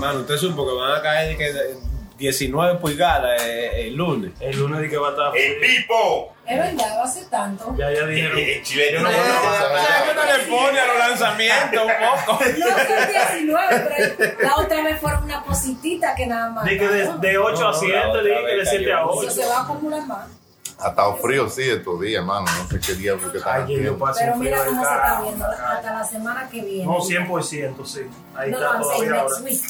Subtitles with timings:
[0.00, 1.76] Hermano, usted supo que van a caer que
[2.16, 4.32] 19 pulgadas eh, el lunes.
[4.40, 5.36] El lunes di que va a estar.
[5.36, 6.34] ¡El pipo!
[6.46, 7.74] Es verdad, va a ser tanto.
[7.76, 8.38] Ya, ya dijeron.
[8.38, 12.44] El chileno no ¿Sabes que no le pone a los lanzamientos un poco?
[12.44, 16.64] No son 19, pero la otra vez fueron una positita que nada más.
[16.64, 18.96] Di que de, de 8 a No, 7, la otra di que de 7 a
[18.96, 19.10] cayó.
[19.10, 19.28] 8.
[19.28, 20.39] Eso se va a acumular más.
[20.82, 22.46] Ha estado frío, sí, estos días, hermano.
[22.46, 26.04] No sé qué día porque está Pero mira frío cómo se está viendo hasta la
[26.04, 26.84] semana que viene.
[26.84, 28.00] No, 100%, sí.
[28.34, 29.44] Ahí No, está no, todavía next ahora.
[29.44, 29.60] week.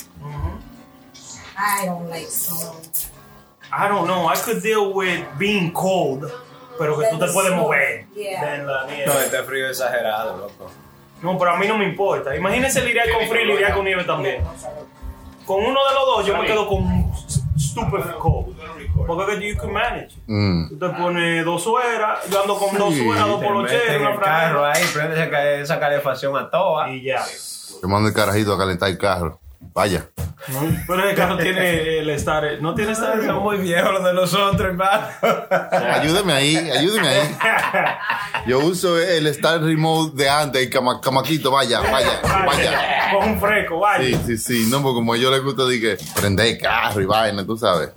[1.59, 2.75] I don't like snow.
[3.73, 6.31] I don't know, I could deal with being cold,
[6.79, 8.07] pero que tú te puedes mover.
[8.15, 8.41] Yeah.
[8.41, 9.07] Than la nieve.
[9.07, 10.71] No, este frío exagerado, loco.
[11.23, 12.35] No, pero a mí no me importa.
[12.35, 14.43] Imagínense lidiar con frío y lidiar con nieve también.
[15.45, 17.13] Con uno de los dos yo me quedo con
[17.61, 18.57] stupid cold.
[19.07, 20.15] Porque que you can manage.
[20.27, 20.69] Mm.
[20.71, 23.05] Tú te pones dos sueras, yo ando con dos Sí.
[23.05, 24.73] sueras, dos Te metes polocheros, una el carro franela.
[24.73, 26.91] ahí, prende esa, ca- esa calefacción a toa.
[26.91, 27.23] Y ya.
[27.81, 29.41] Te mando el carajito a calentar el carro.
[29.73, 30.07] Vaya.
[30.87, 34.61] Pero el carro tiene el estar, no tiene estar Son muy viejos los de nosotros,
[34.69, 35.07] hermano.
[35.93, 37.37] Ayúdeme ahí, ayúdeme ahí.
[38.47, 43.11] Yo uso el Star Remote de antes, el cama- camaquito, vaya, vaya, vaya.
[43.13, 44.05] Con un fresco, vaya.
[44.05, 44.67] Sí, sí, sí.
[44.71, 47.57] No, porque como a ellos les gusta de que prender el carro y vaina, tú
[47.57, 47.91] sabes.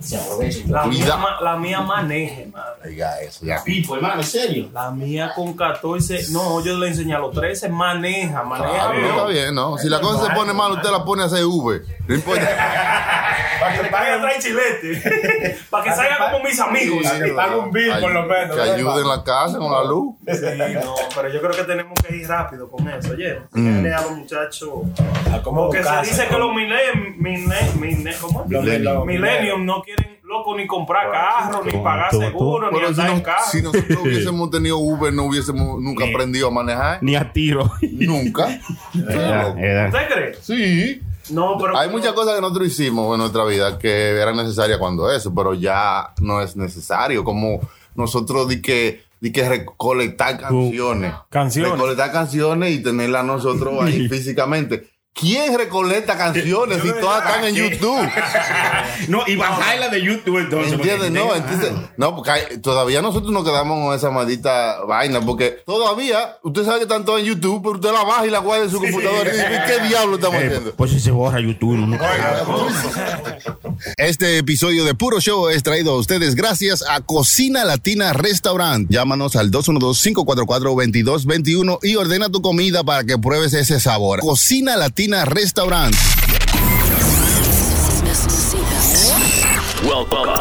[0.68, 1.16] La mía, Cuida.
[1.16, 2.90] ma- la mía maneje, madre.
[2.90, 3.62] Diga eso, ya.
[3.64, 4.68] Pipo, hermano, ¿en serio?
[4.72, 8.70] La mía con 14, no, yo le enseñé a los 13, maneja, maneja.
[8.70, 9.78] Claro, está bien, ¿no?
[9.78, 11.82] Si la cosa se pone mal, usted la pone a hacer V.
[12.06, 12.46] No importa.
[13.60, 15.56] Para que pague atrás chilete.
[15.70, 17.02] Para que salga como mis amigos.
[17.02, 18.56] Para que pague un bill, por lo menos.
[18.56, 20.14] Que ayude en la casa con la luz.
[20.26, 23.40] Sí, no, pero yo creo que tenemos que ir rápido con eso, oye.
[23.52, 23.86] Mm.
[23.86, 24.70] a los muchachos.
[25.42, 26.54] Porque se dice que los
[29.06, 33.44] millennium, no quieren, loco, ni comprar carro, ni pagar seguro, ni andar en carro.
[33.50, 36.98] si nosotros hubiésemos tenido Uber, no hubiésemos nunca aprendido a manejar.
[37.02, 37.70] Ni a tiro.
[37.82, 38.48] Nunca.
[38.94, 40.34] ¿Usted cree?
[40.40, 41.02] Sí.
[41.30, 41.76] No, pero.
[41.76, 45.54] Hay muchas cosas que nosotros hicimos en nuestra vida que eran necesarias cuando eso, pero
[45.54, 47.24] ya no es necesario.
[47.24, 47.60] Como
[47.94, 51.14] nosotros di que, di que recolectar canciones.
[51.30, 51.72] canciones.
[51.72, 54.93] Recolectar canciones y tenerlas nosotros ahí físicamente.
[55.14, 58.08] ¿Quién recolecta canciones si todas están en YouTube?
[59.08, 60.72] No, y bajarla de YouTube entonces.
[60.72, 61.10] ¿Entiendes?
[61.10, 66.38] No, entonces, no, porque hay- todavía nosotros nos quedamos con esa maldita vaina, porque todavía,
[66.42, 68.70] usted sabe que están todas en YouTube, pero usted la baja y la guarda en
[68.70, 70.72] su computadora y dice, ¿qué diablo estamos Eh, haciendo?
[70.74, 71.72] pues si se borra YouTube.
[71.74, 71.98] uno-
[73.98, 78.88] Este episodio de Puro Show es traído a ustedes gracias a Cocina Latina Restaurant.
[78.90, 84.20] Llámanos al 212-544-2221 y ordena tu comida para que pruebes ese sabor.
[84.20, 85.94] Cocina Latina Restaurant.
[89.82, 90.32] Welcome.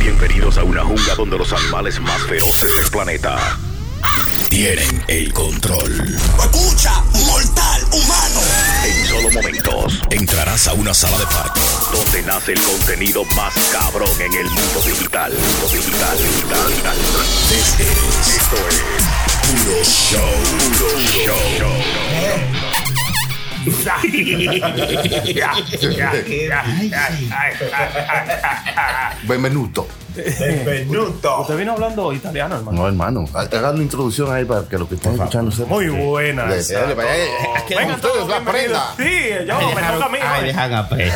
[0.00, 3.38] Bienvenidos a una jungla donde los animales más feroces del planeta
[4.50, 6.14] tienen el control.
[6.38, 8.40] Escucha, mortal humano.
[8.84, 14.10] En solo momentos entrarás a una sala de parto donde nace el contenido más cabrón
[14.20, 15.32] en el mundo digital.
[15.32, 16.96] Mundo digital, digital, digital.
[17.48, 18.82] This is- esto es
[19.48, 20.20] Puro Show.
[20.78, 22.63] Puro Show.
[29.26, 30.03] Benvenuto.
[30.14, 31.40] Benvenuto.
[31.40, 32.78] Usted vino hablando italiano, hermano.
[32.82, 35.68] No, hermano, haga una introducción ahí para que los que están escuchando sepan.
[35.70, 36.44] Muy buena.
[36.44, 36.60] Dale,
[36.92, 37.28] eh,
[37.66, 38.94] que Vengan ustedes todos la prenda.
[38.96, 39.04] Sí,
[39.46, 40.18] yo, me toca a mí.
[40.22, 41.12] Ay, dejan a pe-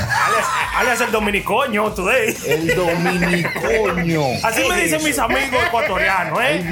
[0.77, 2.37] Alias, el dominicoño today.
[2.47, 4.23] El dominicoño.
[4.43, 6.65] Así me dicen mis amigos ecuatorianos, ¿eh?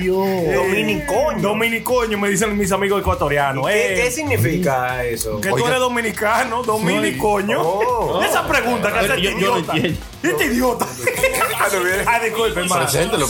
[0.54, 1.40] Dominicoño.
[1.40, 4.02] Dominicoño me dicen mis amigos ecuatorianos, ¿Qué, ¿eh?
[4.02, 5.40] qué significa eso?
[5.40, 8.22] Que tú eres dominicano, dominicoño.
[8.22, 9.72] Esa pregunta que hace este no idiota.
[10.22, 10.86] Este idiota.
[12.06, 12.82] ah, disculpe, hermano.
[12.82, 13.26] Preséntelo,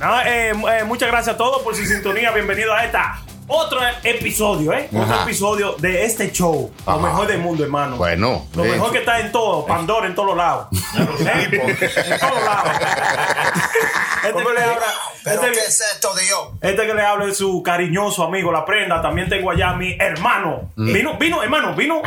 [0.00, 2.30] No, eh, eh, muchas gracias a todos por su sintonía.
[2.32, 4.88] Bienvenido a esta otro episodo, ¿eh?
[4.92, 6.72] Otro episodio de este show.
[6.84, 7.96] Lo mejor del mundo, hermano.
[7.96, 10.68] Bueno, Lo mejor que está en todo, Pandora en todos los lados.
[10.72, 11.48] ¿Eh?
[11.52, 12.70] en todos lados.
[14.26, 14.86] este, que le habla,
[15.22, 16.48] Pero este, ¿qué es esto, Dios?
[16.60, 19.00] este que le habla es su cariñoso amigo, la prenda.
[19.00, 20.72] También tengo allá a mi hermano.
[20.76, 22.02] Vino, vino, hermano, vino.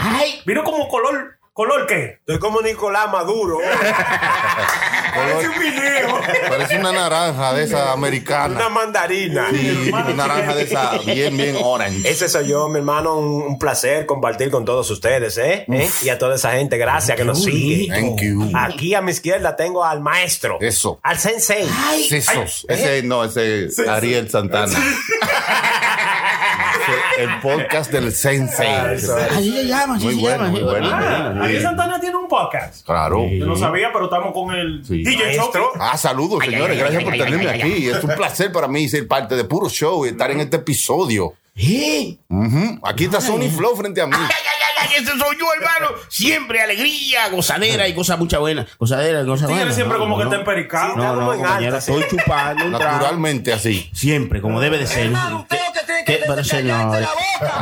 [0.45, 2.19] Vino como color, ¿color qué?
[2.19, 3.57] Estoy como Nicolás Maduro.
[5.13, 6.21] Parece un video.
[6.47, 8.55] Parece una naranja de esa americana.
[8.55, 9.49] Una mandarina.
[9.51, 12.09] Sí, una naranja de esa bien, bien orange.
[12.09, 13.15] Ese soy yo, mi hermano.
[13.17, 15.65] Un, un placer compartir con todos ustedes, ¿eh?
[15.67, 15.89] ¿Eh?
[16.01, 17.93] Y a toda esa gente, gracias que nos sigue.
[17.93, 18.51] Thank you.
[18.55, 20.59] Aquí a mi izquierda tengo al maestro.
[20.61, 21.01] Eso.
[21.03, 21.67] Al sensei.
[22.07, 22.65] Sesos.
[22.69, 24.79] Ese no, ese es Ariel Santana.
[27.19, 28.93] El podcast del Sensei.
[28.93, 29.09] Es.
[29.09, 30.49] Así se llama, así Muy se bueno, llama.
[30.49, 30.89] muy bueno.
[30.91, 31.39] Ah, Sí.
[31.43, 32.85] Ariel Santana tiene un podcast.
[32.85, 33.27] Claro.
[33.29, 35.03] Yo no sabía, pero estamos con el Sí.
[35.03, 35.71] DJ Maestro.
[35.79, 36.77] Ah, saludos, señores.
[36.77, 37.87] Gracias por tenerme aquí.
[37.89, 41.33] Es un placer para mí ser parte de Puro Show y estar en este episodio.
[41.55, 42.17] Eh.
[42.83, 44.15] Aquí está Sony Flow frente a mí.
[44.95, 45.95] ese soy yo, hermano.
[46.07, 48.65] Siempre alegría, gozadera y cosas muchas buenas.
[48.77, 49.75] Gozadera y cosas buenas.
[49.75, 50.29] siempre No, como que no.
[50.29, 50.95] está empericado.
[50.95, 51.91] No, no, compañero, alta, sí.
[51.91, 52.65] estoy chupando.
[52.69, 53.89] Naturalmente así.
[53.93, 55.07] Siempre, como debe de ser.
[55.07, 55.58] Hermano, usted lo
[56.05, 56.19] que.
[56.27, 57.07] Pero, señores,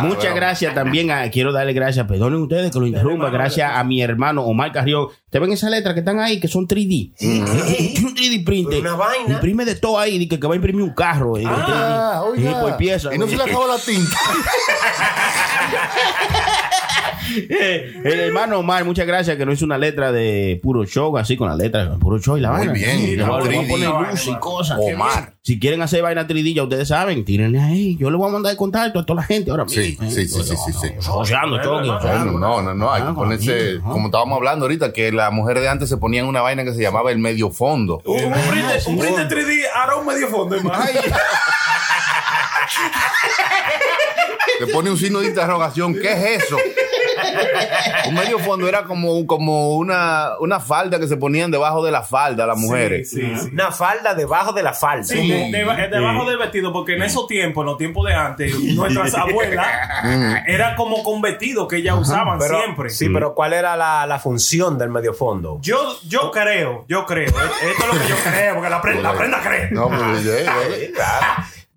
[0.01, 1.11] muchas gracias también.
[1.11, 3.29] A, quiero darle gracias, perdonen ustedes que lo interrumpa.
[3.29, 5.07] Gracias a mi hermano Omar Carrión.
[5.29, 7.13] ¿Te ven esas letras que están ahí que son 3D?
[7.17, 8.79] Tiene un 3D printer.
[8.81, 9.33] Una vaina.
[9.35, 11.37] Imprime de todo ahí, que, que va a imprimir un carro.
[11.37, 12.29] eh, Ah, 3D.
[12.31, 12.49] oiga.
[12.49, 13.13] Sí, por pieza.
[13.13, 14.17] Y no se le acaba la tinta.
[17.35, 21.35] Eh, el hermano Omar, muchas gracias que no hizo una letra de puro show, así
[21.37, 22.73] con la letra de puro show y la Muy vaina.
[22.73, 23.67] bien, Sí, le voy a- le voy a 3D.
[23.69, 24.77] poner luz y cosas.
[24.81, 25.33] Omar.
[25.43, 27.95] Si quieren hacer vaina 3D, ya ustedes saben, tírenle ahí.
[27.97, 29.81] Yo le voy a mandar el contacto a toda la gente ahora mismo.
[29.81, 34.91] Sí, sí, sí, sí, sí, no, no, no, hay que ponerse, como estábamos hablando ahorita,
[34.93, 38.01] que las mujeres de antes se ponían una vaina que se llamaba el medio fondo.
[38.05, 40.83] Un print un print de 3D hará un medio fondo, hermano.
[44.59, 46.57] Te pone un signo de interrogación, ¿qué es eso?
[48.07, 52.01] Un medio fondo era como, como una, una falda que se ponían debajo de la
[52.03, 53.09] falda las mujeres.
[53.09, 53.49] Sí, sí.
[53.51, 55.03] Una falda debajo de la falda.
[55.03, 58.53] Sí, de- de- debajo del vestido, porque en esos tiempos, en los tiempos de antes,
[58.75, 59.67] nuestras abuelas
[60.47, 62.89] era como con vestido que ellas usaban Pero, siempre.
[62.89, 65.59] Sí, pero ¿cuál era la, la función del medio fondo?
[65.61, 69.01] Yo, yo creo, yo creo, eh, esto es lo que yo creo, porque la, pre-
[69.01, 69.71] la prenda cree.
[69.71, 70.93] No, pues, eh, eh.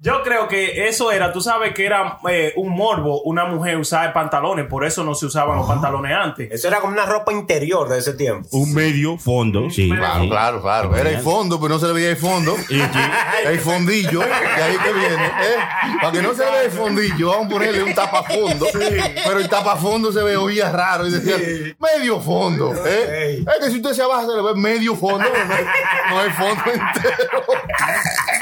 [0.03, 4.15] Yo creo que eso era, tú sabes que era eh, un morbo una mujer usar
[4.15, 6.51] pantalones, por eso no se usaban los pantalones antes.
[6.51, 8.49] Eso era como una ropa interior de ese tiempo.
[8.53, 9.91] Un medio fondo, sí.
[9.91, 10.29] Claro, Sí.
[10.31, 10.97] claro, claro.
[10.97, 12.57] Era el fondo, pero no se le veía el fondo.
[13.45, 15.27] El fondillo, de ahí que viene.
[15.27, 15.57] ¿eh?
[16.01, 18.67] Para que no se vea el fondillo, vamos a ponerle un tapafondo.
[18.73, 21.37] Pero el tapafondo se ve oía raro y decía
[21.79, 22.73] medio fondo.
[22.87, 23.43] ¿eh?
[23.47, 26.33] Es que si usted se abaja se le ve medio fondo, pero no, no el
[26.33, 27.43] fondo entero.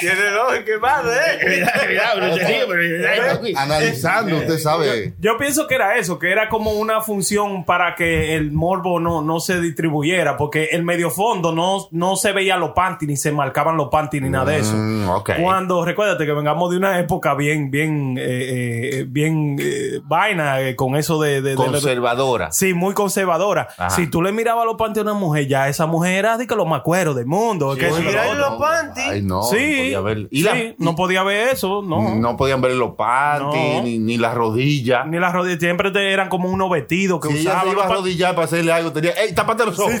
[0.00, 1.64] Tiene lógica, hermano, ¿eh?
[3.56, 5.14] Analizando, usted sabe.
[5.18, 9.22] Yo pienso que era eso, que era como una función para que el morbo no,
[9.22, 13.32] no se distribuyera, porque el medio fondo no, no se veía los panties, ni se
[13.32, 14.74] marcaban los panties, ni nada de eso.
[14.74, 15.30] Mm, ok.
[15.42, 20.76] Cuando, recuérdate que vengamos de una época bien, bien, eh, eh, bien eh, vaina eh,
[20.76, 21.40] con eso de...
[21.42, 22.52] de- de- Conservadora.
[22.52, 23.68] Sí, muy conservadora.
[23.76, 23.90] Ajá.
[23.90, 26.54] Si tú le mirabas los panties a una mujer, ya esa mujer era de que
[26.54, 27.74] lo más cuero del mundo.
[27.74, 28.34] que Mira otro.
[28.38, 29.06] los panties.
[29.08, 29.42] Ay, no.
[29.42, 30.28] sí, no podía ver.
[30.30, 32.14] Y sí, la- no podía ver eso, no.
[32.14, 33.82] no podían ver los panties, No.
[33.82, 35.06] ni, ni las rodillas.
[35.06, 37.64] Ni las rodillas, siempre te- eran como unos vestidos que Si ella usaban.
[37.66, 39.94] se iba a arrodillar para hacerle algo, tenía, ¡ey, tápate los ojos!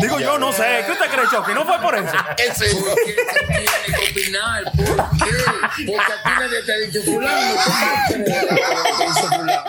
[0.00, 0.82] Digo yo, no sé.
[0.86, 1.52] ¿Qué usted cree, Chucky?
[1.54, 2.14] No fue por eso.
[2.36, 2.74] Ese.
[2.76, 4.64] ¿Por qué se tiene que opinar?
[4.76, 4.96] ¿Por
[5.28, 5.34] qué?
[5.68, 7.54] Porque a ti nadie te ha dicho fulano.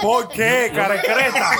[0.01, 1.51] ¿Por qué, carecreta?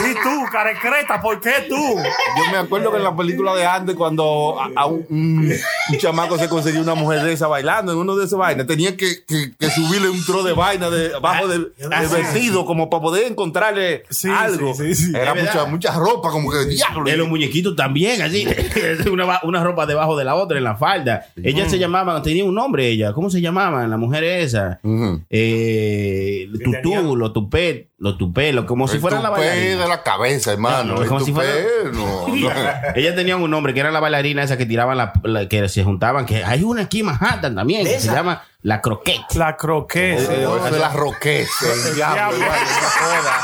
[0.00, 1.20] ¿Y tú, carecreta?
[1.20, 1.74] ¿Por qué tú?
[1.76, 5.52] Yo me acuerdo que en la película de antes, cuando a, a un, un-
[5.88, 8.96] un chamaco se conseguía una mujer de esa bailando en uno de esos vainas, tenía
[8.96, 13.02] que, que- que subirle un tro de vaina de, abajo del, del vestido, como para
[13.02, 14.74] poder encontrarle Sí, algo.
[14.74, 15.12] sí, sí, sí.
[15.16, 17.04] Era mucha, mucha ropa, como que diablo.
[17.04, 18.46] De los muñequitos también, así.
[19.10, 21.26] una, una ropa debajo de la otra en la falda.
[21.42, 23.12] Ellas se llamaban, tenía un nombre ella.
[23.12, 24.78] ¿Cómo se llamaban las mujeres esas?
[24.82, 25.22] Ujú.
[25.30, 29.82] Eh, tutú, los tupet, los tupé, lo- como si El fueran la tupé bailarina.
[29.82, 30.94] de la cabeza, hermano.
[30.96, 32.50] No, El como si tupé, fuera- no, no.
[32.96, 35.84] Ellas tenían un nombre que era la bailarina esa que tiraban la, la- que se
[35.84, 39.34] juntaban, que hay una aquí en Manhattan también, que se llama la croquette.
[39.34, 40.22] La croqueta.
[40.34, 43.40] Eso de las roquetas, el diablo, joda.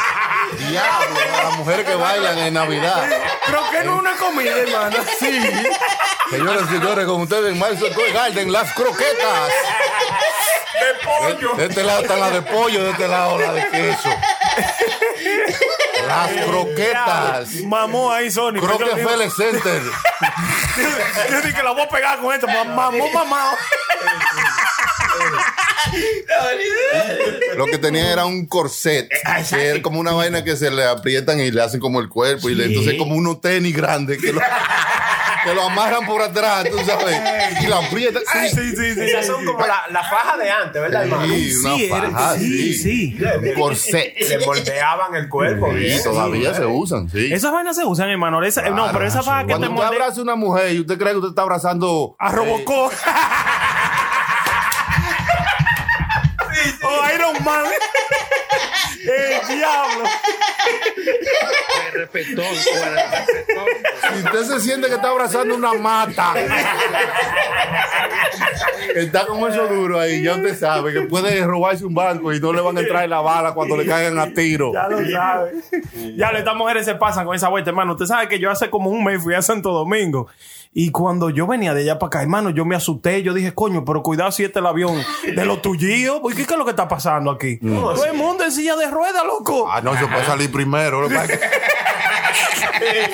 [0.59, 3.09] Diablo, las mujeres que bailan en Navidad.
[3.47, 4.97] Croqueta no es una comida, hermano.
[5.19, 5.41] Sí.
[6.31, 9.53] Señoras y señores, con ustedes en Madison Square Garden, las croquetas.
[10.81, 11.55] De pollo.
[11.55, 14.09] De este lado están las de pollo, de este lado las de queso.
[16.07, 17.51] Las croquetas.
[17.65, 18.55] Mamó ahí, Sony.
[18.55, 19.83] Rockefeller Center.
[21.31, 22.47] Yo dije que la voy a pegar con esto.
[22.47, 23.53] Mamó, mamá.
[27.57, 29.09] Lo que tenían era un corset.
[29.51, 32.49] Que era como una vaina que se le aprietan y le hacen como el cuerpo.
[32.49, 34.41] Y le, entonces como unos tenis grandes que lo,
[35.45, 37.19] que lo amarran por atrás, tú sabes.
[37.63, 38.23] Y lo aprietan.
[38.33, 39.01] Sí, sí, sí.
[39.01, 41.27] Esas son como la, la faja de antes, ¿verdad, hermano?
[41.27, 43.19] Sí, una Sí, faja, sí, sí.
[43.19, 43.19] sí.
[43.49, 44.15] Un corset.
[44.29, 45.71] Le moldeaban el cuerpo.
[45.73, 46.03] Sí, bien.
[46.03, 47.33] todavía se usan, sí.
[47.33, 48.43] Esas vainas se usan, hermano.
[48.43, 50.81] Esa- no, pero esa faja que te Cuando usted molde abraza a una mujer y
[50.81, 52.93] usted cree que usted está abrazando a Robocop.
[56.85, 57.65] o Iron Man.
[59.03, 60.05] El diablo.
[61.87, 62.55] El respetón.
[62.55, 66.35] Si usted se siente que está abrazando una mata,
[68.95, 72.53] está con eso duro ahí, ya usted sabe que puede robarse un banco y no
[72.53, 74.73] le van a entrar en la bala cuando le caigan a tiro.
[74.73, 75.53] Ya lo sabe.
[76.17, 77.93] Ya estas mujeres se pasan con esa vuelta, hermano.
[77.93, 80.29] Usted sabe que yo hace como un mes fui a Santo Domingo.
[80.75, 83.23] Y cuando yo venía de allá para acá, hermano, yo me asusté.
[83.23, 86.21] Yo dije, coño, pero cuidado si este es el avión de los tuyos.
[86.35, 87.59] ¿Qué, ¿Qué es lo que está pasando aquí?
[87.59, 89.71] Todo el mundo en silla de ruedas, loco.
[89.71, 91.07] Ah, no, eso puede salir primero.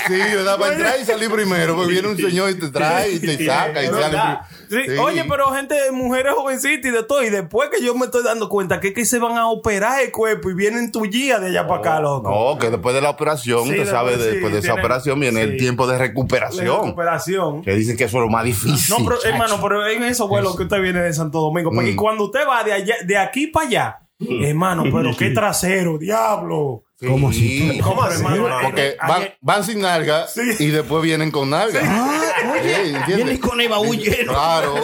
[0.07, 0.59] Sí, ¿verdad?
[0.59, 3.83] Para entrar y salir primero, porque viene un señor y te trae y te saca
[3.83, 4.99] y sale.
[5.01, 7.23] Oye, pero gente, mujeres jovencitas y de todo.
[7.23, 10.03] Y después que yo me estoy dando cuenta que, es que se van a operar
[10.03, 12.31] el cuerpo y vienen tuyas de allá para acá, loco.
[12.31, 14.81] No, que después de la operación, Sí, usted sabe, después sí, después de esa tiene-
[14.81, 15.51] operación viene sí.
[15.51, 16.83] el tiempo de recuperación.
[16.85, 17.63] recuperación.
[17.63, 18.95] Que dicen que eso es lo más difícil.
[18.99, 22.25] No, pero hermano, pero en esos vuelos que usted viene de Santo Domingo, porque cuando
[22.25, 26.85] usted va de allá, de aquí para allá, hermano, pero qué trasero, diablo.
[27.07, 27.79] ¿Cómo así?
[27.83, 28.25] ¿Cómo así?
[28.63, 30.27] Porque van, van sin nalga
[30.59, 31.81] y después vienen con nalga.
[31.81, 33.17] Sí, ¿entiendes?
[33.17, 34.33] Vienes con el baúl lleno.
[34.33, 34.75] Claro.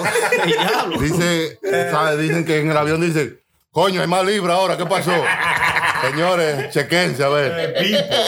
[1.00, 1.58] Dice,
[1.90, 2.16] ¿sabe?
[2.22, 3.42] Dicen que en el avión dice,
[3.72, 5.12] coño, hay más libra ahora, ¿qué pasó?
[6.02, 7.74] Señores, chequense a ver.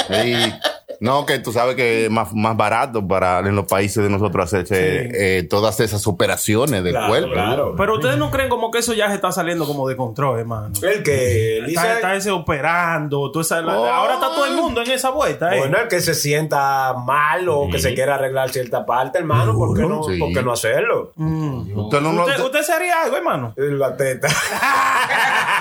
[0.09, 0.53] Sí.
[1.01, 4.45] No, que tú sabes que es más, más barato para en los países de nosotros
[4.47, 7.33] hacerse eh, todas esas operaciones del cuerpo.
[7.33, 7.75] Claro.
[7.77, 10.71] Pero ustedes no creen como que eso ya se está saliendo como de control, hermano.
[10.83, 11.93] El que Está, dice.
[11.95, 13.85] está ese operando, tú esa- Oh.
[13.87, 15.59] ahora está todo el mundo en esa vuelta, ¿eh?
[15.59, 19.77] Bueno, el que se sienta mal o que se quiera arreglar cierta parte, hermano, ¿por
[19.77, 20.19] qué no, Sí.
[20.19, 21.13] por qué no hacerlo?
[21.17, 23.53] Usted no, no- ¿Usted, usted se haría algo, hermano?
[23.57, 24.29] La teta.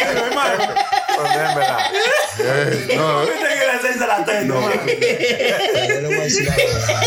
[0.00, 0.74] hermano.
[1.16, 1.90] Ponémela.
[2.40, 3.24] eh, no, eh.
[3.24, 4.70] Usted quiere hacerse la teta, hermano.
[4.74, 7.02] Yo le voy a decir la verdad.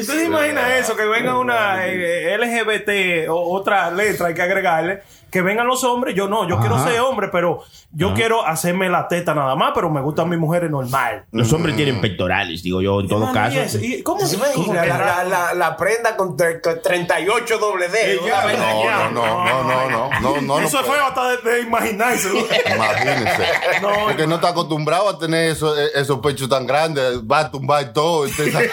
[0.00, 0.96] ¿Usted se imagina eso?
[0.96, 5.02] Que venga una eh, LGBT o otra letra hay que agregarle.
[5.30, 6.14] Que vengan los hombres.
[6.14, 9.90] Yo no, yo quiero ser hombre, pero yo quiero hacerme la teta nada más, pero
[9.90, 11.24] me gustan mis mujeres normal.
[11.32, 13.56] Los hombres tienen pectorales, digo yo, en todo caso.
[13.56, 13.78] ¿y eso?
[13.80, 17.88] ¿Y ¿Cómo se Imagina cómo la, la, la, la prenda con, tre- con 38 doble
[17.88, 18.20] D.
[18.20, 22.28] No, no, no, no, no, no, no, Eso no fue hasta de, de imaginarse.
[22.74, 23.44] Imagínese.
[23.82, 27.20] No, Porque no está acostumbrado a tener eso- eh, esos pechos tan grandes.
[27.22, 28.26] Va a tumbar todo.
[28.26, 28.70] Entonces,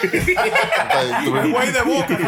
[1.52, 2.18] Güey de boca.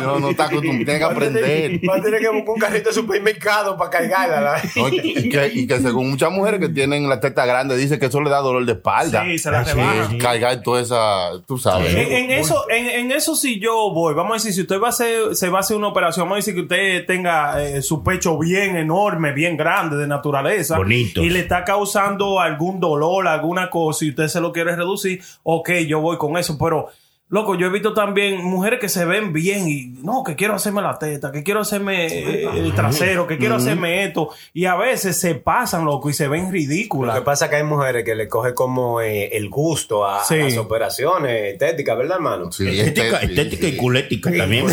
[0.00, 0.84] No, no está acostumbrado.
[0.84, 1.80] Tiene que aprender.
[1.88, 4.60] Va a tener que buscar un carrito de supermercado para cargarla.
[4.76, 8.06] No, y, que, y que según muchas mujeres que tienen la teta grande, dice que
[8.06, 9.24] eso le da dolor de espalda.
[9.24, 10.18] Sí, se la rebaja.
[10.18, 11.94] Cargar toda esa, tú sabes.
[11.94, 14.14] En, en eso, en, en eso sí yo voy.
[14.14, 16.36] Vamos a decir, si usted va a hacer, se va a hacer una operación, vamos
[16.36, 20.76] a decir que usted tenga eh, su pecho bien enorme, bien grande de naturaleza.
[20.76, 21.22] Bonito.
[21.22, 25.70] Y le está causando algún dolor, alguna cosa, y usted se lo quiere reducir, ok,
[25.86, 26.58] yo voy con eso.
[26.58, 26.88] Pero,
[27.30, 30.80] loco, yo he visto también mujeres que se ven bien y, no, que quiero hacerme
[30.82, 34.30] la teta, que quiero hacerme eh, el trasero, que quiero hacerme esto.
[34.54, 37.16] Y a veces se pasan, loco, y se ven Lo ridículas.
[37.16, 40.56] que pasa es que hay mujeres que le coge como eh, el gusto a, las
[40.56, 42.50] operaciones estéticas, ¿verdad, hermano?
[42.52, 44.64] Sí, Estética, estética y culética también.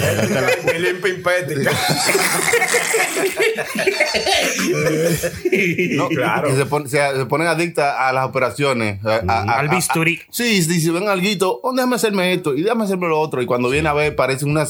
[5.52, 5.96] Y y.
[5.96, 6.50] No, Claro.
[6.50, 9.04] que se, pon- se- se ponen adictas a las operaciones.
[9.06, 10.20] a- a- a- Al bisturí.
[10.22, 13.42] a- sí, sí, si ven algo, oh, déjame hacerme esto y déjame hacerme lo otro.
[13.42, 14.68] Y cuando viene a ver, parece una,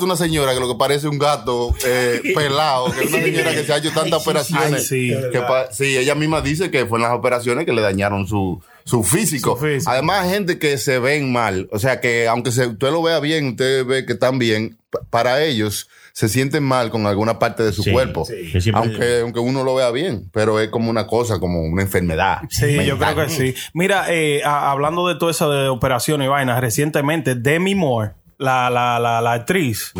[0.00, 3.64] una señora que lo que parece un gato eh, pelado, que es una señora que
[3.64, 4.86] se ha hecho tantas operaciones.
[4.86, 5.12] Sí.
[5.32, 8.60] que pa- sí, ella misma dice que fue en las operaciones que le dañaron su,
[8.84, 9.56] su físico.
[9.58, 9.90] Su físico.
[9.90, 11.68] Además, hay gente que se ven mal.
[11.72, 15.00] O sea, que aunque se- usted lo vea bien, usted ve que están bien, pa-
[15.10, 15.88] para ellos
[16.18, 18.24] se sienten mal con alguna parte de su Sí, cuerpo.
[18.24, 18.70] sí.
[18.72, 22.38] Aunque, aunque uno lo vea bien, pero es como una cosa, como una enfermedad.
[22.48, 23.54] Sí, yo creo que sí.
[23.74, 28.70] Mira, eh, a- hablando de todo eso de operaciones y vainas, recientemente Demi Moore, la,
[28.70, 29.92] la, la, la actriz,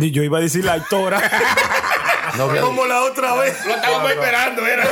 [0.00, 1.18] y yo iba a decir la actora,
[2.36, 3.56] No, como la otra vez.
[3.64, 4.84] Lo estábamos esperando, era.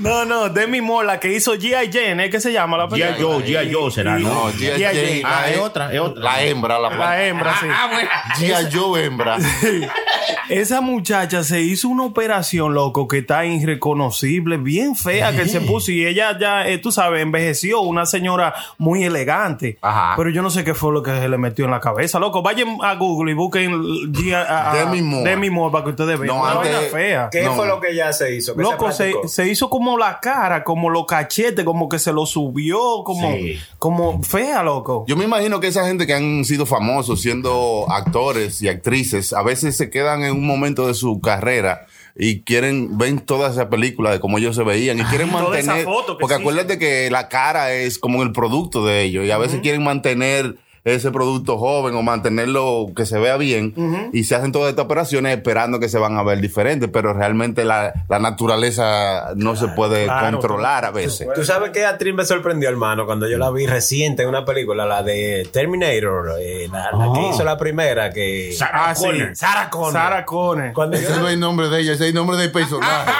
[0.00, 1.90] No, no, Demi Moore, la que hizo G.I.
[1.92, 2.30] Jane, ¿eh?
[2.30, 3.20] ¿qué se llama la G.I.
[3.22, 3.72] Joe, G.I.
[3.72, 4.28] Joe será, ¿no?
[4.28, 4.82] No, G.I.
[4.82, 6.22] Jane, Ah, es otra, es otra.
[6.22, 7.66] La hembra, la, La hembra, sí.
[7.70, 8.08] Ah, bueno.
[8.38, 8.76] G.I.
[8.76, 9.36] Joe hembra.
[10.48, 15.92] Esa muchacha se hizo una operación, loco, que está irreconocible, bien fea que se puso.
[15.92, 19.78] Y ella ya, eh, tú sabes, envejeció, una señora muy elegante.
[19.80, 20.14] Ajá.
[20.16, 22.42] Pero yo no sé qué fue lo que se le metió en la cabeza, loco.
[22.42, 23.72] Vayan a Google y busquen
[24.12, 25.30] G- a- a- Demi Moore.
[25.30, 26.34] Demi Moore para que ustedes vean.
[26.34, 27.28] No, una antes- vaina fea.
[27.30, 27.54] ¿Qué No.
[27.54, 28.56] fue lo que ya se hizo?
[28.56, 29.28] ¿Qué Loco, se, se, practicó?
[29.28, 33.56] se hizo como la cara, como los cachetes, como que se lo subió, como, Sí.
[33.78, 35.04] como fea, loco.
[35.08, 39.42] Yo me imagino que esa gente que han sido famosos siendo actores y actrices, a
[39.42, 44.10] veces se quedan en un momento de su carrera y quieren, ven toda esa película
[44.10, 46.40] de cómo ellos se veían y quieren mantener, porque sí.
[46.40, 50.56] acuérdate que la cara es como el producto de ellos y a veces quieren mantener
[50.84, 55.36] ese producto joven o mantenerlo que se vea bien y se hacen todas estas operaciones
[55.36, 60.04] esperando que se van a ver diferentes, pero realmente la, la naturaleza no se puede
[60.04, 60.38] claro.
[60.38, 61.28] controlar a veces.
[61.34, 64.86] Tú sabes que actriz me sorprendió, hermano, cuando yo la vi reciente en una película,
[64.86, 67.30] la de Terminator, eh, la, la que Oh.
[67.34, 69.04] hizo la primera, que Sarah Ah, sí.
[69.04, 69.36] Connor.
[69.36, 69.92] Sarah Connor.
[69.92, 70.72] Sarah Connor.
[70.72, 73.10] Cuando yo Ese no es el nombre de ella, ese es el nombre del personaje.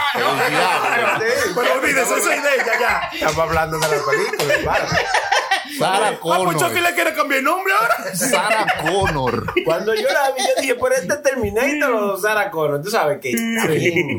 [1.55, 3.01] Pero olvídese, esa idea ya.
[3.13, 4.85] Estamos hablando de la película, claro.
[5.81, 6.83] Sarah Ah, pues Chucky Connor.
[6.83, 8.15] le quiere cambiar el nombre ahora.
[8.15, 9.47] Sarah Connor.
[9.65, 12.81] Cuando yo la vi, yo dije, pero este Terminator o Sarah Connor.
[12.83, 13.33] Tú sabes que.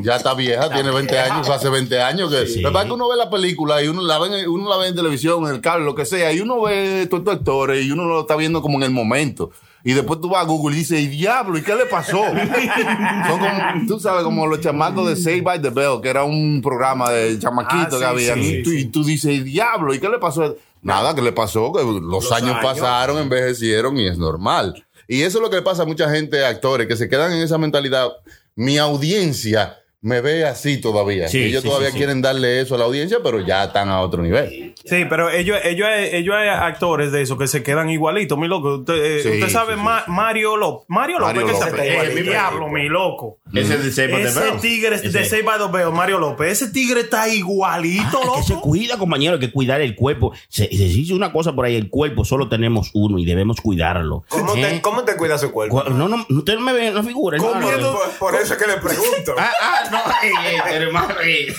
[0.04, 2.62] Ya está vieja, tiene 20 años, hace 20 años que.
[2.62, 4.70] Lo que pasa es que uno ve la película y uno la ve, en- uno
[4.70, 7.36] la ve en televisión, en el cable, lo que sea, y uno ve todos estos
[7.38, 9.52] actores y uno lo está viendo como en el momento.
[9.84, 11.58] Y después tú vas a Google y dices, "Y diablo!
[11.58, 12.22] ¿Y qué le pasó?
[13.28, 16.62] Son como, tú sabes, como los chamacos de Save by the Bell, que era un
[16.62, 18.34] programa de chamaquito Ah, que sí, había.
[18.36, 19.94] sí, y, tú, y tú dices, "Y diablo!
[19.94, 20.56] ¿Y qué le pasó?
[20.82, 21.72] Nada, que le pasó?
[21.72, 22.64] Que los, años, años.
[22.64, 24.86] pasaron, envejecieron y es normal.
[25.08, 27.42] Y eso es lo que le pasa a mucha gente, actores, que se quedan en
[27.42, 28.10] esa mentalidad.
[28.56, 31.28] Mi audiencia me ve así todavía.
[31.28, 31.98] Sí, ellos sí, todavía sí, sí.
[32.00, 34.74] quieren darle eso a la audiencia, pero ya están a otro nivel.
[34.84, 38.78] Sí, pero ellos, ellos, ellos hay actores de eso que se quedan igualitos, mi loco.
[38.78, 39.86] Usted, eh, Sí, usted sabe sí, sí.
[39.86, 40.86] Ma- Mario López.
[40.88, 41.72] Mario López, que López.
[41.76, 42.22] se igualito.
[42.32, 43.38] diablo, mi loco.
[43.54, 44.60] Ese es de Save by the Ese Bell.
[44.60, 45.26] tigre de Ese.
[45.26, 46.52] Save by the Bell, Mario López.
[46.52, 48.62] Ese tigre está igualito, Ah, que se loco.
[48.70, 50.34] cuida, compañero, hay que cuidar el cuerpo.
[50.50, 54.24] Se, se dice una cosa por ahí, el cuerpo solo tenemos uno y debemos cuidarlo.
[54.30, 54.62] ¿Cómo, ¿Eh?
[54.64, 55.84] te, ¿Cómo te cuida su cuerpo?
[55.84, 57.38] Cu- No, no, usted no me ve en la figura.
[57.38, 59.36] Comiendo- Por, por eso es que le pregunto.
[59.38, 61.54] Ah, ah, no, eh, pero, hermano, eh,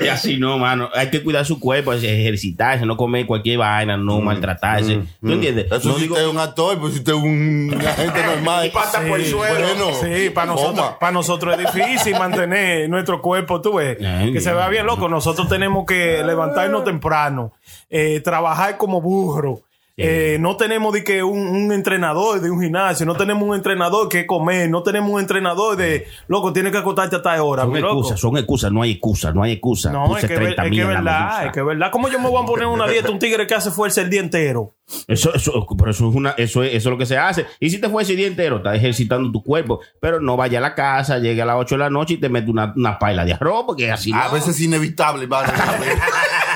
[0.00, 0.88] y así no, mano.
[0.94, 5.00] Hay que cuidar su cuerpo, ejercitarse, no comer cualquier vaina, no maltratarse.
[5.20, 5.66] ¿Tú entiendes?
[5.66, 8.66] Eso no si digo, usted es un actor, pues si usted es un agente normal.
[8.70, 9.66] Y pasa por el suelo.
[9.74, 10.98] Bueno, Sí, para nosotros, coma.
[10.98, 15.08] para nosotros es difícil mantener nuestro cuerpo, tú ves, Ay, que se vea bien loco.
[15.08, 17.52] Nosotros tenemos que levantarnos temprano,
[17.88, 19.62] eh, trabajar como burro.
[19.96, 24.08] Eh, no tenemos de que un, un entrenador de un gimnasio, no tenemos un entrenador
[24.08, 27.64] que comer, no tenemos un entrenador de loco, tienes que acostarte hasta ahora.
[27.64, 27.98] son mi loco.
[27.98, 29.90] excusas, son excusas, no hay excusa, no hay excusa.
[29.92, 31.90] No, Puse es que, ver- 30 es que verdad, es que verdad.
[31.90, 34.20] ¿Cómo yo me voy a poner una dieta un tigre que hace fuerza el día
[34.20, 34.74] entero?
[35.06, 37.44] Eso, eso, pero eso es una, eso es, eso es lo que se hace.
[37.60, 40.62] Y si te fue ese día entero, estás ejercitando tu cuerpo, pero no vaya a
[40.62, 43.24] la casa, llegue a las 8 de la noche y te mete una, una paila
[43.24, 44.32] de arroz, porque así A no.
[44.32, 45.52] veces es inevitable, vale.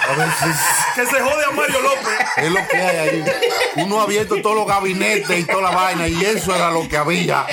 [0.06, 0.56] A veces
[0.94, 2.18] Que se jode a Mario López.
[2.36, 3.24] es lo que hay ahí.
[3.76, 6.96] Uno ha abierto todos los gabinetes y toda la vaina, y eso era lo que
[6.96, 7.46] había.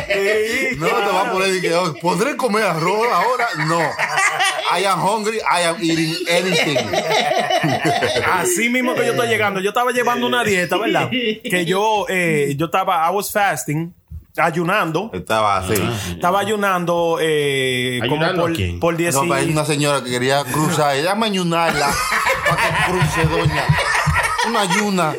[0.78, 3.48] No te va a poner y que "Oh, ¿podré comer arroz ahora?
[3.68, 3.80] No.
[4.80, 6.78] I am hungry, I am eating anything.
[8.32, 9.60] Así mismo que yo estoy llegando.
[9.60, 11.10] Yo estaba llevando una dieta, ¿verdad?
[11.10, 13.94] Que yo, eh, yo estaba, I was fasting,
[14.38, 15.10] ayunando.
[15.14, 15.74] Estaba así.
[16.12, 18.80] Estaba ayunando, eh, como ¿Ayunando por, quién?
[18.80, 20.96] por 10 No, pero hay una señora que quería cruzar.
[20.96, 21.90] Ella me ayunarla
[22.48, 23.66] para que cruce, doña.
[24.48, 25.14] Una ayuna.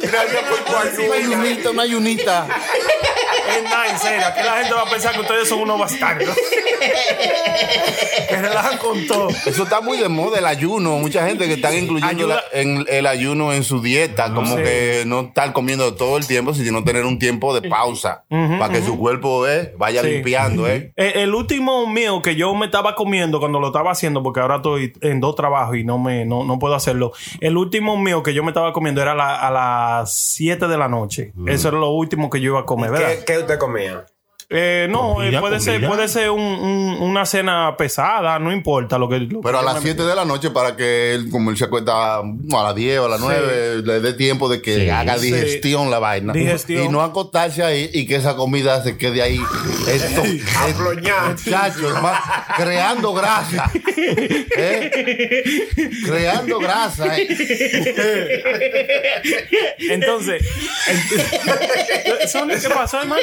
[1.07, 2.47] Una ayunita, una ayunita.
[3.65, 4.27] Nada, en serio.
[4.27, 6.35] Aquí la gente va a pensar que ustedes son unos bastardos.
[8.29, 9.29] que relajan con todo.
[9.47, 10.97] Eso está muy de moda, el ayuno.
[10.99, 14.33] Mucha gente que están incluyendo Ayuda- la- en el ayuno en su dieta.
[14.33, 18.25] Como que no estar comiendo todo el tiempo, sino tener un tiempo de pausa.
[18.29, 20.09] para que su cuerpo eh, vaya Sí.
[20.09, 20.67] limpiando.
[20.69, 20.93] Eh.
[20.97, 24.57] Eh, el último meal que yo me estaba comiendo cuando lo estaba haciendo, porque ahora
[24.57, 27.13] estoy en dos trabajos y no me no, no puedo hacerlo.
[27.41, 30.89] El último meal que yo me estaba comiendo era la- a las 7 de la
[30.89, 31.33] noche.
[31.47, 33.11] Eso era lo último que yo iba a comer, ¿verdad?
[33.27, 34.07] ¿Qué, qué comía?
[34.55, 38.99] Eh, no, Comida, eh, puede ser puede ser un- un- una cena pesada, no importa
[38.99, 39.19] lo que.
[39.21, 41.65] lo Pero a las me- 7 de la noche para que él, como él se
[41.65, 44.91] acuesta a las 10 o a las 9, le dé tiempo de que Sí.
[44.91, 45.33] haga Sí.
[45.33, 46.33] digestión la vaina.
[46.33, 46.85] Digestión.
[46.85, 49.41] Y no acostarse ahí y que esa comida se quede ahí.
[49.89, 50.23] Esto,
[50.61, 51.31] Afloñar.
[51.31, 52.21] Muchachos, más,
[52.57, 53.71] creando grasa.
[54.57, 54.91] ¿Eh?
[56.05, 57.17] Creando grasa.
[57.19, 57.29] ¿eh?
[59.91, 60.43] Entonces,
[60.89, 63.23] ent- Sony, ¿qué pasó, hermano?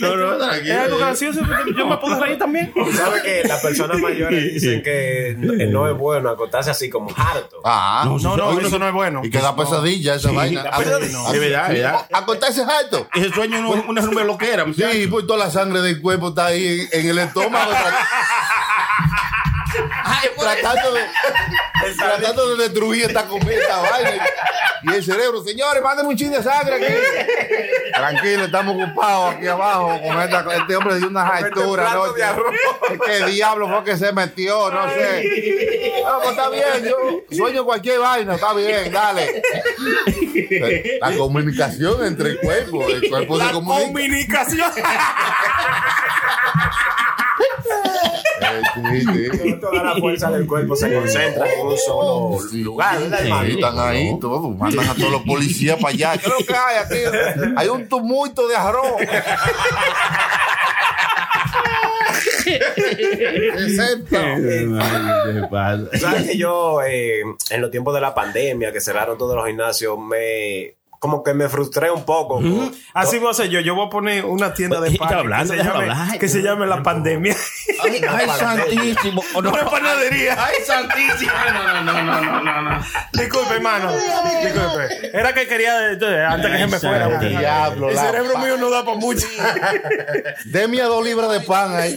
[0.00, 1.40] No, no, ¿Es algo gracioso?
[1.76, 2.72] Yo me puedo reír también.
[2.96, 7.60] ¿Sabe que las personas mayores dicen que no no es bueno acostarse así como harto?
[7.64, 9.20] Ah, No, No, no, Oye, eso no es bueno.
[9.24, 10.64] y que da pesadilla esa vaina.
[10.70, 11.32] Ah, pesadilla.
[11.32, 12.06] De verdad, de verdad.
[12.12, 13.08] Acostarse alto.
[13.14, 14.64] Ese sueño no es una nube loquera.
[14.74, 17.72] Sí, pues toda la sangre del cuerpo está ahí en, en el estómago.
[19.88, 21.02] tra- tratando, de,
[21.96, 24.24] tratando de destruir esta comida, esta vaina.
[24.82, 26.94] Y el cerebro, señores, mándenme un chin de sangre aquí.
[27.94, 31.90] Tranquilo, estamos ocupados aquí abajo con esta- este hombre de unas alturas.
[31.92, 32.14] arroz.
[33.06, 34.70] ¿Qué diablo fue que se metió?
[34.70, 36.02] No sé.
[36.04, 36.96] No, pues está bien, yo
[37.36, 39.42] sueño cualquier vaina, está bien, dale.
[41.00, 43.86] La comunicación entre el cuerpo, el cuerpo se La comunica.
[43.86, 44.72] comunicación.
[48.74, 49.54] Sí.
[49.60, 54.88] Toda la fuerza del cuerpo se concentra en un solo lugar, están ahí todos, mandan
[54.88, 56.16] a todos los policías para allá.
[56.18, 56.98] ¿Qué es lo que hay aquí?
[57.56, 58.94] Hay un tumulto de arroz.
[66.00, 69.98] ¿Sabes que yo, eh, en los tiempos de la pandemia, que cerraron todos los gimnasios,
[69.98, 70.74] me.
[71.04, 72.40] Como que me frustré un poco.
[72.94, 73.60] Así voy a hacer yo.
[73.60, 76.18] Yo voy a poner una tienda de Está pan hablando, que, se déjalo llame, hablar.
[76.18, 77.36] que se llame La Pandemia.
[77.84, 79.22] Ay, ay, santísimo.
[79.34, 80.36] O no, Una panadería.
[80.38, 81.32] Ay, santísimo.
[81.52, 82.84] No, no, no, no, no, no.
[83.12, 83.92] Disculpe, hermano.
[83.92, 85.16] Disculpe.
[85.18, 85.76] Era que quería,
[86.30, 87.18] antes que se me fuera.
[87.18, 89.26] diablo, El cerebro mío no da para mucho.
[90.46, 91.96] Deme a dos libras de pan ahí.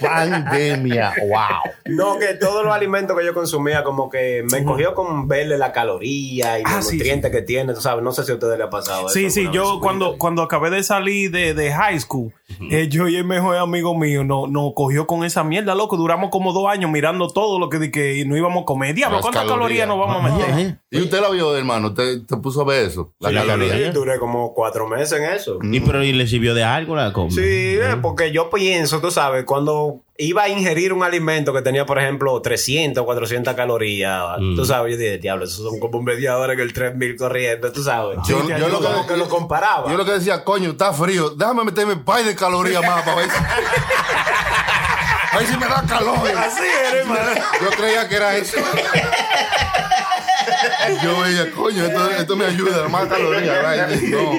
[0.00, 1.14] Pandemia.
[1.22, 1.72] Wow.
[1.86, 5.72] No, que todos los alimentos que yo consumía, como que me cogió con verle la
[5.72, 8.02] caloría y Ah, los sí, nutrientes que tiene, tú sabes.
[8.04, 10.70] No sé si a ustedes les ha pasado Sí, eso sí, yo cuando, cuando acabé
[10.70, 12.32] de salir de, de high school,
[12.70, 15.96] eh, yo y el mejor amigo mío nos no cogió con esa mierda, loco.
[15.96, 18.94] Duramos como dos años mirando todo lo que, di que no íbamos a comer.
[18.94, 19.88] Diablo, Las ¿cuántas calorías, calorías.
[19.88, 20.78] nos vamos a meter?
[20.90, 21.94] ¿Y usted la vio, hermano?
[21.94, 23.12] ¿Te, te puso a ver eso?
[23.20, 23.76] La Sí, caloría.
[23.76, 25.58] Sí, duré como cuatro meses en eso.
[25.62, 27.34] ¿Y pero y le sirvió de algo la comida?
[27.34, 31.84] Sí, eh, porque yo pienso, tú sabes, cuando iba a ingerir un alimento que tenía,
[31.86, 36.36] por ejemplo, 300 o 400 calorías, tú sabes, yo dije, diablo, eso son como media
[36.38, 38.18] hora en el 3000 corriendo, tú sabes.
[38.28, 39.90] Yo, Sí, yo lo como que, que lo comparaba.
[39.90, 41.30] Yo lo que decía, coño, está frío.
[41.30, 43.28] Déjame meterme un par de calorías más para ver
[45.32, 46.28] si, a ver si me da calor.
[46.36, 47.40] Así era, hermano.
[47.60, 48.56] Yo creía que era eso.
[51.02, 54.02] Yo veía, coño, esto, esto me ayuda, más calorías.
[54.02, 54.32] No.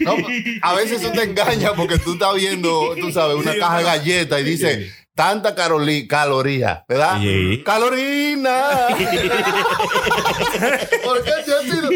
[0.00, 0.16] No,
[0.62, 4.40] a veces eso te engaña porque tú estás viendo, tú sabes, una caja de galletas
[4.40, 7.18] y dice tanta caloría, ¿verdad?
[7.20, 7.62] Sí.
[7.64, 8.88] Calorina.
[11.04, 11.90] ¿Por qué sido?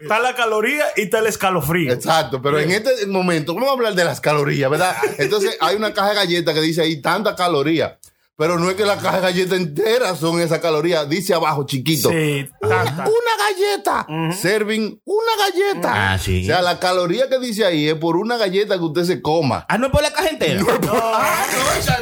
[0.00, 1.92] Está, la- caloría y está el escalofrío.
[1.92, 4.94] Exacto, pero en este momento, vamos a hablar de las calorías, ¿verdad?
[5.18, 7.98] Entonces hay una caja de galletas que dice ahí tanta caloría.
[8.38, 11.08] Pero no es que la caja de galletas entera son esas calorías.
[11.08, 12.10] Dice abajo chiquito.
[12.10, 13.04] Sí, tanta.
[13.04, 14.06] Una galleta.
[14.34, 16.12] Serving una galleta.
[16.12, 16.42] Ah, sí.
[16.42, 19.64] O sea, la caloría que dice ahí es por una galleta que usted se coma.
[19.70, 20.62] Ah, no es por la caja entera.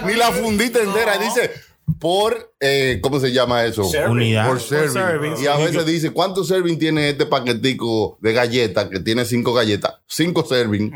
[0.04, 1.18] Ni la fundita entera.
[1.18, 1.52] Dice
[2.00, 3.86] por, eh, ¿cómo se llama eso?
[4.08, 4.46] Unidad.
[4.48, 4.92] Por serving.
[4.92, 5.34] serving.
[5.42, 9.94] Y a veces dice, ¿cuánto serving tiene este paquetico de galletas que tiene cinco galletas?
[10.06, 10.90] Cinco serving.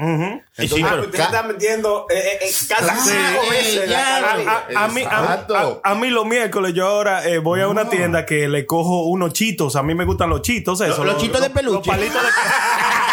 [0.56, 3.90] Sí, sí, Ah, pero- usted está metiendo eh, eh, eh, casi Sí, cinco veces.
[3.94, 5.80] A, a mí, a, Exacto.
[5.84, 9.04] a- a mí los miércoles yo ahora eh, voy a una tienda que le cojo
[9.06, 9.76] unos chitos.
[9.76, 11.04] A mí me gustan los chitos, eso.
[11.04, 11.76] Los- los chitos de peluche.
[11.76, 12.28] Los palitos de...
[12.28, 12.28] no,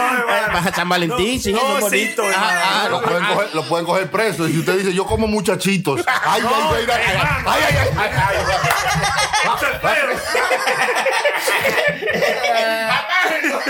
[0.52, 2.22] Vas a San Valentín, sí, no, bonito.
[2.24, 3.34] Ah, ah, ah, lo, ah, pueden ah.
[3.34, 4.48] coger, lo pueden coger preso.
[4.48, 6.00] Y si usted dice, yo como muchachitos.
[6.06, 7.02] Ay, ay, ay,
[7.46, 8.36] ay, ay, ay, ay.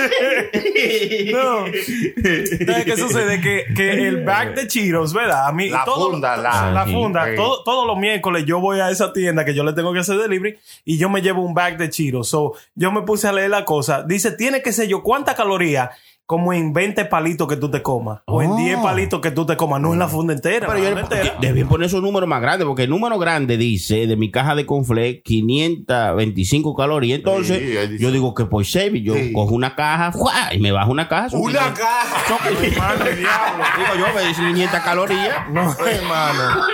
[1.32, 1.66] No.
[1.66, 3.40] Entonces, ¿qué sucede?
[3.40, 5.46] Que, que el bag de Chiros, ¿verdad?
[5.46, 7.26] A mí, la todo, funda, la, la funda.
[7.36, 10.58] Todos los miércoles yo voy a esa tienda que yo le tengo que hacer delivery
[10.84, 12.28] y yo me llevo un bag de Chiros.
[12.28, 14.02] So, yo me puse a leer la cosa.
[14.02, 15.90] Dice, tiene que ser yo cuánta caloría
[16.30, 18.20] como en 20 palitos que tú te comas.
[18.26, 18.56] O en Oh.
[18.56, 19.80] 10 palitos que tú te comas.
[19.80, 20.68] No en la funda entera.
[20.68, 21.34] Pero yo entera.
[21.40, 24.64] debí poner esos números más grandes, porque el número grande dice de mi caja de
[24.64, 27.18] confle 525 calorías.
[27.18, 27.58] Entonces,
[27.90, 29.32] Sí, yo digo que por saving, yo Sí.
[29.32, 30.54] cojo una caja ¡fua!
[30.54, 31.30] y me bajo una caja.
[31.30, 31.78] son Una 500.
[31.80, 32.28] caja.
[32.28, 33.64] Son- Hermano, diablo.
[33.76, 35.50] Digo yo, me dice 500 calorías.
[35.50, 36.66] No, hermano.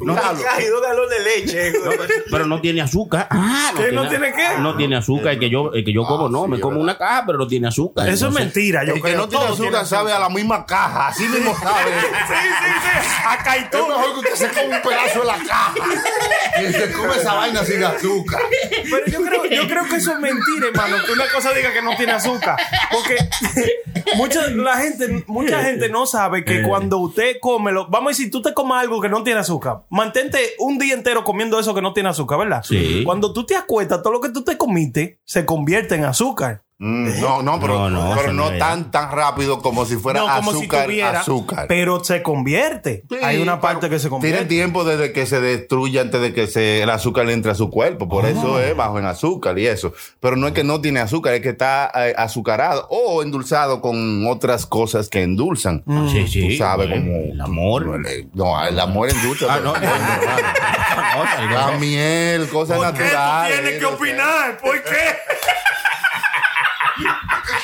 [0.00, 1.24] Una caja y dos galones de
[1.70, 1.72] leche.
[2.30, 3.26] Pero no tiene azúcar.
[3.30, 4.60] Ah, ¿Qué, no tiene qué?
[4.60, 5.32] No tiene azúcar.
[5.34, 6.44] El que yo, el que yo como, no.
[6.44, 6.84] sí, me como verdad.
[6.84, 8.08] una caja, pero no tiene azúcar.
[8.20, 8.84] Eso es mentira.
[8.84, 9.16] Yo El que creo.
[9.18, 11.08] no tiene Todo azúcar sabe a la misma caja.
[11.08, 11.90] Así mismo sabe.
[12.30, 13.22] Sí, sí, sí.
[13.26, 15.74] Acá y Es mejor que usted se coma un pedazo de la caja.
[16.60, 18.40] Y se come esa vaina sin azúcar.
[18.82, 20.96] Pero yo creo, yo creo que eso es mentira, hermano.
[21.04, 22.56] Que una cosa diga que no tiene azúcar.
[22.90, 23.16] Porque
[24.16, 28.30] mucha, la gente, mucha gente no sabe que cuando usted come, lo, vamos a decir,
[28.30, 29.84] tú te comas algo que no tiene azúcar.
[29.90, 32.62] Mantente un día entero comiendo eso que no tiene azúcar, ¿verdad?
[32.62, 33.02] Sí.
[33.04, 36.62] Cuando tú te acuestas, todo lo que tú te comiste se convierte en azúcar.
[36.82, 40.34] Mm, no, no, pero No, no, pero no tan tan rápido como si fuera No
[40.34, 41.66] como azúcar, si tuviera, azúcar.
[41.68, 43.04] pero se convierte.
[43.10, 44.38] Sí, Hay una parte que se convierte.
[44.46, 47.54] Tiene tiempo desde que se destruye antes de que se, el azúcar le entre a
[47.54, 48.08] su cuerpo.
[48.08, 48.64] Por eso Ah.
[48.64, 49.92] es bajo en azúcar y eso.
[50.20, 54.26] Pero no es que no tiene azúcar, es que está eh, azucarado o endulzado con
[54.26, 55.84] otras cosas que endulzan.
[56.10, 56.48] Sí, sí.
[56.48, 57.32] Tú sabes, Bueno, como.
[57.32, 58.00] El amor.
[58.32, 59.46] No, el amor endulza.
[59.54, 61.78] Ah, no, no, no, La no.
[61.78, 63.60] miel, cosas ¿Por qué tú naturales.
[63.60, 64.56] tienes que opinar?
[64.56, 64.96] ¿Por qué?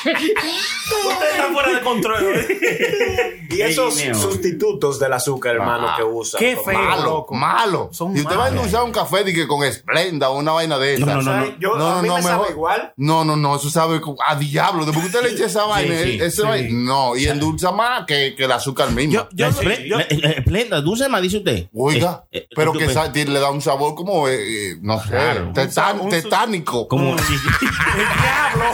[0.05, 2.45] Usted está fuera de control.
[3.49, 6.37] Y esos Ey, sustitutos del azúcar, hermano, Ah, que usan.
[6.37, 6.77] qué feo.
[6.77, 7.33] Malo, loco.
[7.33, 7.89] malo.
[7.91, 10.77] Son y usted va a endulzar un café de que con Esplenda o una vaina
[10.77, 11.05] de esa.
[11.05, 11.57] No, no, no.
[11.57, 12.93] Yo, a mí me sabe igual.
[12.97, 14.85] No, no, no, eso sabe a diablo.
[14.85, 16.41] Después que usted le eche esa vaina, sí, ese sí.
[16.43, 19.25] vaina- no, y endulza más que, que el azúcar mismo.
[19.31, 21.67] Yo, eh, Esplenda, dulce más, dice usted.
[21.73, 24.35] Oiga, Eh, eh, pero ¿tú que sa- le da un sabor como, eh,
[24.73, 25.51] eh, no sé, Claro.
[25.53, 26.87] tetán- tetánico.
[26.87, 28.65] Como el diablo.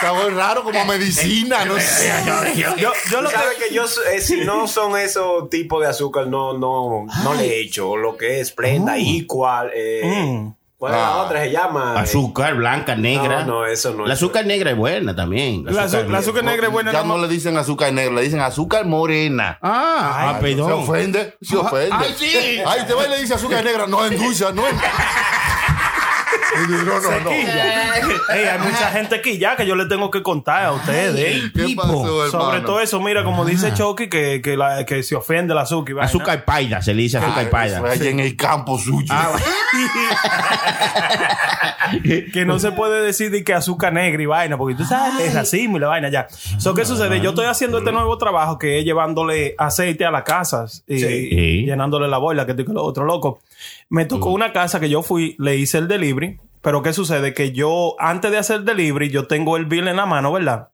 [0.00, 2.10] Sabor raro como a medicina, no sé.
[2.56, 3.34] Yo, yo Tú lo que.
[3.34, 7.46] sabes que yo, eh, si no son esos tipos de azúcar, no, no, no le
[7.46, 7.96] he hecho.
[7.96, 10.54] Lo que es Splenda, Equal, eh, Mm.
[10.76, 11.16] ¿cuál es la Ah.
[11.22, 11.42] otra?
[11.44, 11.94] Se llama.
[11.96, 13.44] eh, azúcar blanca, negra.
[13.44, 14.18] No, no, eso no La es.
[14.18, 15.64] azúcar negra es buena también.
[15.66, 16.92] La, azu- la azúcar negra es buena.
[16.92, 19.58] Ya no le dicen azúcar negra, le dicen azúcar morena.
[19.62, 20.72] Ah, ah, Se perdón.
[20.72, 21.90] ofende, se ofende.
[21.92, 22.60] Ay, sí.
[22.66, 24.62] Ay, te va y le dice azúcar negra, no endulza, no.
[26.68, 27.30] No, no, no.
[28.34, 31.50] Ey, hay mucha gente aquí ya que yo le tengo que contar a ustedes.
[31.54, 31.82] ¿Qué tipo.
[31.82, 32.44] pasó, hermano?
[32.44, 35.90] Sobre todo eso, mira, como dice Chucky, que, que, la- que se ofende el azúcar.
[35.90, 36.06] y vaina.
[36.08, 37.78] Azúcar paida, se le dice azúcar Ay, paida.
[37.78, 39.06] allá en el campo suyo.
[39.10, 39.32] Ah,
[42.32, 45.34] que no se puede decir de que azúcar negra y vaina, porque tú sabes, es
[45.34, 46.26] racismo y la vaina ya.
[46.58, 47.20] So, ¿Qué sucede?
[47.20, 51.66] Yo estoy haciendo este nuevo trabajo que es llevándole aceite a las casas y, y
[51.66, 53.40] llenándole la boila, que estoy con lo otro loco.
[53.88, 57.34] Me tocó una casa que yo fui, le hice el delivery, pero ¿qué sucede?
[57.34, 60.70] Que yo, antes de hacer el delivery, yo tengo el bill en la mano, ¿verdad?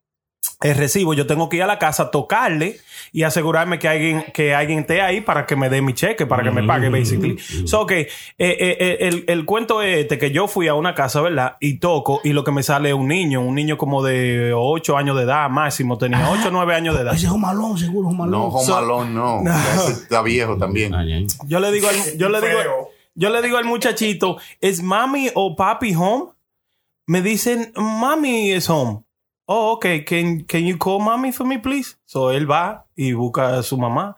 [0.63, 2.79] el recibo, yo tengo que ir a la casa, tocarle
[3.13, 6.43] y asegurarme que alguien, que alguien esté ahí para que me dé mi cheque, para
[6.43, 7.39] que me pague, basically.
[7.67, 8.07] So, ok, eh,
[8.39, 11.57] eh, eh, el, el cuento es este, que yo fui a una casa, ¿verdad?
[11.61, 14.97] Y toco, y lo que me sale es un niño, un niño como de 8
[14.97, 17.15] años de edad, máximo, tenía 8 o 9 años de edad.
[17.15, 18.33] Ese es un malón, seguro, un malón.
[18.33, 19.43] No, Home So- no.
[19.75, 20.95] Ese está viejo también.
[21.47, 25.57] Yo le digo al, yo le digo, yo le digo al muchachito, ¿es mami o
[25.57, 26.33] papi home?
[27.07, 29.05] Me dicen, mami is home.
[29.47, 30.05] Oh, okay.
[30.05, 31.97] Can, can you call mommy for me, please?
[32.05, 34.17] So él va y busca a su mamá.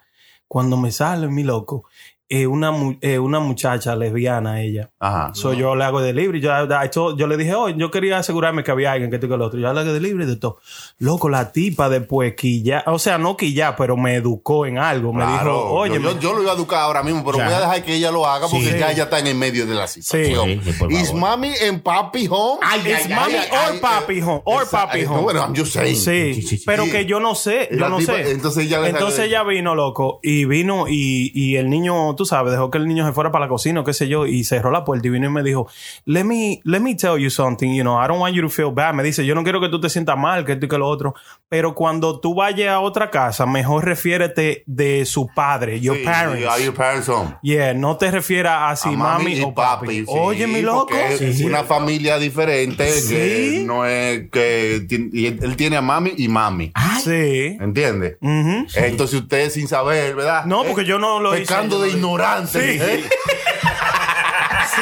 [0.48, 1.84] Cuando me sale, mi loco,
[2.30, 4.90] eh, una, mu- eh, una muchacha lesbiana ella.
[4.98, 5.30] Ajá.
[5.34, 6.40] So yo le hago delivery.
[6.40, 9.26] Yo, I told- yo le dije, oh, yo quería asegurarme que había alguien que esto
[9.26, 9.58] y que lo otro.
[9.58, 10.58] Yo le hago delivery de todo.
[10.98, 15.12] Loco, la tipa después quilla, o sea, no quilla, pero me educó en algo.
[15.12, 17.44] Me Claro, dijo, oye, yo, yo, yo lo iba a educar ahora mismo, pero Ya.
[17.46, 18.78] voy a dejar que ella lo haga porque Sí.
[18.78, 20.60] ya ella está en el medio de la situación.
[20.62, 20.84] Sí.
[20.90, 22.60] Is mommy and papi home?
[22.62, 24.42] Ay, It's ay, mommy ay, or ay, papi eh, home.
[24.44, 25.16] Or esa- papi eh, home.
[25.16, 25.96] no, bueno, I'm just saying.
[25.96, 26.62] Sí, Sí, sí, sí.
[26.66, 26.90] pero Sí.
[26.90, 28.32] que yo no sé, yo La no tipa- sé.
[28.32, 32.52] entonces ella le- Entonces ella vino, loco, y vino y, y el niño, tú sabes,
[32.52, 34.70] dejó que el niño se fuera para la cocina, o qué sé yo, y cerró
[34.70, 35.66] la puerta y vino y me dijo,
[36.04, 38.70] let me, let me tell you something, you know, I don't want you to feel
[38.74, 38.92] bad.
[38.92, 40.87] Me dice, yo no quiero que tú te sientas mal, que esto y que lo
[40.87, 41.14] otro,
[41.48, 46.46] pero cuando tú vayas a otra casa, mejor refiérete de su padre, your Sí, parents.
[46.46, 47.37] Are your parents home?
[47.42, 49.98] Yeah, no te refieras a si A mami, o papi.
[50.00, 50.94] sí, Oye, mi loco.
[50.94, 56.28] Es una familia diferente que no es que y él, él tiene a mami y
[56.28, 56.72] mami.
[57.04, 57.57] Sí.
[57.61, 58.16] ¿Entiendes?
[58.20, 58.66] Ujú.
[58.74, 60.44] Entonces usted sin saber, ¿verdad?
[60.46, 61.90] No, porque yo no lo hice, Pecando de.
[62.09, 62.61] Ignorante.
[62.61, 62.79] Sí.
[62.83, 63.09] ¿eh?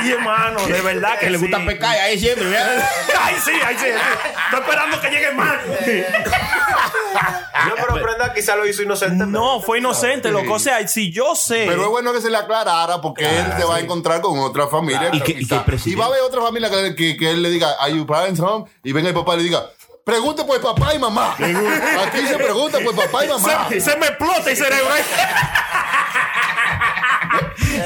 [0.03, 1.65] Sí, hermano, de verdad que Que le gusta sí.
[1.65, 2.87] pecar ahí siempre, ¿verdad?
[3.23, 3.87] Ay, sí, ay, sí.
[3.87, 5.57] Estoy esperando que llegue más.
[7.69, 9.25] No, pero Brenda quizá lo hizo inocente.
[9.27, 10.55] No, fue inocente, loco.
[10.55, 11.65] O sea, si yo sé.
[11.67, 14.69] Pero es bueno que se le aclarara porque él se va a encontrar con otra
[14.69, 15.09] familia.
[15.13, 17.71] Y que- y que va a haber otra familia que, que- que él le diga,
[17.81, 18.67] ¿Are your parents home?
[18.85, 19.65] Y venga el papá y le diga,
[20.05, 21.35] pregunte por papá y mamá.
[21.39, 23.67] Aquí se pregunta por papá y mamá.
[23.71, 24.89] se, se me explota el cerebro.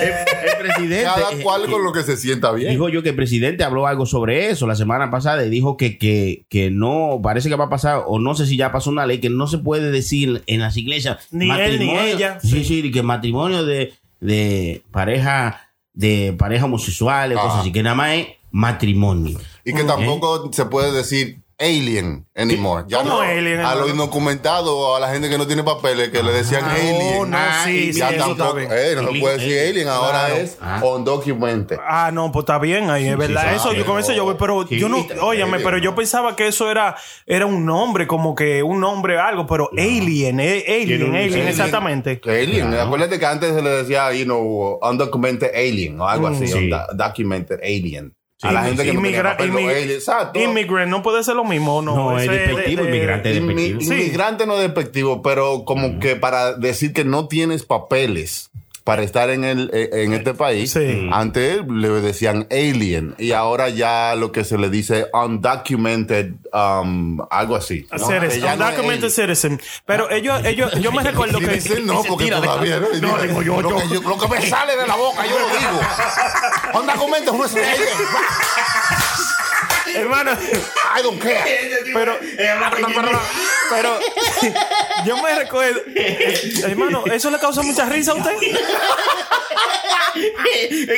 [0.51, 1.05] El, presidente.
[1.05, 2.71] Cada eh, cual con lo que se sienta bien.
[2.71, 5.99] Dijo yo que el presidente habló algo sobre eso la semana pasada y dijo que,
[5.99, 9.07] que, que no, parece que va a pasar, o no sé si ya pasó una
[9.07, 11.29] ley que no se puede decir en las iglesias.
[11.31, 12.41] Ni él ni matrimonio- ella.
[12.41, 17.47] Sí, sí, que matrimonio de, de pareja, de pareja homosexuales, Ajá.
[17.47, 19.39] cosas así, que nada más es matrimonio.
[19.65, 22.85] Y que tampoco se puede decir alien anymore.
[22.89, 23.21] Ya ¿Cómo no.
[23.21, 26.65] alien, a los indocumentados o a la gente que no tiene papeles que le decían
[26.65, 27.31] alien.
[27.31, 28.59] no, sí, ya sí, eso tampoco.
[28.61, 30.35] eh, no se puede decir alien, ahora Claro.
[30.37, 30.81] es Ah.
[30.83, 31.79] undocumented.
[31.87, 33.45] Ah, no, pues está bien ahí, es verdad.
[33.51, 35.97] sí, eso, yo con eso yo voy, pero sí, yo no, alien, pero yo no.
[35.97, 36.97] pensaba que eso era,
[37.27, 41.49] era un nombre, como que un nombre algo, pero alien, eh, alien, alien, alien.
[41.49, 42.21] exactamente.
[42.25, 46.71] Alien, acuérdate que antes se le decía, you know, undocumented alien o algo así, Sí.
[46.91, 47.59] undocumented
[48.43, 48.57] alien.
[48.57, 50.41] a la gente que no Inmigra- los inmi- exacto.
[50.41, 51.95] Immigrant, no puede ser lo mismo, no.
[51.95, 53.81] No, es despectivo, de- de- inmigrante Inmi- despectivo.
[53.81, 53.87] Sí.
[53.87, 58.51] Inmigrante no despectivo, pero como que para decir que no tienes papeles
[58.85, 61.09] para estar en el eh, en este país, Sí.
[61.13, 67.57] antes le decían alien y ahora ya lo que se le dice undocumented, um, algo
[67.57, 67.87] así.
[67.93, 67.99] ¿no?
[67.99, 69.61] Citizen, no undocumented citizen.
[69.87, 71.61] Pero ellos, ellos, yo me recuerdo que.
[71.61, 72.89] Citizen no, porque todavía no.
[73.01, 73.77] No, digo yo, lo, yo.
[73.77, 75.81] Que yo- lo que me sale de la boca, yo lo digo.
[76.81, 77.77] Undocumented no es alien.
[79.97, 80.31] hermano,
[80.99, 81.39] I don't care.
[81.95, 82.19] pero,
[83.71, 83.99] pero,
[85.07, 85.81] yo me recuerdo,
[86.67, 88.33] hermano, ¿eso le causa mucha risa a usted?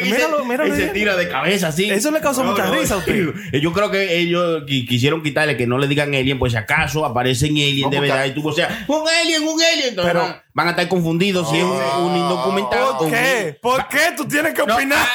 [0.02, 0.74] Míralo, míralo.
[0.74, 1.90] Se tira de cabeza así.
[1.90, 3.28] Eso le causa mucha risa a usted.
[3.60, 7.04] Yo creo que ellos qui- quisieron quitarle que no le digan alien, pues si acaso
[7.04, 8.24] aparecen alien de verdad.
[8.24, 9.94] Y tú, o sea, un alien, un alien.
[9.96, 10.20] Pero-
[10.54, 12.98] van- a estar confundidos si es un, un indocumentado.
[12.98, 13.58] ¿Por qué?
[13.60, 15.06] ¿Por qué tú tienes que opinar?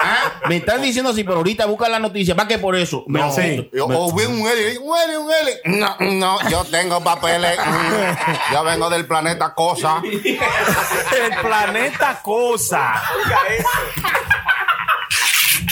[0.00, 2.34] ah, me están diciendo así, pero ahorita busca la noticia.
[2.36, 3.04] ¿Para qué por eso?
[3.08, 3.70] Me- sí.
[3.82, 5.58] O vi un alien, un alien, un alien.
[5.64, 7.58] No, no, yo tengo papeles.
[7.58, 10.02] Mm, Yo vengo del planeta Cosa.
[10.04, 13.02] El planeta Cosa.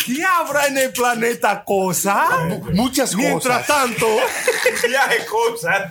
[0.04, 2.26] ¿Qué habrá en el planeta Cosa?
[2.72, 3.66] Muchas Mientras cosas.
[3.66, 4.06] tanto,
[4.88, 5.90] Viaje cosas.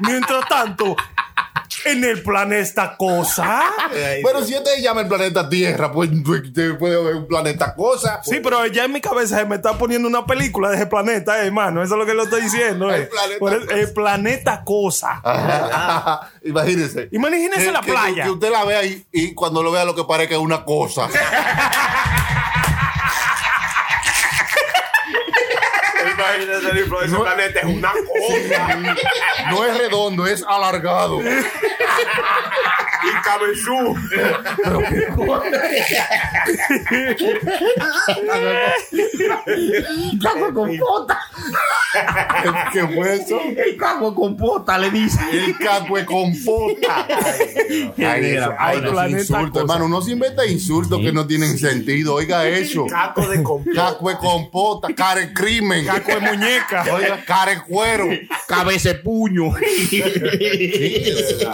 [0.00, 0.94] mientras tanto,
[1.84, 3.62] en el planeta Cosa.
[4.22, 6.10] Pero si este llama el planeta Tierra, pues
[6.52, 8.20] te puede haber un planeta Cosa.
[8.24, 11.42] Sí, pero ya en mi cabeza se me está poniendo una película de ese planeta,
[11.42, 11.82] eh, hermano.
[11.82, 12.92] Eso es lo que lo estoy diciendo.
[12.92, 13.86] El eh.
[13.94, 15.22] planeta el Cosa.
[16.44, 17.08] Imagínese.
[17.12, 18.24] Imagínese Que- la que- playa.
[18.24, 21.08] Que usted la vea y, y cuando lo vea lo que parezca es una cosa.
[26.16, 28.68] Imagínate el influencer ese planeta es una cosa.
[29.50, 31.20] No es redondo, es alargado.
[33.06, 33.94] Y cabezú.
[40.22, 41.20] Cago con pota.
[42.72, 43.40] ¿Qué fue eso?
[43.56, 45.20] El cago con pota, le dice.
[45.32, 47.06] El cacue con pota.
[47.96, 49.88] Ay, ay, planeta insultos, hermano.
[49.88, 52.14] No se inventa insultos que no tienen sentido.
[52.14, 52.86] Oiga eso.
[52.86, 53.80] Caco de completo.
[53.80, 55.86] Cacue con pota, care crimen.
[55.86, 56.84] Caco de muñeca.
[56.92, 58.06] Oiga, care cuero.
[58.46, 59.52] Cabeza de puño.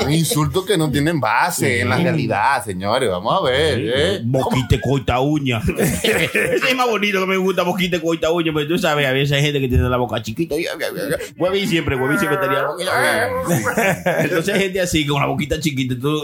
[0.09, 3.09] Insultos que no tienen base en la realidad, señores.
[3.11, 3.81] Vamos a ver.
[3.81, 4.20] ¿eh?
[4.24, 5.61] Boquite coita uña.
[5.78, 8.52] Ese es más bonito que me gusta, boquite coita uña.
[8.55, 10.55] Pero tú sabes, a veces hay gente que tiene la boca chiquita.
[11.37, 13.28] Huevín siempre, huevín siempre tenía la boca.
[14.20, 15.94] Entonces hay gente así, con la boquita chiquita.
[16.00, 16.22] Tú...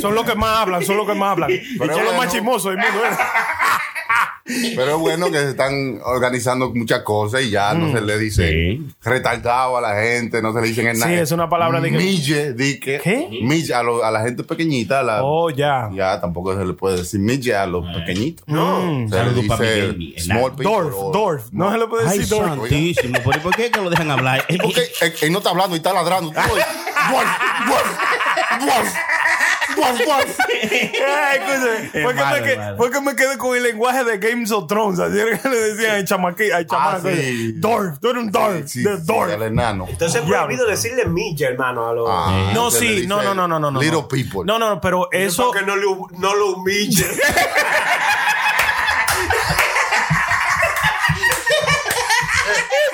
[0.00, 1.50] Son los que más hablan, son los que más hablan.
[1.50, 3.00] Y son los más chismosos del mundo.
[4.76, 8.48] Pero es bueno que se están organizando muchas cosas y ya no se le dice
[8.48, 8.86] Sí.
[9.02, 11.12] retardado a la gente, no se le dicen en nada.
[11.12, 12.98] Sí, es una palabra de que- Mille, di que.
[13.02, 13.28] ¿Qué?
[13.42, 15.90] Mille, a, lo- a la gente pequeñita, a la- Oh, ya.
[15.92, 18.46] ya tampoco se le puede decir mille a los pequeñitos.
[18.48, 19.06] No.
[19.08, 21.44] Se le pa' dice mi small people Dorf, o- Dorf.
[21.52, 22.48] No se le puede Ay, decir Dorf.
[22.48, 23.18] santísimo.
[23.22, 24.44] ¿Por por qué que lo dejan hablar?
[24.62, 26.30] Porque él, él no está hablando y está ladrando.
[26.32, 26.48] Dorf,
[27.66, 27.98] Dorf,
[28.60, 28.88] Dorf,
[29.78, 30.38] Dorf, Dorf, Dorf.
[30.48, 34.18] Ay, escúchame, Es fue, que malo, me fue que me quedé con el lenguaje de
[34.18, 34.98] Games of Thrones.
[35.00, 37.08] Así era que le decían al chamaquí, al chamaco.
[37.08, 37.52] Ah, sí.
[37.56, 39.32] Dorf, tú eres un Dorf, Sí, de sí, Dorf.
[39.32, 39.86] el enano.
[39.88, 42.08] Entonces es prohibido decirle milla, hermano, a los.
[42.10, 43.70] Ah, No, sí, no, no, no, no, no.
[43.70, 43.80] no.
[43.80, 44.40] Little people.
[44.44, 45.50] No, no, pero eso.
[45.50, 47.06] Para que no lo, no lo humille.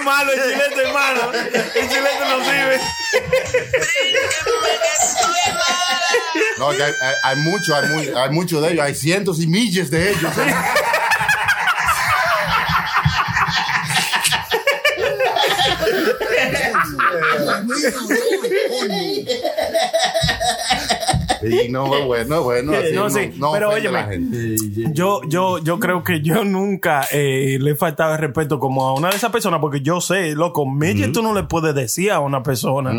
[0.04, 1.32] es malo el chilete, hermano.
[1.32, 2.80] El chilete no sirve.
[6.58, 9.46] No, que hay, hay, hay mucho, hay, muy- hay muchos de ellos, hay cientos y
[9.46, 10.32] miles de ellos.
[21.50, 22.72] Sí, no, bueno, bueno.
[22.76, 24.56] Así No, no, sí, no pero gente.
[24.92, 28.94] Yo, yo, yo creo que yo nunca eh, le he faltado el respeto como a
[28.94, 32.20] una de esas personas, porque yo sé, loco, Midget tú no le puedes decir a
[32.20, 32.92] una persona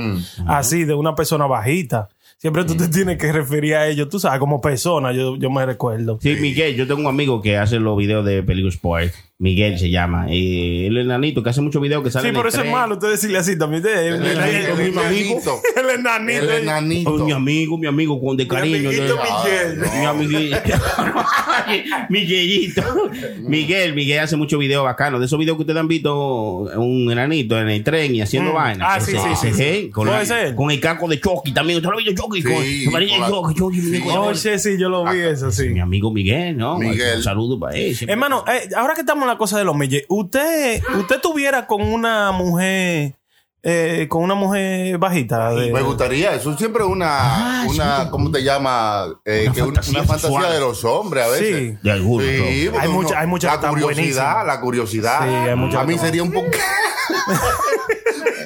[0.47, 2.09] así, de una persona bajita.
[2.37, 5.65] Siempre tú te tienes que referir a ellos, tú sabes, como persona, yo, yo me
[5.65, 6.19] recuerdo.
[6.21, 9.13] Sí, Miguel, yo tengo un amigo que hace los videos de Peligro Sport.
[9.37, 10.27] Miguel se llama.
[10.33, 12.71] Y el enanito que hace muchos videos que sale Sí, en el pero eso es
[12.71, 13.83] malo, usted decirle así también.
[13.85, 15.61] El, El el- enanito, el- mi el- enanito.
[15.75, 16.43] el enanito.
[16.43, 17.09] El enanito.
[17.13, 18.77] Oh, mi amigo, mi amigo, con de cariño.
[18.89, 19.79] amiguito yo- Miguel.
[19.99, 20.57] Mi amiguito.
[22.09, 22.81] Miguelito.
[23.41, 25.19] Miguel, Miguel hace muchos videos bacanos.
[25.19, 28.55] De esos videos que ustedes han visto, un enanito en el tren y haciendo Mm.
[28.55, 28.87] vainas.
[28.89, 29.89] Ah, sí, Ese- sí, ese sí, sí.
[29.89, 31.77] Con, la- con el caco de Chucky también.
[31.77, 32.41] ¿Usted lo ha visto Chucky?
[32.41, 34.03] Sí, con, María con la- Chucky, Chucky, sí.
[34.15, 35.69] Oh, sí, sí, yo lo vi eso, sí.
[35.69, 36.77] Mi amigo Miguel, ¿no?
[36.77, 37.17] Miguel.
[37.17, 37.95] Un saludo para él.
[38.07, 42.31] Hermano, eh, ahora que estamos la cosa de los milles, usted, usted tuviera con una
[42.31, 43.15] mujer,
[43.63, 45.51] eh, con una mujer bajita.
[45.51, 49.05] De, Me gustaría, eso siempre es una, una ¿cómo te llama?
[49.25, 50.53] Eh, Una que fantasía una fantasía sexual.
[50.53, 51.57] de los hombres a veces.
[51.73, 51.77] Sí.
[51.81, 52.27] De algunos.
[52.27, 55.19] Hay mucha- hay muchas La curiosidad, la curiosidad.
[55.23, 56.47] Sí, hay muchas a mí sería un poco.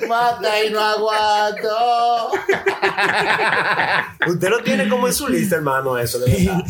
[0.10, 1.70] Mata y no aguanto.
[4.28, 6.20] Usted lo tiene como en su lista, hermano, eso.
[6.20, 6.64] De verdad.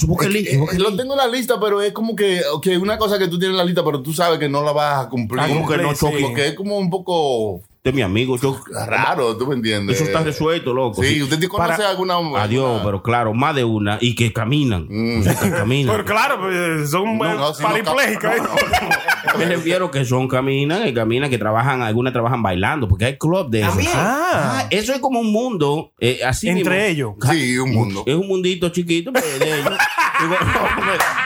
[0.77, 3.53] Lo tengo en la lista, pero es como que, que una cosa que tú tienes
[3.53, 5.41] en la lista, pero tú sabes que no la vas a cumplir.
[5.41, 6.05] Ah, Como que no Sí.
[6.05, 6.19] choque.
[6.21, 8.37] Porque es como un poco Usted es mi amigo.
[8.37, 9.95] Yo, Raro, tú me entiendes.
[9.95, 11.01] eso está resuelto, loco.
[11.01, 13.97] Sí, ¿usted te conoce Para- alguna Adiós, pero claro, más de una.
[14.01, 14.85] Y que caminan.
[15.23, 15.93] Sea, que caminan.
[15.95, 18.31] Pero claro, pues, son No, eh, no, si no, parapléjicos.
[18.37, 23.05] no, no, Me refiero que son caminan, que caminan, que trabajan, algunas trabajan bailando, porque
[23.05, 23.71] hay club de eso.
[23.95, 27.13] Ah, Ah, eso es como un mundo eh, así entre mismo.
[27.21, 27.31] ellos.
[27.31, 28.03] Sí, un mundo.
[28.05, 29.73] Es un mundito chiquito pero de ellos.
[30.19, 30.61] Digo, no,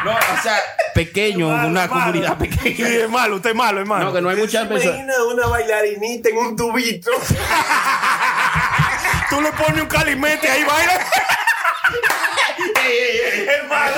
[0.05, 0.59] no, o sea,
[0.93, 2.87] pequeño, una comunidad Sí, pequeña.
[2.87, 4.05] es malo, usted es malo, hermano.
[4.05, 4.99] No, que no hay muchas personas.
[4.99, 7.09] Imagina una bailarinita en un tubito.
[9.29, 10.93] Tú le pones un calimete ahí, baila.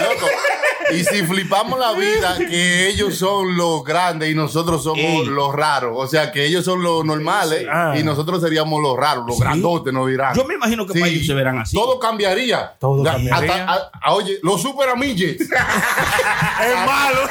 [0.02, 0.28] Loco,
[0.94, 5.26] Y si flipamos la vida, que ellos son los grandes y nosotros somos Ey.
[5.26, 5.94] los raros.
[5.96, 7.96] O sea, que ellos son los normales Ah.
[7.98, 10.36] y nosotros seríamos los raros, los grandotes, nos dirán.
[10.36, 11.76] Yo me imagino que para ellos se verán así.
[11.76, 12.74] Todo cambiaría.
[12.80, 13.54] Todo cambiaría.
[13.54, 17.22] hasta- a- a- oye, los super amigues Es malo.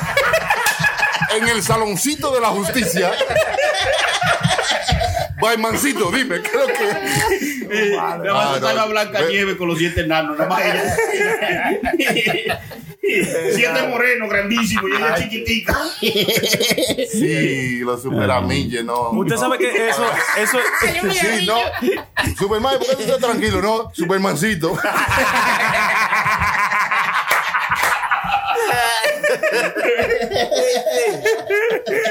[1.37, 3.13] en el saloncito de la justicia.
[5.41, 7.95] Baimancito, dime, creo que.
[7.97, 8.75] Nada más Ah, está no.
[8.77, 10.63] la Blanca Ve- Nieve con los dientes enanos, nada más.
[13.55, 15.79] Siete morenos, grandísimos, y ella chiquitica.
[17.11, 19.11] Sí, los super amigues, no.
[19.11, 20.05] Usted sabe que eso,
[20.37, 20.59] eso,
[21.13, 21.57] Sí, no.
[22.37, 23.61] Superman, ¿por qué tú estás tranquilo?
[23.61, 24.77] No, Supermancito.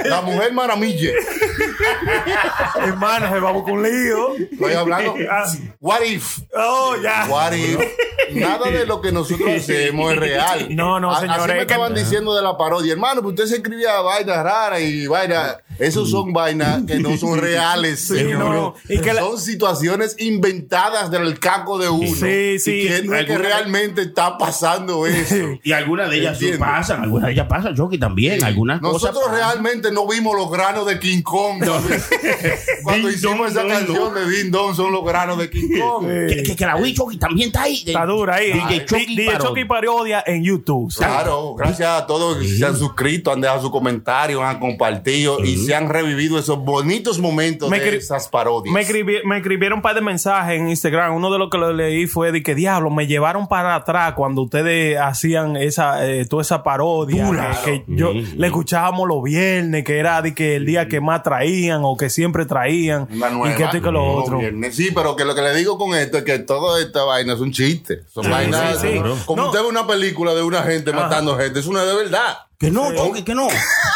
[0.06, 1.14] La mujer maramille.
[2.82, 4.36] hermano, se va a buscar un lío.
[4.52, 5.16] Estoy hablando.
[5.30, 5.46] Ah,
[5.80, 6.39] What if?
[6.56, 7.26] Oh, ya.
[7.30, 7.80] What if?
[8.32, 10.68] Nada de lo que nosotros hacemos es real.
[10.76, 12.94] No, no, A- señores, Así me estaban diciendo de la parodia.
[12.94, 15.58] Hermano, pues usted se escribía vainas raras y vainas.
[15.80, 18.40] Esos son vainas que no son reales, señor.
[18.40, 18.76] no.
[18.90, 22.08] Y que la- Son situaciones inventadas del caco de uno.
[22.16, 22.72] Sí, sí.
[22.82, 25.36] Y que no es que Alguna- realmente está pasando eso.
[25.64, 29.36] Y algunas de ellas sí pasan, algunas de ellas pasan, Chucky también, algunas Nosotros cosas.
[29.38, 31.64] realmente no vimos los granos de King Kong.
[32.84, 36.08] Cuando hicimos esa canción de Ding Dong son los granos de King Kong.
[36.28, 37.84] Que, que, que la Wii Chucky también está ahí.
[37.86, 38.52] Está dura ahí.
[38.52, 39.48] DJ Chucky DJ parodia.
[39.50, 40.94] Chucky parodia en YouTube.
[40.96, 45.58] Claro, gracias a todos que se han suscrito, han dejado sus comentarios, han compartido y
[45.66, 48.74] se han revivido esos bonitos momentos Me de esas parodias.
[48.74, 51.16] Me, escribi- me escribieron un par de mensajes en Instagram.
[51.16, 54.41] Uno de los que lo leí fue de que diablo, me llevaron para atrás cuando
[54.43, 57.30] ustedes hacían esa, eh, toda esa parodia.
[57.64, 61.24] Que, que yo le escuchábamos los viernes, que era de que el día que más
[61.24, 63.07] traían o que siempre traían.
[63.11, 63.53] Una nueva.
[63.53, 64.39] y que esto y que lo otro.
[64.39, 64.76] viernes.
[64.76, 67.39] Sí, pero que lo que le digo con esto es que toda esta vaina es
[67.39, 68.01] un chiste.
[68.14, 68.80] Son vainas.
[68.82, 69.01] sí, sí.
[69.26, 69.47] Como No.
[69.49, 72.38] usted ve una película de una gente matando gente, es de verdad.
[72.64, 73.47] Que no, Chucky, que no.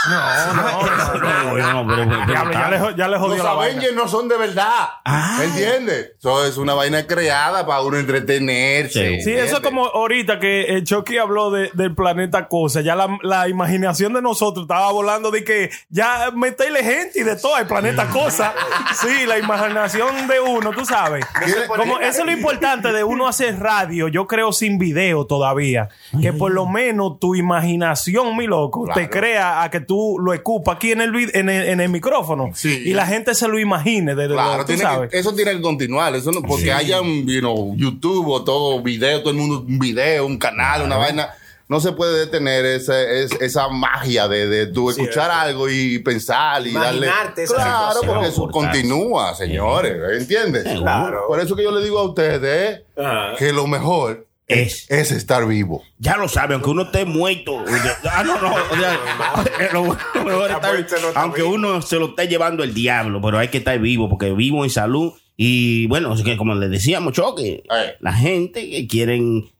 [0.10, 2.26] No, no, no, no.
[2.26, 3.46] Pero- pero- ya le, jo- ya le jodió Los.
[3.46, 4.90] Avengers no son de verdad.
[5.06, 5.40] Ah.
[5.44, 6.12] ¿Entiendes?
[6.20, 9.18] Eso es una vaina creada para uno entretenerse.
[9.18, 9.22] Sí.
[9.22, 12.82] Sí, eso es como ahorita que el Chucky habló de- del planeta Cosa.
[12.82, 17.36] Ya la, la imaginación de nosotros estaba volando de que ya meterle gente y de
[17.36, 18.54] todo el planeta Cosa.
[19.02, 21.26] Sí, la imaginación de uno, tú sabes.
[21.68, 25.90] Como eso es lo importante de uno hacer radio, yo creo sin video todavía.
[26.22, 29.10] Que por lo menos tu imaginación, mi loco, te Claro.
[29.10, 32.50] crea a que tú lo escupas aquí en el, vid- en el, en el micrófono.
[32.54, 32.84] Sí.
[32.86, 34.16] Y la gente se lo imagine.
[34.16, 35.10] De, Claro, tú tiene sabes.
[35.12, 36.16] que- eso tiene que continuar.
[36.16, 39.80] Eso no, porque haya un you know, YouTube o todo video, todo el mundo un
[39.80, 41.30] video, un canal, una vaina.
[41.70, 46.66] No se puede detener ese- es- esa magia de, de tú escuchar algo y pensar
[46.66, 47.08] y darle.
[47.36, 49.98] Esa Claro, porque eso continúa, señores.
[50.22, 50.64] ¿Entiendes?
[50.64, 51.26] Claro.
[51.28, 53.36] Por eso que yo le digo a ustedes Ajá.
[53.38, 54.90] que lo mejor Es.
[54.90, 55.84] es estar vivo.
[55.98, 57.64] Ya lo sabe, aunque uno esté muerto.
[58.10, 58.54] Ah, no, no.
[58.54, 61.54] o sea, lo mejor es estar- muerte no está aunque vivo.
[61.54, 64.70] uno se lo esté llevando el diablo, pero hay que estar vivo, porque vivo en
[64.70, 65.14] salud.
[65.36, 67.90] Y bueno, es que como les decíamos, Choque, Ay.
[68.00, 69.52] la gente que quieren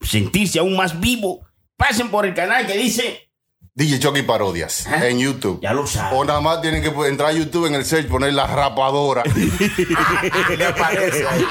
[0.00, 3.30] sentirse aún más vivo, pasen por el canal que dice,
[3.74, 5.58] DJ Chucky Parodias en YouTube.
[5.62, 6.18] ya lo saben.
[6.18, 9.22] O nada más tienen que entrar a YouTube en el search, poner la rapadora.
[10.58, 11.46] Le aparece ahí.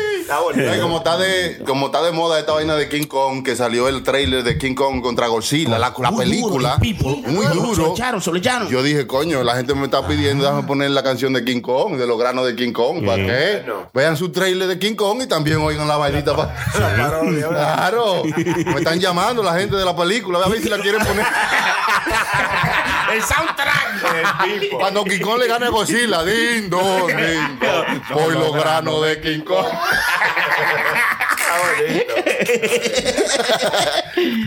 [0.26, 0.68] Está bonito.
[0.72, 3.86] Ay, como está de como está de moda esta vaina de King Kong que salió
[3.86, 7.92] el trailer de King Kong contra Godzilla la, la Muy película muy Se lo duro
[7.92, 8.68] echaron, se lo echaron.
[8.68, 11.96] yo dije coño la gente me está pidiendo déjame poner la canción de King Kong
[11.96, 13.62] de los granos de King Kong ¿para qué?
[13.64, 13.88] Bueno.
[13.94, 16.34] vean su trailer de King Kong y también oigan la vainita
[16.72, 18.24] claro.
[18.24, 21.24] Me están llamando la gente de la película a ver si la quieren poner
[23.12, 24.70] el soundtrack.
[24.78, 29.20] cuando King Kong le gane a Godzilla din don, din don, por los granos de
[29.20, 29.66] King Kong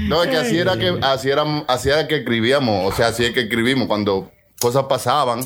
[0.07, 3.25] No, es que así era que así era, así era que escribíamos, o sea, así
[3.25, 5.41] es que escribimos cuando cosas pasaban,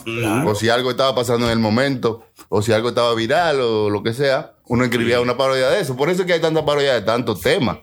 [0.47, 4.03] o si algo estaba pasando en el momento, o si algo estaba viral o lo
[4.03, 5.95] que sea, uno escribía una parodia de eso.
[5.95, 7.77] Por eso es que hay tanta parodia de tantos temas.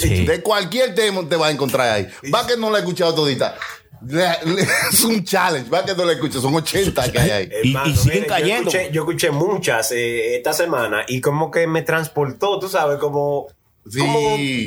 [0.00, 0.24] Sí.
[0.24, 2.08] De cualquier tema te vas a encontrar ahí.
[2.34, 3.56] Va que no la he escuchado todita.
[4.06, 5.70] Le- le- es un challenge.
[5.70, 6.42] Va que no la escuchas.
[6.42, 7.48] Son 80 que hay ahí.
[7.62, 8.70] Y- Hermano, y siguen mire, cayendo.
[8.70, 12.98] Yo escuché, yo escuché muchas eh, esta semana y como que me transportó, tú sabes,
[12.98, 13.46] como,
[13.88, 13.98] Sí.
[14.00, 14.18] como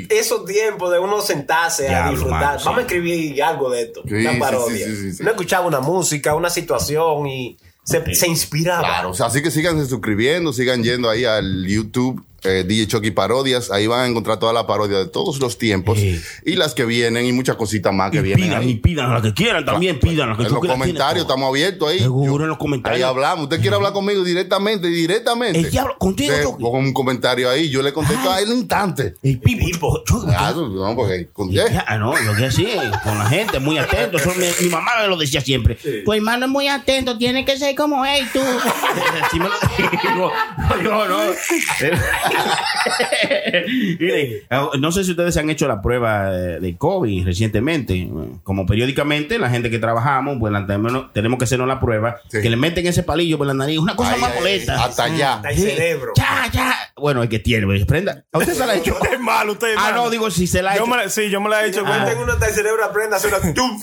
[0.10, 2.40] esos tiempos de uno sentarse a disfrutar.
[2.42, 2.66] mano, sí.
[2.66, 4.86] Vamos a escribir algo de esto, Sí, una parodia.
[4.86, 5.22] sí, sí, sí, sí.
[5.24, 8.80] Uno escuchaba una música, una situación y se, se inspiraba.
[8.82, 12.24] Claro, o sea, así que sigan suscribiendo, sigan yendo ahí al YouTube.
[12.44, 15.98] Eh, DJ Chucky Parodias, ahí van a encontrar toda la parodia de todos los tiempos
[16.00, 16.22] Sí.
[16.46, 18.46] y las que vienen y muchas cositas más que Y vienen.
[18.48, 18.70] pidan, ahí.
[18.70, 22.00] y pidan la que quieran también, pidan la que en los comentarios estamos abiertos ahí.
[22.00, 23.08] Seguro en los Ahí comentarios.
[23.10, 23.44] hablamos.
[23.44, 25.60] Usted quiere hablar conmigo directamente, directamente.
[25.60, 26.64] El diablo, contigo, Usted Chucky.
[26.64, 29.16] Con un comentario ahí, yo le contesto a él en un instante.
[29.24, 30.04] El pipo.
[30.26, 32.68] Claro, no, porque con- Ya, no, yo que así,
[33.04, 34.18] con la gente, muy atento.
[34.18, 35.78] Eso mi, mi mamá me lo decía siempre.
[36.06, 38.40] Tu hermano es muy atento, tiene que ser como él, tú.
[40.16, 40.32] Lo.
[40.84, 41.18] No, no.
[44.00, 44.44] Mire,
[44.80, 48.10] no sé si ustedes han hecho la prueba de de COVID recientemente.
[48.44, 52.18] Como periódicamente, la gente que trabajamos, pues la tenemos, tenemos que hacernos la prueba.
[52.30, 52.42] Sí.
[52.42, 53.80] Que le meten ese palillo por la nariz.
[53.80, 54.84] Una cosa más ahí, molesta.
[54.84, 55.36] Hasta allá.
[55.36, 56.14] Hasta el cerebro.
[56.16, 56.76] Ya, ya.
[57.00, 58.26] Bueno, el que tiene, pues, prenda.
[58.32, 58.98] ¿A usted se la ha hecho?
[59.12, 60.04] Es malo, usted es Ah, malo.
[60.06, 60.92] no, digo, si se la ha Yo hecho.
[60.92, 62.06] me la- sí, yo me la he hecho Yo como.
[62.06, 63.80] tengo uno hasta el cerebro aprende a hacer una tum.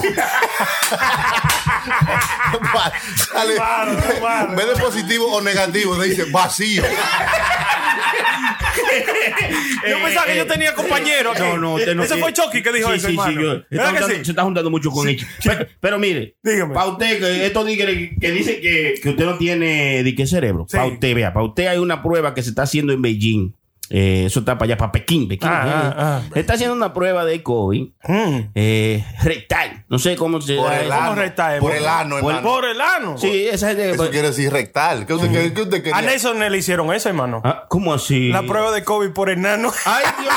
[3.32, 4.50] Sale- Claro, claro.
[4.50, 6.82] en vez de positivo o negativo, te dice vacío.
[9.88, 11.30] Yo pensaba que yo tenía compañero.
[11.32, 11.42] aquí.
[11.42, 13.30] Eh, No, no, usted no Ese tiene- fue Chucky que dijo sí, eso, sí, hermano.
[13.30, 14.24] Sí, yo- ¿Verdad está que juntando- sí?
[14.24, 15.26] Se está juntando mucho con ellos.
[15.44, 16.74] Pero, pero mire, Dígame.
[16.74, 20.66] para usted, que estos tigres que dicen que, que usted no tiene de qué cerebro,
[20.68, 20.76] Sí.
[20.76, 23.52] para usted, vea, para usted hay una prueba que se está haciendo en Beijing.
[23.88, 25.28] Eh, eso está para allá, para Pekín.
[25.28, 25.70] Pekín Ah, eh.
[25.72, 26.22] ah, ah.
[26.34, 28.38] Está haciendo una prueba de COVID Mm.
[28.56, 29.84] eh, rectal.
[29.88, 30.88] No sé cómo se Por el eso.
[30.96, 31.14] ¿Cómo ano.
[31.14, 32.48] resta, Por el ano, Por, hermano.
[32.48, 33.16] por el ano.
[33.16, 33.90] Sí, esa gente.
[33.92, 35.06] Eso quiere decir rectal.
[35.06, 35.98] ¿Qué usted, qué- qué usted quería?
[35.98, 37.40] A Nelson le hicieron eso, hermano.
[37.44, 38.30] Ah, ¿Cómo así?
[38.30, 39.70] La prueba de COVID por el nano.
[39.84, 40.34] ¡Ay, Dios!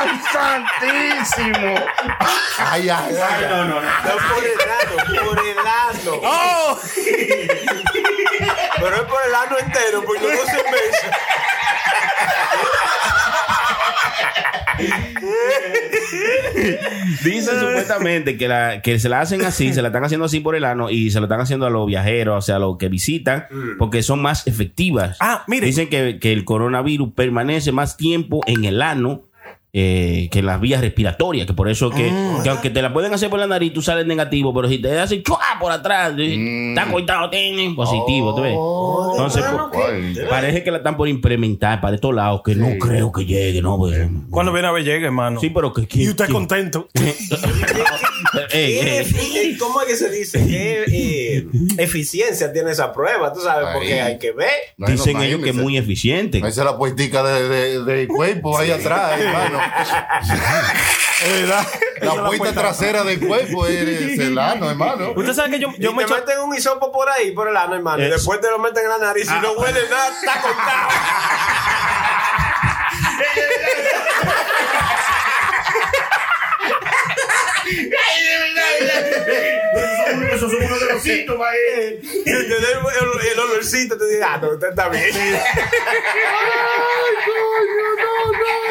[0.00, 1.74] ¡Ay, santísimo!
[2.58, 3.14] Ay, ay, ay.
[3.22, 3.80] Ay, no, no, no.
[3.82, 6.20] No por el ano, por el ano.
[6.24, 6.78] ¡Oh!
[8.82, 11.10] Pero es por el ano entero, porque no se meses.
[17.22, 20.56] Dicen supuestamente que, la, que se la hacen así, se la están haciendo así por
[20.56, 22.88] el ano y se lo están haciendo a los viajeros, o sea, a los que
[22.88, 23.46] visitan,
[23.78, 25.16] porque son más efectivas.
[25.20, 25.66] Ah, mire.
[25.66, 29.22] Dicen que, que el coronavirus permanece más tiempo en el ano.
[29.74, 32.12] Eh, que las vías respiratorias, que por eso que,
[32.42, 34.98] que aunque te la pueden hacer por la nariz, tú sales negativo, pero si te
[34.98, 38.52] hacen chua por atrás, eh, está cortado, tiene positivo, ¿tú ves?
[38.52, 39.42] Entonces,
[39.72, 43.62] pues, parece que la están por implementar para estos lados, que no creo que llegue,
[43.62, 43.78] ¿no?
[43.78, 43.98] Pues,
[44.30, 45.40] Cuando viene a ver, llega, hermano.
[45.40, 45.86] sí, pero que...
[45.90, 46.88] y usted contento.
[48.52, 49.04] Ey, ¿Qué ey.
[49.04, 50.46] efi- ¿Cómo es que se dice?
[50.46, 51.46] ¿Qué eh,
[51.78, 53.32] eficiencia tiene esa prueba?
[53.32, 54.48] Tú sabes, porque hay que ver.
[54.76, 56.38] no, Dicen ellos que es muy eficiente.
[56.38, 59.58] Esa es la puestica de, de, del cuerpo ahí atrás, hermano.
[61.22, 61.66] Es verdad.
[62.00, 62.52] La puesta.
[62.52, 65.12] trasera del cuerpo es el ano, hermano.
[65.14, 66.20] Usted sabe que yo, yo y me te echo.
[66.20, 68.02] meten un hisopo por ahí, por el ano, hermano.
[68.02, 69.28] Y Es- después te lo meten en la nariz.
[69.28, 70.88] Si no huele nada, está cortado.
[80.32, 81.48] Esos son uno de los síntomas.
[81.76, 82.00] eh.
[82.02, 82.52] Y el,
[83.32, 83.96] el olorcito.
[83.98, 85.10] Te digas, ah, no, usted está bien.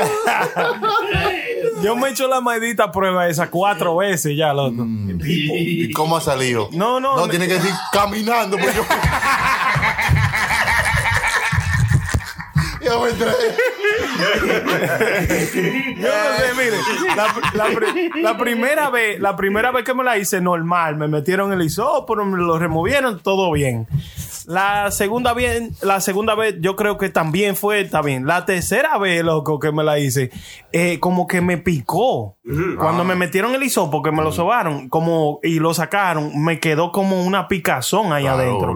[1.84, 4.86] Yo me echo la maldita prueba esa cuatro veces ya, loco.
[5.26, 6.70] ¿Y cómo ha salido?
[6.72, 8.84] No, no, No, tiene que decir caminando, pues yo.
[12.84, 13.28] Yo me entré.
[15.98, 16.78] Yo no sé, mire,
[17.16, 21.08] la, la pri- la primera vez, la primera vez que me la hice normal, me
[21.08, 23.88] metieron el isóporo, me lo removieron, todo bien.
[24.48, 28.26] La segunda vez, la segunda vez yo creo que también fue, bien.
[28.26, 30.32] La tercera vez, loco, que me la hice,
[30.72, 32.38] eh, como que me picó.
[32.78, 36.92] Cuando me metieron el hisopo, que me lo sobaron, como, y lo sacaron, me quedó
[36.92, 38.76] como una picazón ahí adentro.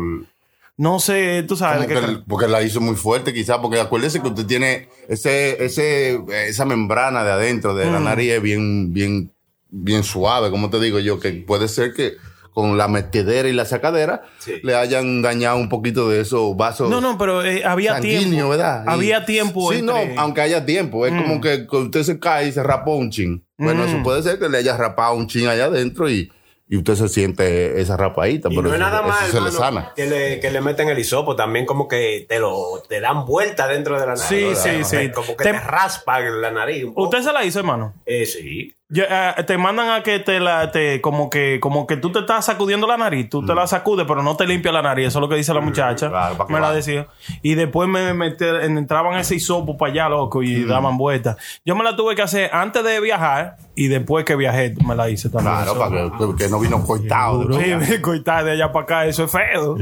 [0.78, 4.46] No sé, tú sabes que porque la hizo muy fuerte, quizás, porque acuérdese que usted
[4.46, 7.94] tiene ese, ese, esa membrana de adentro de Mm.
[7.94, 9.32] la nariz es bien, bien,
[9.70, 12.16] bien suave, como te digo yo, que puede ser que
[12.56, 14.24] con la metedera y la sacadera
[14.64, 16.90] le hayan dañado un poquito de esos vasos.
[16.90, 18.50] No, no, pero eh, había tiempo.
[18.50, 18.84] ¿verdad?
[18.88, 19.72] Y- Había tiempo.
[19.74, 21.06] Sí, no, aunque haya tiempo.
[21.06, 23.46] Es como que que usted se cae y se rapó un chin.
[23.58, 23.88] Bueno, Mm.
[23.90, 26.32] eso puede ser que le haya rapado un chin allá adentro y,
[26.70, 28.48] y usted se siente esa rapadita.
[28.50, 29.92] Y pero no es nada más, se le sana.
[29.96, 33.68] que le, que le meten el hisopo, también como que te lo te dan vuelta
[33.68, 34.24] dentro de la nariz.
[34.28, 35.12] Sí, sí, sí.
[35.12, 36.86] Como que Te- te, raspan la nariz.
[36.86, 37.04] un poco.
[37.10, 37.94] ¿Usted se la hizo, hermano?
[38.06, 38.74] Eh, sí.
[38.98, 42.46] Eh, te mandan a que te la, te, como que, como que tú te estás
[42.46, 45.22] sacudiendo la nariz, tú te la sacudes, pero no te limpia la nariz, eso es
[45.22, 46.10] lo que dice la muchacha.
[46.10, 47.08] claro, para que me la decía.
[47.42, 51.38] Y después me, mete- entraban ese hisopo para allá, loco, y daban vueltas.
[51.66, 55.10] Yo me la tuve que hacer antes de viajar y después que viajé me la
[55.10, 55.56] hice también.
[55.56, 57.46] Claro, para que, que no vino coitado.
[57.46, 59.76] de Sí, me coitar de allá para acá, eso es feo.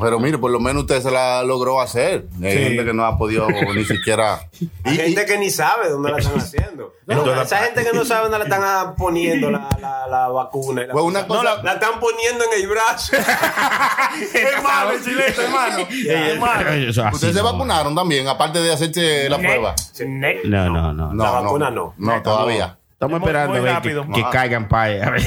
[0.00, 2.26] Pero mire, por lo menos usted se la logró hacer.
[2.42, 2.58] Hay Sí.
[2.58, 4.40] gente que no ha podido ni siquiera.
[4.84, 6.92] Hay Y- gente y- que ni sabe dónde la están haciendo.
[7.06, 10.86] No, esa gente que no sabe dónde le están ah, poniendo la, la, la vacuna.
[10.86, 11.42] la Pues una cosa.
[11.42, 13.16] No, la, la están poniendo en el brazo.
[14.34, 15.86] hermano, chilete, hermano.
[16.08, 16.70] hermano.
[16.70, 17.52] Eso así Ustedes se no.
[17.52, 19.74] vacunaron también, aparte de hacerse la prueba.
[20.44, 21.12] No, no, no.
[21.14, 21.94] No, La vacuna no.
[21.98, 22.78] No, todavía.
[23.04, 24.30] Estamos Muy- esperando muy a ver que, que Ajá.
[24.30, 25.22] caigan para a ver.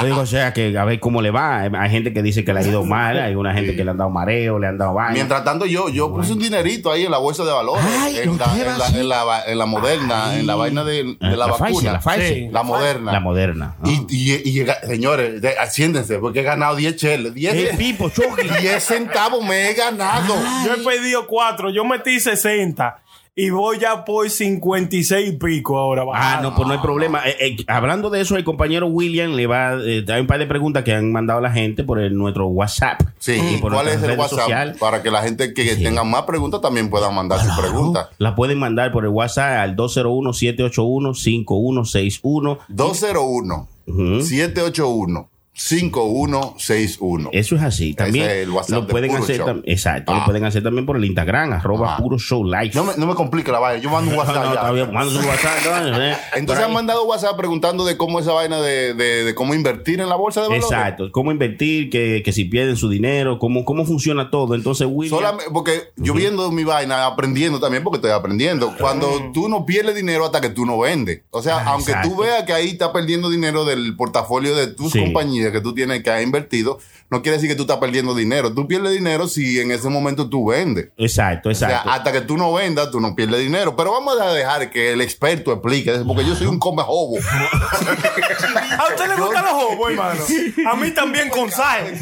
[0.00, 1.60] Yo digo, o sea, que a ver cómo le va.
[1.62, 3.96] Hay gente que dice que le ha ido mal, hay una gente que le han
[3.98, 5.12] dado mareo, le han dado vaina.
[5.14, 7.84] Mientras tanto, yo, yo puse un dinerito ahí en la bolsa de valores.
[8.00, 8.98] Ay, en, ¿lo la, que en, va la, así?
[9.00, 11.92] en, la, va- en la moderna, en la vaina de, de la, la vacuna.
[11.92, 12.34] La Pfizer.
[12.34, 12.48] Sí.
[12.50, 13.12] La moderna.
[13.12, 13.74] La moderna.
[13.82, 13.88] Ah.
[13.88, 17.34] Y, y, y llega- señores, asciéndense, porque he ganado 10 cheles.
[17.34, 18.48] 10, El pipo, Chucky.
[18.60, 20.34] 10 centavos me he ganado.
[20.64, 23.02] Yo he pedido cuatro, yo metí 60
[23.38, 26.02] y voy ya por 56 y pico ahora.
[26.12, 27.22] Ah, no, pues no hay problema.
[27.24, 30.48] Eh, eh, hablando de eso, el compañero William le va eh, hay un par de
[30.48, 33.00] preguntas que han mandado la gente por el, nuestro WhatsApp.
[33.20, 34.76] Sí, y por ¿cuál es el WhatsApp?
[34.80, 38.08] Para que la gente que tenga más preguntas también pueda mandar sus preguntas.
[38.18, 42.58] La pueden mandar por el WhatsApp al 201-781-5161.
[42.66, 44.20] 201 Ujú.
[44.20, 47.30] 781 5161.
[47.32, 47.94] Eso es así.
[47.94, 49.38] También es lo de pueden hacer.
[49.38, 49.62] Show.
[49.64, 50.12] Exacto.
[50.12, 50.18] Ah.
[50.20, 51.98] Lo pueden hacer también por el Instagram, arroba Ah.
[51.98, 52.70] puro show live.
[52.74, 54.70] No me, no me complique la vaina, yo mando un WhatsApp no, ya.
[54.72, 56.16] bien, eh.
[56.36, 60.08] Entonces han mandado WhatsApp preguntando de cómo esa vaina de, de, de cómo invertir en
[60.08, 60.70] la bolsa de valores.
[60.70, 61.10] Exacto.
[61.12, 64.54] Cómo invertir, que, que si pierden su dinero, cómo, cómo funciona todo.
[64.54, 65.18] Entonces, William.
[65.18, 68.72] Solamente porque yo viendo mi vaina, aprendiendo también, porque estoy aprendiendo.
[68.78, 71.22] Cuando tú no pierdes dinero hasta que tú no vendes.
[71.30, 72.10] O sea, Ah, aunque exacto.
[72.10, 75.00] tú veas que ahí estás perdiendo dinero del portafolio de tus Sí.
[75.00, 76.78] compañías que tú tienes que has invertido,
[77.10, 78.52] no quiere decir que tú estás perdiendo dinero.
[78.52, 80.88] Tú pierdes dinero si en ese momento tú vendes.
[80.96, 81.90] Exacto, O sea, exacto.
[81.90, 83.76] hasta que tú no vendas, tú no pierdes dinero.
[83.76, 87.16] Pero vamos a dejar que el experto explique, porque yo soy un come jobo.
[88.78, 90.20] ¿A usted le gustan los hobos, hermano?
[90.70, 91.94] A mí también con sal.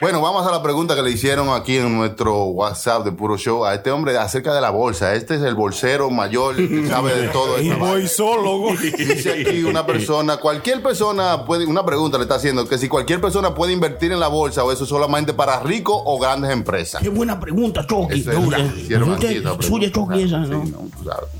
[0.00, 3.64] Bueno, vamos a la pregunta que le hicieron aquí en nuestro WhatsApp de Puro Show
[3.64, 5.14] a este hombre acerca de la bolsa.
[5.14, 7.84] Este es el bolsero mayor que sabe de todo Y esto.
[7.84, 8.74] voy solo.
[8.78, 13.20] Dice aquí una persona, cualquier persona puede, una pregunta le está haciendo, que si cualquier
[13.20, 17.02] persona puede invertir en la bolsa o eso solamente para ricos o grandes empresas.
[17.02, 18.22] Qué buena pregunta, Chucky.
[18.22, 20.88] Suya, esa, Sí, ¿no?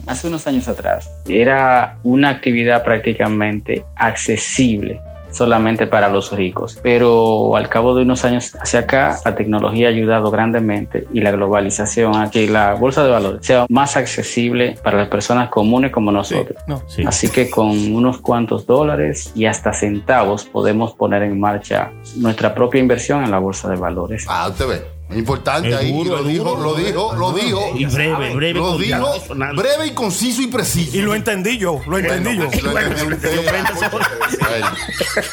[0.07, 5.01] hace unos años atrás era una actividad prácticamente accesible
[5.39, 6.79] solamente para los ricos.
[6.83, 11.31] Pero al cabo de unos años hacia acá, la tecnología ha ayudado grandemente y la
[11.31, 16.13] globalización a que la bolsa de valores sea más accesible para las personas comunes como
[16.13, 16.59] nosotros.
[16.67, 16.83] No.
[16.87, 17.05] Sí.
[17.07, 22.81] Así que con unos cuantos dólares y hasta centavos podemos poner en marcha nuestra propia
[22.81, 24.27] inversión en la bolsa de valores.
[24.29, 24.98] Ah, usted ve.
[25.11, 25.91] Importante ahí.
[25.91, 26.63] duro, lo, dijo, duro.
[26.63, 28.59] lo dijo, lo dijo, Y breve, breve.
[28.61, 29.11] Lo dijo
[29.57, 30.97] breve y conciso y preciso.
[30.97, 32.49] Y lo entendí yo, lo entendí yo.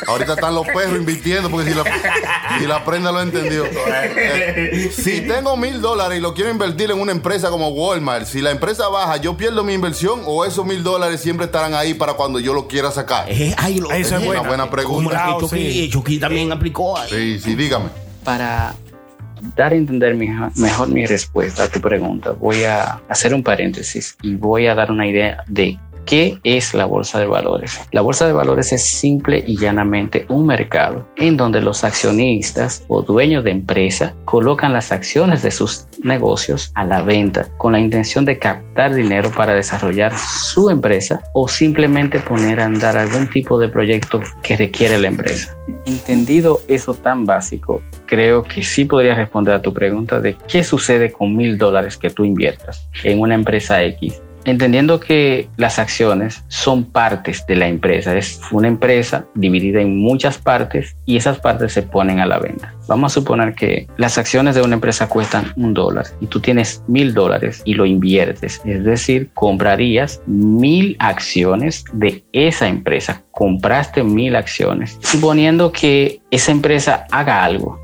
[0.07, 1.83] ahorita están los perros invirtiendo porque si la,
[2.59, 3.65] si la prenda lo entendió.
[3.65, 8.41] Eh, Si tengo mil dólares y lo quiero invertir en una empresa como Walmart, si
[8.41, 12.13] la empresa baja, ¿yo pierdo mi inversión o esos mil dólares siempre estarán ahí para
[12.13, 13.25] cuando yo lo quiera sacar?
[13.29, 14.41] Eh, ay, lo- Esa es buena.
[14.41, 15.13] Una buena como pregunta.
[15.13, 15.89] la que Claro, Chucky, sí.
[15.89, 16.97] Chucky también aplicó.
[16.97, 17.09] ahí.
[17.09, 17.89] Sí, sí, dígame.
[18.23, 18.73] Para
[19.55, 24.35] dar a entender mejor mi respuesta a tu pregunta, voy a hacer un paréntesis y
[24.35, 27.79] voy a dar una idea de qué es la bolsa de valores.
[27.91, 33.01] La bolsa de valores es simple y llanamente un mercado en donde los accionistas o
[33.01, 38.25] dueños de empresa colocan las acciones de sus negocios a la venta con la intención
[38.25, 43.69] de captar dinero para desarrollar su empresa o simplemente poner a andar algún tipo de
[43.69, 45.55] proyecto que requiere la empresa.
[45.85, 51.11] Entendido eso tan básico, creo que sí podría responder a tu pregunta de qué sucede
[51.11, 54.21] con mil dólares que tú inviertas en una empresa X.
[54.45, 60.37] Entendiendo que las acciones son partes de la empresa, es una empresa dividida en muchas
[60.37, 62.73] partes y esas partes se ponen a la venta.
[62.87, 66.83] Vamos a suponer que las acciones de una empresa cuestan un dólar y tú tienes
[66.87, 73.24] mil dólares y lo inviertes, es decir, comprarías mil acciones de esa empresa.
[73.35, 77.79] Compraste mil acciones, suponiendo que esa empresa haga algo,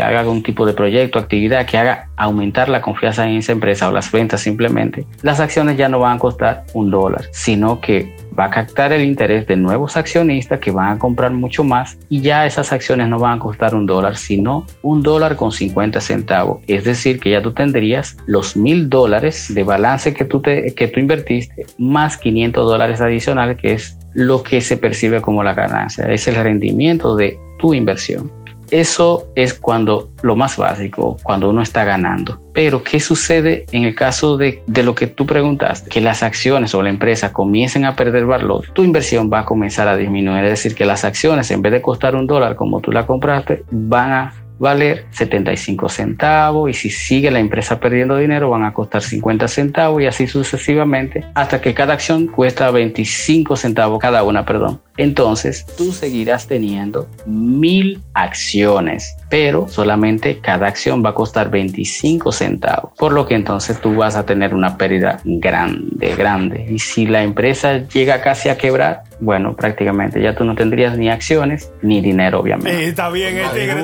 [0.00, 3.92] haga algún tipo de proyecto, actividad que haga aumentar la confianza en esa empresa o
[3.92, 8.46] las ventas simplemente, las acciones ya no van a costar un dólar, sino que va
[8.46, 12.46] a captar el interés de nuevos accionistas que van a comprar mucho más y ya
[12.46, 16.62] esas acciones no van a costar un dólar, sino un dólar con 50 centavos.
[16.66, 20.88] Es decir, que ya tú tendrías los mil dólares de balance que tú, te, que
[20.88, 26.04] tú invertiste más 500 dólares adicionales, que es lo que se percibe como la ganancia.
[26.06, 28.30] Es el rendimiento de tu inversión.
[28.70, 32.40] Eso es cuando lo más básico, cuando uno está ganando.
[32.52, 35.90] Pero, ¿qué sucede en el caso de, de, lo que tú preguntaste?
[35.90, 39.88] Que las acciones o la empresa comiencen a perder valor, tu inversión va a comenzar
[39.88, 40.44] a disminuir.
[40.44, 43.64] Es decir, que las acciones, en vez de costar un dólar como tú la compraste,
[43.70, 49.02] van a valer 75 centavos y si sigue la empresa perdiendo dinero van a costar
[49.02, 54.80] 50 centavos y así sucesivamente hasta que cada acción cuesta 25 centavos cada una, perdón.
[54.96, 62.92] Entonces tú seguirás teniendo mil acciones, pero solamente cada acción va a costar 25 centavos,
[62.96, 66.66] por lo que entonces tú vas a tener una pérdida grande, grande.
[66.70, 71.08] Y si la empresa llega casi a quebrar, bueno, prácticamente ya tú no tendrías ni
[71.08, 72.88] acciones ni dinero, obviamente.
[72.88, 73.82] está bien, el tigre.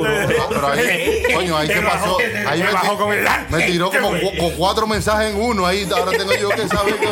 [0.49, 2.19] Pero ahí, coño, ahí qué pasó.
[2.47, 2.63] Ahí
[3.51, 5.67] me, me tiró como cu cuatro mensajes en uno.
[5.67, 6.95] Ahí ahora tengo yo que saber.
[6.97, 7.07] Que...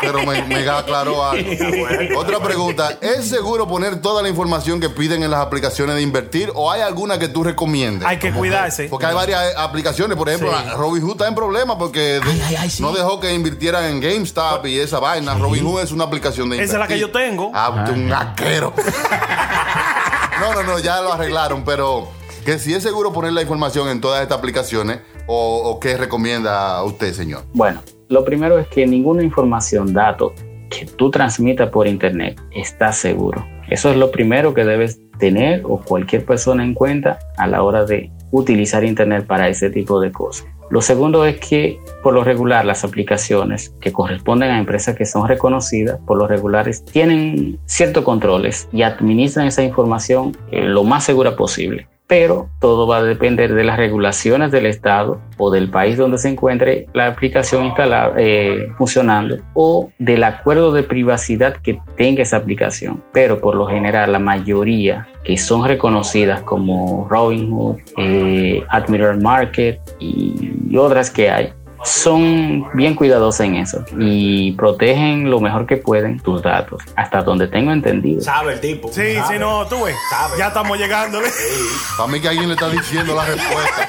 [0.00, 1.50] Pero me, me aclaró algo.
[2.16, 6.50] Otra pregunta: ¿es seguro poner toda la información que piden en las aplicaciones de invertir
[6.54, 8.06] o hay alguna que tú recomiendes?
[8.06, 8.88] Hay que cuidarse.
[8.88, 10.16] Porque hay varias aplicaciones.
[10.16, 10.70] Por ejemplo, sí.
[10.76, 12.82] Robinhood está en problemas porque ay, ay, ay, sí.
[12.82, 15.34] no dejó que invirtieran en GameStop y esa vaina.
[15.34, 15.40] Sí.
[15.40, 16.74] Robinhood es una aplicación de invertir.
[16.74, 17.50] Esa es la que yo tengo.
[17.54, 18.72] Ah, un asquero.
[20.40, 22.08] no, no, no, ya lo arreglaron, pero
[22.44, 26.82] que si es seguro poner la información en todas estas aplicaciones o, o qué recomienda
[26.84, 27.44] usted, señor.
[27.52, 30.32] Bueno, lo primero es que ninguna información, dato
[30.70, 33.46] que tú transmitas por internet está seguro.
[33.68, 37.84] Eso es lo primero que debes tener o cualquier persona en cuenta a la hora
[37.84, 40.46] de utilizar internet para ese tipo de cosas.
[40.70, 45.26] Lo segundo es que por lo regular las aplicaciones que corresponden a empresas que son
[45.26, 51.88] reconocidas, por lo regulares tienen ciertos controles y administran esa información lo más segura posible
[52.10, 56.28] pero todo va a depender de las regulaciones del Estado o del país donde se
[56.28, 63.00] encuentre la aplicación instalada, eh, funcionando o del acuerdo de privacidad que tenga esa aplicación.
[63.12, 70.76] Pero por lo general la mayoría que son reconocidas como Robinhood, eh, Admiral Market y
[70.76, 71.52] otras que hay,
[71.84, 77.48] son bien cuidadosos en eso y protegen lo mejor que pueden tus datos, hasta donde
[77.48, 78.20] tengo entendido.
[78.20, 78.88] Sabe el tipo.
[78.88, 79.34] Sí, sabe.
[79.34, 79.96] sí, no, tú ves.
[80.10, 80.38] Sabe.
[80.38, 81.30] Ya estamos llegándole.
[81.30, 82.02] Sí.
[82.02, 83.88] A mí que alguien le está diciendo la respuesta.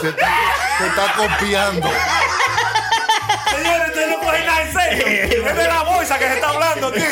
[0.00, 0.28] se, está,
[0.78, 1.88] se está copiando.
[3.50, 5.06] Señores, ustedes no cogen nada en serio.
[5.48, 5.84] Es de la
[6.16, 7.02] que se está hablando, tío.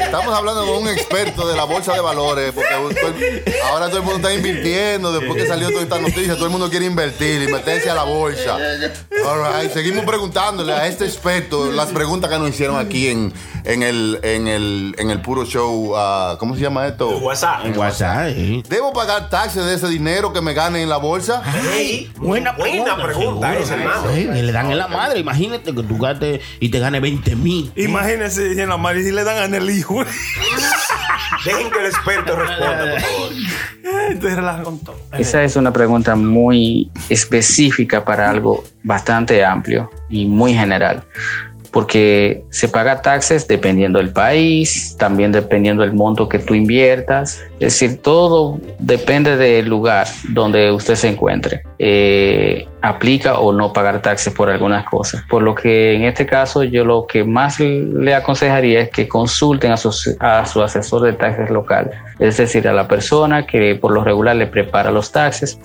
[0.00, 2.74] Estamos hablando con un experto de la bolsa de valores, porque
[3.64, 6.70] ahora todo el mundo está invirtiendo, después que salió toda esta noticia, todo el mundo
[6.70, 8.56] quiere invertir y meterse a la bolsa.
[9.24, 9.72] All right.
[9.72, 13.32] Seguimos preguntándole a este experto las preguntas que nos hicieron aquí en,
[13.64, 15.94] en, el, en, el, en el puro show.
[15.94, 17.16] Uh, ¿Cómo se llama esto?
[17.16, 17.64] En WhatsApp.
[17.64, 18.28] En WhatsApp.
[18.68, 21.42] ¿Debo pagar taxes de ese dinero que me gane en la bolsa?
[22.16, 24.02] Buena, buena pregunta, esa, hermano.
[24.14, 25.18] Sí, que le dan en la madre.
[25.20, 27.72] Imagínate que tú gastes y te gane 20 mil.
[27.76, 30.04] Imagínese en la madre si le dan en el hijo.
[31.44, 33.32] Dejen que el experto responda, por favor.
[34.10, 34.96] Entonces, con todo.
[35.12, 41.04] Esa es una pregunta muy específica para algo bastante amplio y muy general
[41.70, 47.40] porque se paga taxes dependiendo del país, también dependiendo del monto que tú inviertas.
[47.60, 51.62] Es decir, todo depende del lugar donde usted se encuentre.
[51.78, 55.22] Eh, aplica o no pagar taxes por algunas cosas.
[55.28, 59.72] Por lo que en este caso yo lo que más le aconsejaría es que consulten
[59.72, 59.90] a su,
[60.20, 64.36] a su asesor de taxes local, es decir, a la persona que por lo regular
[64.36, 65.58] le prepara los taxes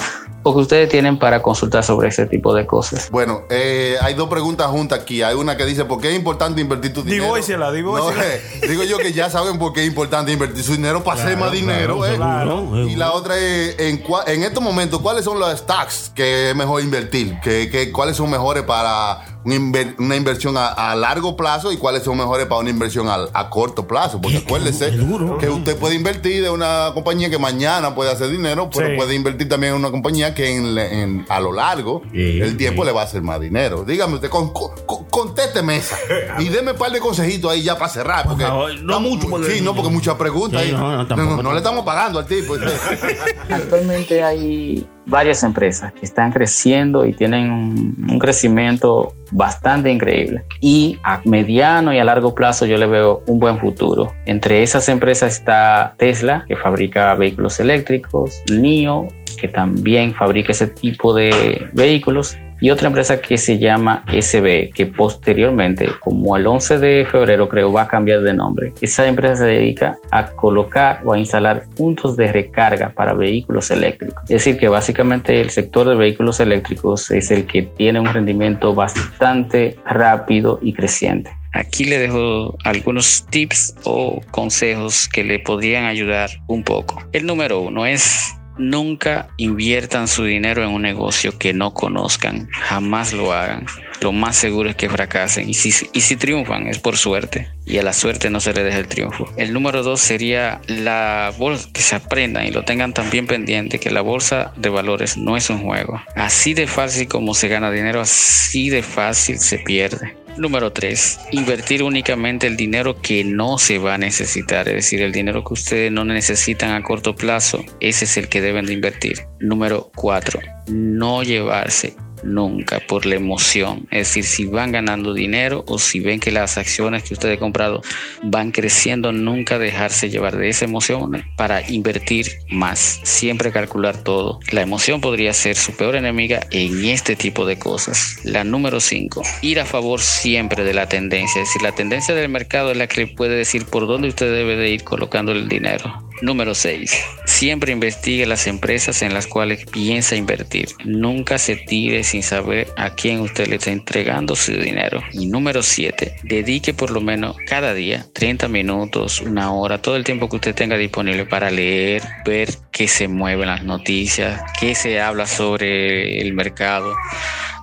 [0.43, 3.09] o que ustedes tienen para consultar sobre ese tipo de cosas.
[3.09, 5.23] Bueno, eh, hay dos preguntas juntas aquí.
[5.23, 7.23] Hay una que dice, ¿por qué es importante invertir tu dinero?
[7.23, 8.21] Divórciela, divórciela.
[8.21, 11.15] No, eh, digo yo que ya saben por qué es importante invertir su dinero para
[11.15, 11.97] claro, hacer más dinero.
[11.97, 12.17] Claro, eh.
[12.17, 12.87] claro.
[12.87, 16.83] Y la otra es, en, en estos momentos, ¿cuáles son los stocks que es mejor
[16.83, 17.39] invertir?
[17.41, 21.77] ¿Qué, qué, cuáles son mejores para una, inver, una inversión a, a, largo plazo y
[21.77, 24.21] cuáles son mejores para una inversión a, a corto plazo?
[24.21, 24.91] Porque acuérdese
[25.39, 28.93] que usted puede invertir de una compañía que mañana puede hacer dinero, pero sí.
[28.95, 32.83] puede invertir también en una compañía que en, en, a lo largo sí, el tiempo
[32.83, 32.87] sí.
[32.87, 33.83] le va a hacer más dinero.
[33.83, 34.71] Dígame usted, con, con,
[35.09, 35.97] contésteme esa
[36.39, 38.27] y deme un par de consejitos ahí ya para cerrar.
[38.27, 38.45] Porque,
[38.83, 39.27] no, mucho.
[39.43, 40.61] Sí, no, porque muchas preguntas.
[40.61, 40.71] ahí.
[40.71, 42.55] No, no, le estamos pagando al tipo.
[43.49, 50.43] Actualmente hay varias empresas que están creciendo y tienen un, crecimiento bastante increíble.
[50.61, 54.13] Y a mediano y a largo plazo yo le veo un buen futuro.
[54.25, 61.13] Entre esas empresas está Tesla, que fabrica vehículos eléctricos, NIO, que también fabrica ese tipo
[61.13, 67.05] de vehículos, y otra empresa que se llama SB, que posteriormente, como el 11 de
[67.11, 68.71] febrero creo, va a cambiar de nombre.
[68.79, 74.23] Esa empresa se dedica a colocar o a instalar puntos de recarga para vehículos eléctricos.
[74.23, 78.73] Es decir, que básicamente el sector de vehículos eléctricos es el que tiene un rendimiento
[78.73, 81.31] bastante rápido y creciente.
[81.51, 87.03] Aquí le dejo algunos tips o consejos que le podrían ayudar un poco.
[87.11, 93.13] El número uno es Nunca inviertan su dinero en un negocio que no conozcan, jamás
[93.13, 93.65] lo hagan.
[94.01, 97.93] Lo más seguro es que fracasen y si, triunfan es por suerte y a la
[97.93, 99.31] suerte no se le deja el triunfo.
[99.37, 103.91] El número dos sería la bolsa, que se aprendan y lo tengan también pendiente que
[103.91, 106.01] la bolsa de valores no es un juego.
[106.15, 110.22] Así de fácil como se gana dinero, así de fácil se pierde.
[110.37, 111.19] Número 3.
[111.31, 115.53] Invertir únicamente el dinero que no se va a necesitar, es decir, el dinero que
[115.53, 119.25] ustedes no necesitan a corto plazo, ese es el que deben de invertir.
[119.39, 120.39] Número 4.
[120.67, 123.87] No llevarse nunca por la emoción.
[123.91, 127.39] Es decir, si van ganando dinero o si ven que las acciones que ustedes han
[127.39, 127.81] comprado
[128.23, 132.99] van creciendo, nunca dejarse llevar de esa emoción para invertir más.
[133.03, 134.39] Siempre calcular todo.
[134.51, 138.19] La emoción podría ser su peor enemiga en este tipo de cosas.
[138.23, 139.21] La número 5.
[139.41, 141.41] Ir a favor siempre de la tendencia.
[141.41, 144.55] Es decir, la tendencia del mercado es la que puede decir por dónde usted debe
[144.55, 146.03] de ir colocando el dinero.
[146.23, 147.03] Número 6.
[147.25, 150.69] Siempre investigue las empresas en las cuales piensa invertir.
[150.85, 155.01] Nunca se tire sin saber a quién usted le está entregando su dinero.
[155.11, 156.15] Y número 7.
[156.23, 160.55] Dedique por lo menos cada día 30 minutos, una hora, todo el tiempo que usted
[160.55, 166.31] tenga disponible para leer, ver qué se mueven las noticias, qué se habla sobre el
[166.33, 166.95] mercado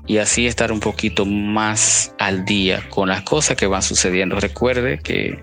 [0.06, 4.38] y así estar un poquito más al día con las cosas que van sucediendo.
[4.38, 5.42] Recuerde que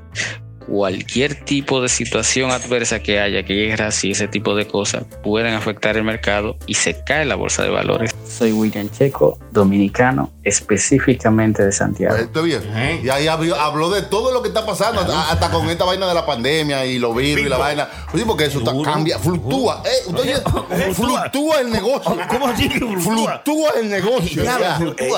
[0.67, 5.97] cualquier tipo de situación adversa que haya, guerras y ese tipo de cosas, pueden afectar
[5.97, 8.15] el mercado y se cae la bolsa de valores.
[8.27, 12.15] Soy William Checo, dominicano, específicamente de Santiago.
[12.15, 12.61] Pues, Está bien.
[13.03, 16.07] Y ahí habló, habló de todo lo que está pasando, hasta, hasta con esta vaina
[16.07, 17.87] de la pandemia y los virus y la vaina.
[18.13, 19.83] Oye, porque eso está, cambia, fluctúa.
[19.85, 20.35] Eh, oye,
[20.93, 22.17] fluctúa el negocio.
[22.29, 23.41] ¿Cómo así que fluctúa?
[23.43, 24.43] Fluctúa el negocio.
[24.43, 25.11] Eh,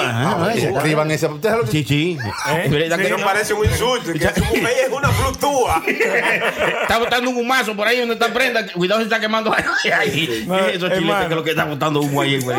[0.56, 0.70] eso.
[0.70, 1.28] Escriban ese.
[1.28, 2.18] ¿Ustedes saben lo que- Sí, sí.
[2.64, 3.26] Es no.
[3.26, 4.14] parece un insulto.
[4.14, 5.84] Que su mujer es una fluctúa.
[6.82, 8.66] Está botando un humazo por ahí donde está prenda.
[8.72, 11.30] Cuidado, se está quemando chiletes hermano.
[11.30, 12.40] que lo que está botando humo ahí.
[12.40, 12.58] güey.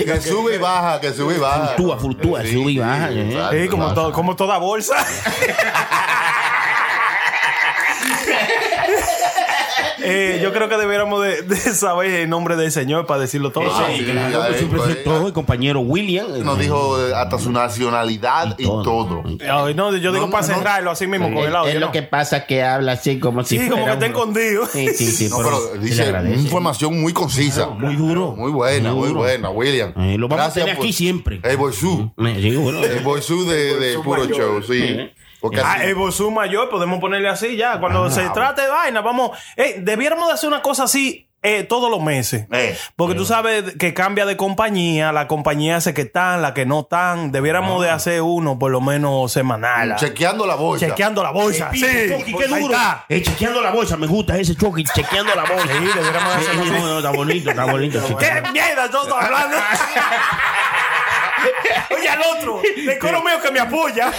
[0.04, 1.74] Que sube y baja, que sube y baja.
[1.74, 3.08] Fluctúa, fluctúa, Sí, sube y baja.
[3.10, 3.16] sí,
[3.52, 3.68] ¿eh?
[3.70, 4.94] como, todo- como toda bolsa.
[10.02, 13.64] Eh, yo creo que debiéramos de, de saber el nombre del señor para decirlo todo.
[13.70, 16.26] Ah, Sí, sí, claro, siempre pues, todo el compañero William.
[16.44, 19.22] Nos dijo eh, hasta su nacionalidad y todo.
[19.48, 21.72] Ay, no, yo digo No, para no, cerrarlo así mismo con el audio.
[21.72, 21.92] es lo ¿no?
[21.92, 24.66] que pasa que habla así como si Sí, como que está escondido.
[24.66, 25.28] Sí, sí, sí.
[25.28, 27.66] No, pero dice información muy concisa.
[27.68, 28.34] Muy duro.
[28.36, 29.20] Muy buena, muy, duro.
[29.20, 29.92] buena, William.
[29.96, 31.40] Eh, lo vamos a tener por- aquí siempre.
[31.42, 32.12] El Boisú.
[32.18, 32.82] Eh, sí, bueno.
[32.84, 35.10] El Boisú de, de puro show, sí.
[35.40, 37.78] Porque Ah, así- el Bosú mayor, podemos ponerle así ya.
[37.80, 39.30] Cuando se trate de vaina, vamos.
[39.56, 42.46] Eh, debiéramos de hacer una cosa así eh, todos los meses.
[42.52, 42.76] Eh.
[42.96, 46.80] Porque tú sabes que cambia de compañía, la compañía hace que están, la que no
[46.80, 47.32] están.
[47.32, 49.96] Debiéramos de hacer uno por lo menos semanal.
[49.96, 50.88] chequeando la bolsa.
[50.88, 51.70] Chequeando la bolsa.
[51.72, 51.80] Sí,
[52.10, 52.76] Chucky, qué duro.
[53.08, 55.66] Eh, chequeando la bolsa, me gusta ese Chucky, chequeando la bolsa.
[55.66, 55.88] Sí,
[56.50, 56.70] así.
[56.70, 58.00] no, no, está bonito, está bonito.
[58.18, 59.56] ¿Qué mierda estás hablando?
[61.96, 64.12] Oye, al otro, el coro mío que me apoya.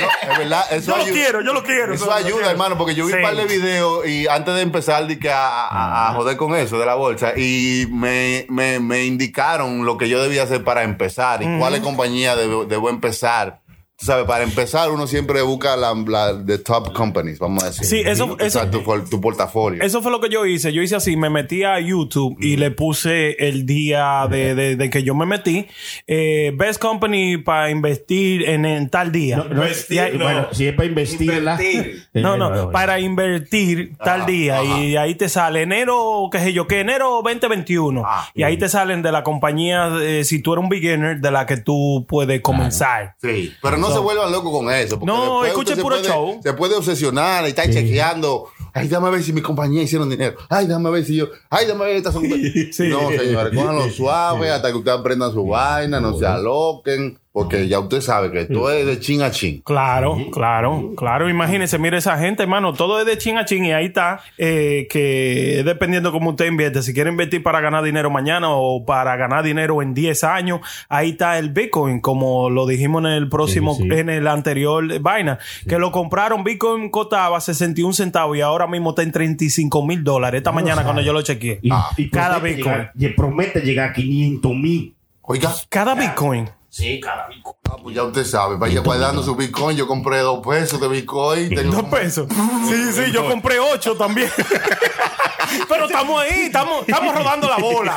[0.00, 1.94] No, es verdad, eso Yo lo quiero, yo lo quiero.
[1.94, 2.50] Eso ayuda, quiero.
[2.50, 3.16] hermano, porque yo vi Sí.
[3.18, 6.54] un par de videos y antes de empezar di que a, a- a joder con
[6.56, 10.82] eso de la bolsa y me, me, me indicaron lo que yo debía hacer para
[10.82, 13.60] empezar y cuáles compañías debo, debo empezar.
[14.02, 17.84] Tú sabes, para empezar uno siempre busca la, la de top companies, vamos a decir.
[17.86, 19.80] Sí, eso- O sea, eso- tu, por- tu portafolio.
[19.80, 20.72] Eso fue lo que yo hice.
[20.72, 24.90] Yo hice así, me metí a YouTube y le puse el día de, de- de
[24.90, 25.68] que yo me metí.
[26.08, 29.36] eh, best company para investir en, en tal día.
[29.36, 31.52] No, no, Y ahí- Bueno, si es para investirla.
[31.52, 32.02] Invertir.
[32.14, 36.52] No, Eh, no, bueno, para invertir tal día y ahí te sale enero, qué sé
[36.52, 40.54] yo, que enero 2021 Ah, y ahí te salen de la compañía, eh, si tú
[40.54, 43.14] eres un beginner, de la que tú puedes comenzar.
[43.22, 44.98] Sí, pero no se vuelvan locos con eso.
[44.98, 46.40] porque No, escuche puro puede- show.
[46.42, 48.48] Se puede obsesionar y estar chequeando.
[48.74, 50.36] Ay, déjame ver si mi compañía hicieron dinero.
[50.48, 51.28] Ay, déjame ver si yo.
[51.50, 52.22] Ay, déjame ver estas son.
[52.28, 57.18] No, señores, cójanlo suave hasta que ustedes aprendan su vaina, no se aloquen.
[57.34, 59.62] Porque ya usted sabe que esto es de chin a chin.
[59.62, 61.30] Claro, claro, claro.
[61.30, 64.86] Imagínese, mire esa gente, hermano, todo es de chin a chin y ahí está, eh,
[64.90, 69.42] que dependiendo cómo usted invierte, si quiere invertir para ganar dinero mañana o para ganar
[69.44, 70.60] dinero en 10 años,
[70.90, 73.88] ahí está el Bitcoin, como lo dijimos en el próximo, Sí, sí.
[73.98, 79.04] en el anterior vaina, que lo compraron, Bitcoin costaba 61 centavos y ahora mismo está
[79.04, 80.40] en 35 mil dólares.
[80.40, 81.60] Esta mañana cuando yo lo chequeé.
[81.62, 82.74] Y, Ah, y cada promete Bitcoin.
[82.76, 84.94] llegar- y promete llegar a 500 mil.
[85.22, 86.46] Oiga, Cada Bitcoin.
[86.74, 87.54] Sí, cada Bitcoin.
[87.70, 89.76] ah, pues ya usted sabe, vaya guardando su Bitcoin.
[89.76, 91.50] Yo compré dos pesos de Bitcoin.
[91.50, 92.26] Tengo Dos como- pesos.
[92.66, 94.30] Sí, sí, yo compré ocho también.
[95.68, 97.94] Pero estamos ahí, estamos, estamos rodando la bola.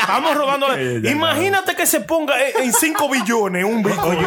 [0.00, 1.10] Estamos rodando la...
[1.10, 4.18] Imagínate que se ponga en- en 5 billones un Bitcoin.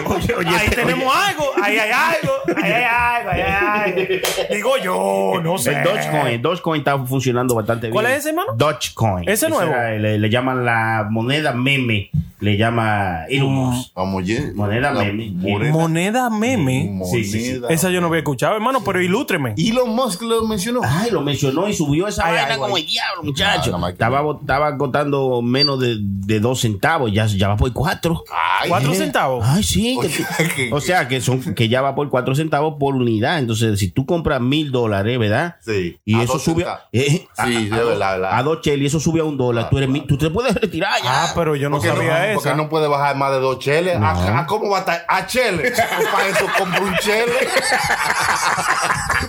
[0.48, 2.32] ahí tenemos algo, ahí hay algo,
[2.62, 4.54] ahí hay algo, ahí hay algo.
[4.54, 5.72] Digo yo, no sé.
[5.80, 7.94] El Dogecoin, Dogecoin está funcionando bastante bien.
[7.94, 8.54] ¿Cuál es ese, hermano?
[8.56, 9.28] Dogecoin.
[9.28, 9.72] ¿Ese nuevo?
[9.72, 12.12] era- le llaman la moneda meme.
[12.40, 13.92] Le llama Elon Musk.
[13.96, 14.54] Vamos, oye.
[14.56, 15.32] Moneda La meme.
[15.32, 16.86] moneda- Moneda meme.
[16.90, 17.12] moneda.
[17.12, 17.62] Sí, sí, sí.
[17.70, 19.54] Esa yo no había escuchado, hermano, pero ilústreme.
[19.58, 20.80] Elon Musk lo mencionó.
[20.84, 23.78] Ay, lo mencionó y subió esa Ay, vaina ay, como el diablo, muchacho.
[23.84, 28.24] Ah, estaba, estaba costando menos de, de dos centavos, ya, ya va por cuatro.
[28.62, 28.96] Ay, ¿Cuatro Eh.
[28.96, 29.46] centavos?
[29.46, 29.96] Ay, sí.
[30.00, 32.96] O que- sea, que- o sea, que son que ya va por cuatro centavos por
[32.96, 33.40] unidad.
[33.40, 35.56] Entonces, si tú compras mil dólares, ¿verdad?
[35.60, 35.98] Sí.
[36.06, 36.82] Y A eso sube centavos.
[36.94, 39.70] eh, a, Sí, a- a dos- a dos cheles y eso sube a un dólar.
[39.70, 41.26] Tú, eres mi- tú te puedes retirar ya.
[41.26, 42.29] Ah, pero yo no Porque sabía no, eso.
[42.36, 43.96] Porque no puede bajar más de dos cheles.
[43.98, 45.06] ¿A, a cómo va a estar?
[45.08, 45.74] A chele.
[46.00, 47.34] Pues para eso compro un chele.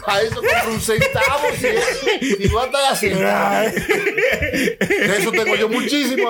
[0.04, 1.46] para eso compro un centavo.
[1.58, 3.08] Si, va a estar así.
[3.08, 3.16] De
[5.18, 6.28] eso tengo yo muchísimo.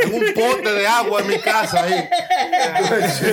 [0.00, 2.08] Tengo un pote de agua en mi casa ahí.
[3.02, 3.26] Eso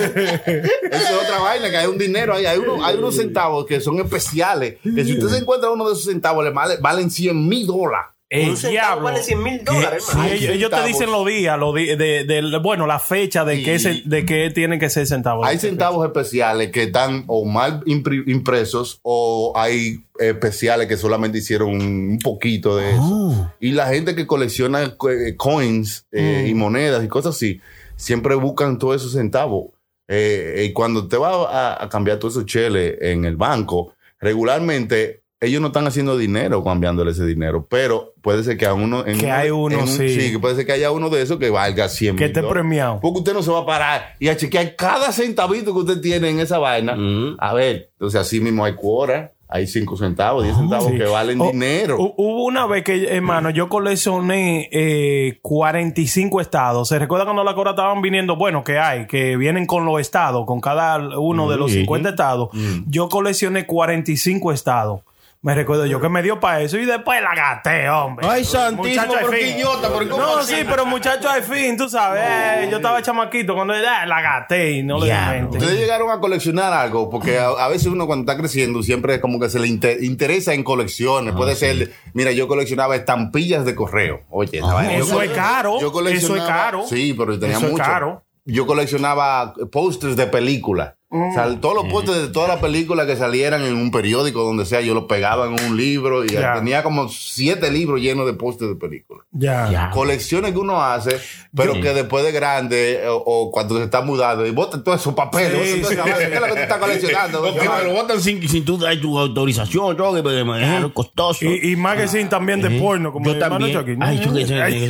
[0.92, 2.46] es otra vaina, que hay un dinero ahí.
[2.46, 4.76] Hay, uno- hay unos centavos que son especiales.
[4.82, 8.06] Que si usted se encuentra uno de esos centavos, le vale- valen 100 mil dólares.
[8.30, 9.04] El Un centavo diablo.
[9.06, 10.16] vale 100 mil dólares, Sí.
[10.16, 13.56] Ay, ellos, ellos te dicen los días, los di- de, de- bueno, la fecha de
[13.56, 13.64] Sí.
[13.64, 15.44] que se- de que tienen que ser centavos.
[15.46, 21.70] Hay centavos especiales que están o mal impri- impresos o hay especiales que solamente hicieron
[21.70, 23.52] un poquito de eso.
[23.58, 27.60] Y la gente que colecciona co- eh, coins eh, y monedas y cosas así,
[27.96, 29.70] siempre buscan todos esos centavos.
[30.06, 35.19] Eh, y cuando te vas a, a cambiar todos esos cheles en el banco, regularmente
[35.40, 39.06] ellos no están haciendo dinero cambiándole ese dinero, pero puede ser que a uno...
[39.06, 40.30] en Que un- hay uno, en un- sí.
[40.32, 43.00] que puede ser que haya uno de esos que valga 100 Que esté premiado.
[43.00, 46.28] Porque usted no se va a parar y a chequear cada centavito que usted tiene
[46.28, 46.94] en esa vaina.
[46.94, 47.36] Mm.
[47.38, 50.98] A ver, entonces así mismo hay cuora, hay 5 centavos, 10 centavos Ah, Sí.
[50.98, 51.96] que valen Oh, dinero.
[51.98, 56.88] hu- Hubo una vez que, hermano, yo coleccioné eh, 45 estados.
[56.88, 58.36] ¿Se recuerda cuando la cora estaban viniendo?
[58.36, 61.78] Bueno, que hay, que vienen con los estados, con cada uno de los Sí.
[61.80, 62.50] 50 estados.
[62.86, 65.00] Yo coleccioné 45 estados.
[65.42, 68.26] Me recuerdo yo que me dio para eso y después la gasté, hombre.
[68.28, 70.54] Ay, santísimo, pero qué idiota, pero ¿cómo No, así?
[70.56, 72.22] sí, pero muchacho, al fin, tú sabes.
[72.22, 75.32] eh, yo estaba chamaquito cuando ya la gasté y no le di Diablo.
[75.40, 75.56] mente.
[75.56, 79.40] Ustedes llegaron a coleccionar algo, porque a, a veces uno cuando está creciendo siempre como
[79.40, 81.32] que se le inte- interesa en colecciones.
[81.32, 84.20] Ah, Puede ser, mira, yo coleccionaba estampillas de correo.
[84.28, 84.58] Oye.
[84.60, 86.82] Yo Eso es caro, yo coleccionaba- eso es caro.
[86.86, 88.24] Sí, pero tenía Eso es caro.
[88.44, 90.94] Yo coleccionaba pósters de películas.
[91.12, 91.60] O sea, Mm.
[91.60, 94.94] todos los pósters de todas las películas que salieran en un periódico, donde sea, yo
[94.94, 96.54] los pegaba en un libro y Ya.
[96.54, 99.26] tenía como siete libros llenos de pósters de películas.
[99.32, 99.68] Ya.
[99.70, 99.90] Ya.
[99.90, 101.18] colecciones que uno hace,
[101.54, 105.14] pero que después de grande o, o cuando se está mudando y bota todos esos
[105.14, 105.52] papeles.
[105.52, 105.96] Sí, sí.
[105.96, 107.42] ¿Qué es lo que tú estás coleccionando?
[107.54, 111.44] Porque lo botan sin, sin tú dar tu autorización, todo, que me dejaron costoso.
[111.44, 113.72] Y, y magazine también de porno, como Yo también.
[113.76, 113.96] Chucky.
[114.00, 114.88] Ay, Chucky, Ay.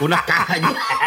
[0.00, 0.56] una caja.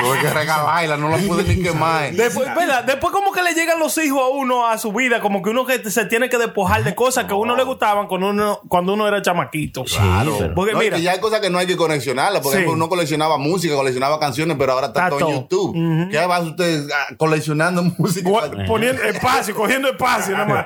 [0.01, 2.11] Tuve que regalarla, no la pude ni quemar.
[2.13, 2.83] Después, ¿verdad?
[2.83, 5.65] Después como que le llegan los hijos a uno a su vida, como que uno
[5.65, 8.93] que se tiene que despojar de cosas que a uno le gustaban cuando uno, cuando
[8.93, 9.83] uno era chamaquito.
[9.85, 10.51] Claro.
[10.55, 12.41] Porque No, mira, que ya hay cosas que no hay que coleccionarlas.
[12.41, 12.57] Por Sí.
[12.57, 15.35] ejemplo, uno coleccionaba música, coleccionaba canciones, pero ahora está, Está todo en.
[15.35, 16.09] YouTube.
[16.11, 18.29] ¿Qué va usted ah, coleccionando música?
[18.67, 20.65] poniendo espacio, cogiendo espacio nada más.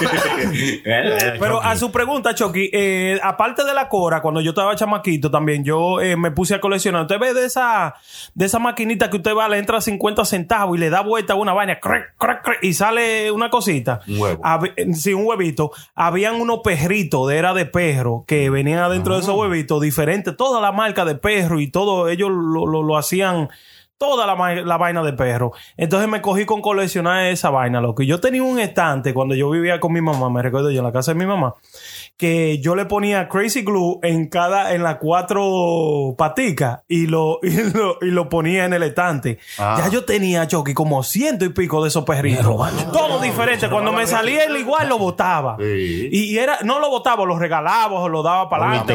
[1.38, 5.64] Pero a su pregunta, Chucky, eh, aparte de la cora, cuando yo estaba chamaquito también,
[5.64, 7.02] yo eh, me puse a coleccionar.
[7.02, 7.94] Usted ve de esa,
[8.34, 11.36] de esa maquinita que usted va, le entra 50 centavos y le da vuelta a
[11.36, 14.00] una vaina, crack, crack, crack, y sale una cosita.
[14.08, 14.42] Un huevo.
[14.42, 15.70] Hab- eh, sí, un huevito.
[15.94, 20.36] Habían unos perritos de era de perro que venían adentro de esos huevitos diferentes.
[20.36, 23.48] Toda la marca de perro y todo, ellos lo, lo- lo hacían
[23.98, 25.52] toda la, la vaina de perro.
[25.76, 28.02] Entonces me cogí con coleccionar esa vaina, loco.
[28.02, 30.92] Yo tenía un estante cuando yo vivía con mi mamá, me recuerdo yo en la
[30.92, 31.54] casa de mi mamá,
[32.20, 37.48] que yo le ponía crazy glue en cada, en las cuatro paticas y lo, y
[37.72, 39.38] lo, y lo ponía en el estante.
[39.58, 39.76] Ah.
[39.78, 42.44] Ya yo tenía, Chucky, como ciento y pico de esos perritos.
[42.92, 43.70] Todo diferente.
[43.70, 45.56] Cuando me salía el igual lo botaba.
[45.58, 46.10] Sí.
[46.12, 48.92] Y, y era, no lo botaba, lo regalaba o lo daba para adelante.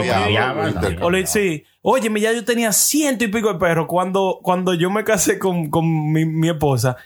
[1.02, 1.64] o- sí.
[1.82, 5.72] Oye, ya yo tenía ciento y pico de perros cuando, cuando yo me casé con,
[5.72, 6.98] con mi, mi esposa,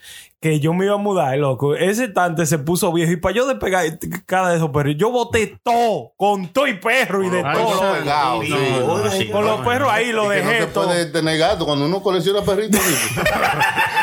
[0.42, 1.76] que yo me iba a mudar, loco.
[1.76, 3.86] Ese tante se puso viejo y para yo despegar
[4.26, 7.76] cada de esos perros, yo boté todo, con todo y perro y de Ay, todo.
[7.76, 7.94] no, loco.
[8.00, 8.50] pegado, sí.
[8.86, 9.30] no, sí.
[9.30, 10.86] Con los perros ahí lo dejé no se todo.
[10.86, 12.80] puede tener gato cuando uno colecciona perritos.
[12.82, 13.20] sí.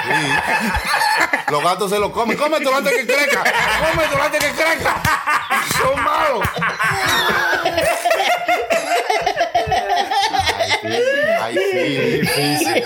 [0.06, 0.12] Sí.
[1.50, 2.36] Los gatos se los comen.
[2.36, 3.42] Cómetelo antes que crezca.
[3.90, 5.02] Cómetelo antes que crezca.
[5.82, 6.46] Son malos.
[11.42, 12.20] Ay, sí.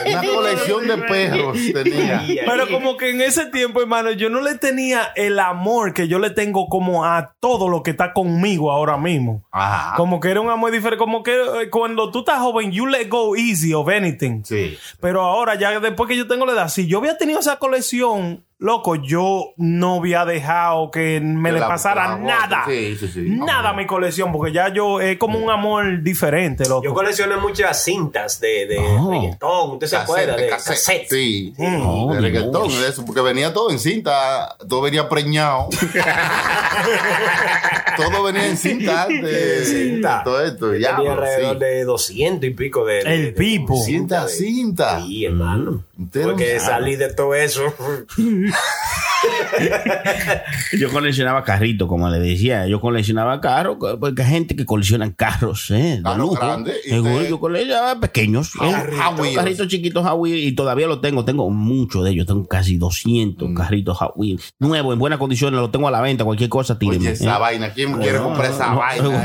[0.11, 2.22] Una colección de perros tenía.
[2.46, 6.18] Pero como que en ese tiempo, hermano, yo no le tenía el amor que yo
[6.18, 9.44] le tengo como a todo lo que está conmigo ahora mismo.
[9.53, 9.96] Ajá.
[9.96, 10.98] Como que era un amor diferente.
[10.98, 14.42] Como que eh, cuando tú estás joven, you let go easy of anything.
[14.44, 14.78] Sí.
[15.01, 18.44] Pero ahora, ya después que yo tengo la edad, si yo hubiera tenido esa colección,
[18.61, 22.64] loco, yo no había dejado que me Que le pasara nada.
[22.68, 23.20] Sí, sí, sí.
[23.22, 26.84] Nada a mi colección, porque ya yo es como un amor diferente, loco.
[26.84, 29.11] Yo coleccioné muchas cintas de, de Oh.
[29.11, 29.70] reggaetón.
[29.72, 30.36] ¿Usted se acuerda?
[30.36, 30.74] De cassette.
[30.76, 31.08] cassette.
[31.11, 31.54] Sí.
[31.58, 35.68] Oh, de reggaetón, de eso, porque venía todo en cinta, todo venía preñado.
[37.96, 40.22] todo venía en cinta de Cinta.
[40.24, 40.74] todo esto.
[40.76, 41.61] Ya, Tenía alrededor sí.
[41.64, 43.04] de 200 y pico de...
[43.04, 43.76] de- El de- pipo.
[43.82, 45.00] Cinta, de- cinta.
[45.00, 45.84] Sí, hermano.
[46.12, 47.62] Porque salí de todo eso.
[50.78, 52.66] Yo coleccionaba carritos, como le decía.
[52.66, 56.01] Yo coleccionaba carros, porque hay gente que colecciona carros, ¿eh?
[56.03, 58.53] Carros grandes, Yo coleccionaba pequeños.
[58.62, 58.74] ¿eh?
[59.18, 59.36] Wheels.
[59.36, 61.24] Carritos chiquitos Wheels, y todavía los tengo.
[61.24, 62.26] Tengo muchos de ellos.
[62.26, 63.55] Tengo casi 200 Mm.
[63.55, 64.55] carritos Wheels.
[64.59, 65.61] Nuevos, en buenas condiciones.
[65.61, 66.24] Los tengo a la venta.
[66.24, 67.09] Cualquier cosa, tírenme.
[67.09, 67.40] Oye, esa ¿eh?
[67.40, 69.24] vaina, ¿quién quiere No, comprar esa no, vaina?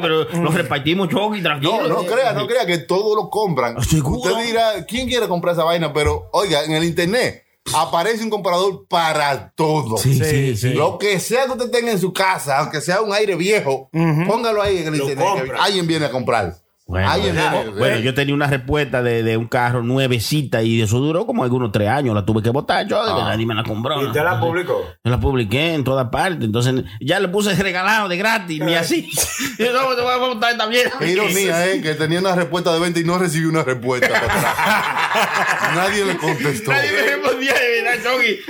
[0.00, 1.82] pero los repartimos choque y tranquilo.
[1.82, 3.76] No, no crea, no crea que todos lo compran.
[3.78, 4.00] Usted
[4.46, 5.92] dirá, ¿quién quiere comprar esa vaina?
[5.92, 7.33] Pero, oiga, en el internet
[7.72, 9.96] aparece un comprador para todo.
[9.96, 10.74] Sí, sí, sí.
[10.74, 13.88] Lo que sea que usted tenga en su casa, aunque sea un aire viejo,
[14.26, 15.44] póngalo ahí en el Lo internet.
[15.44, 15.52] que.
[15.60, 16.54] Alguien viene a comprar.
[16.86, 17.70] Bueno, Alguien viene.
[17.78, 21.72] bueno, yo tenía una respuesta de, de un carro nuevecita y eso duró como algunos
[21.72, 22.14] tres años.
[22.14, 23.30] La tuve que botar yo, Ah.
[23.30, 24.02] nadie me la compró.
[24.02, 24.84] ¿Y usted la publicó?
[25.02, 26.44] Yo la publiqué en todas partes.
[26.44, 29.08] Entonces ya le puse regalado de gratis, ni así.
[29.58, 30.90] Yo no, te voy a botar también.
[30.98, 31.80] Qué ironía, ¿eh?
[31.80, 34.08] Que tenía una respuesta de venta y no recibió una respuesta.
[35.74, 36.70] Nadie le contestó.
[36.70, 38.40] Nadie me respondía de verdad, Chogi.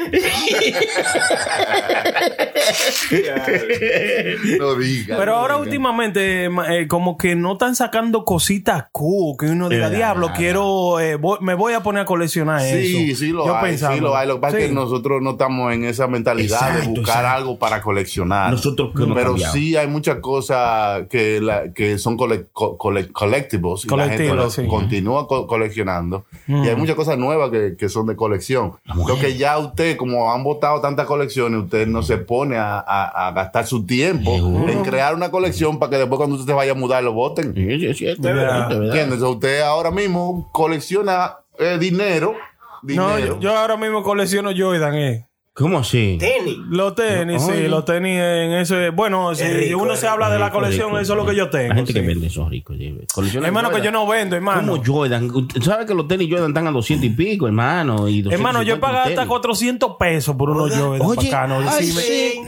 [4.59, 5.16] No diga.
[5.18, 5.64] Pero no ahora diga.
[5.64, 10.30] últimamente ma- eh, como que no están sacando cositas cool que uno diga, Eh, diablo,
[10.36, 13.18] quiero, eh, voy- me voy a poner a coleccionar Sí, eso.
[13.20, 13.95] sí lo Yo hay, pensaba.
[13.95, 14.26] sí lo hay.
[14.28, 17.28] Lo que pasa es que nosotros no estamos en esa mentalidad de buscar exacto.
[17.28, 18.51] algo para coleccionar.
[18.51, 19.53] Nosotros que hemos Pero cambiado.
[19.55, 24.28] sí hay muchas cosas que, la- que son cole- co- cole- collectibles y la gente
[24.28, 24.66] Colectivos, sí.
[24.66, 26.26] continúa co- coleccionando.
[26.47, 28.74] Y hay muchas cosas nuevas que, que son de colección.
[28.87, 33.28] Lo que ya usted, como han votado tantas colecciones, usted no se pone a, a-
[33.28, 34.30] a gastar su tiempo
[34.68, 37.55] en crear una colección para que después cuando usted se vaya a mudar lo voten.
[37.55, 38.70] Sí, sí, es cierto, es verdad.
[38.85, 39.22] ¿Entiendes?
[39.22, 42.35] Usted ahora mismo colecciona eh, dinero.
[42.82, 43.18] No, dinero.
[43.37, 45.26] yo, yo ahora mismo colecciono Jordan, eh.
[45.57, 46.16] ¿Cómo así?
[46.18, 46.57] Tenis.
[46.68, 47.68] Los tenis, sí, Oye.
[47.68, 48.90] los tenis en ese.
[48.90, 50.98] Bueno, si rico, uno se habla de la colección, rico.
[50.98, 51.68] eso es lo que yo tengo.
[51.68, 52.00] La gente sí.
[52.00, 52.76] que vende son ricos.
[52.76, 52.92] sí.
[53.40, 54.72] Hermano, que yo no vendo, hermano.
[54.72, 55.30] Como Jordan.
[55.32, 58.09] Usted sabe que los tenis Jordan están a 200 y pico, hermano.
[58.09, 59.28] Y 250 Hermano, yo he pagado hasta tenis.
[59.28, 61.64] 400 pesos por unos Jordan Oye, bacanos.
[61.68, 62.40] ay, Si me- sí,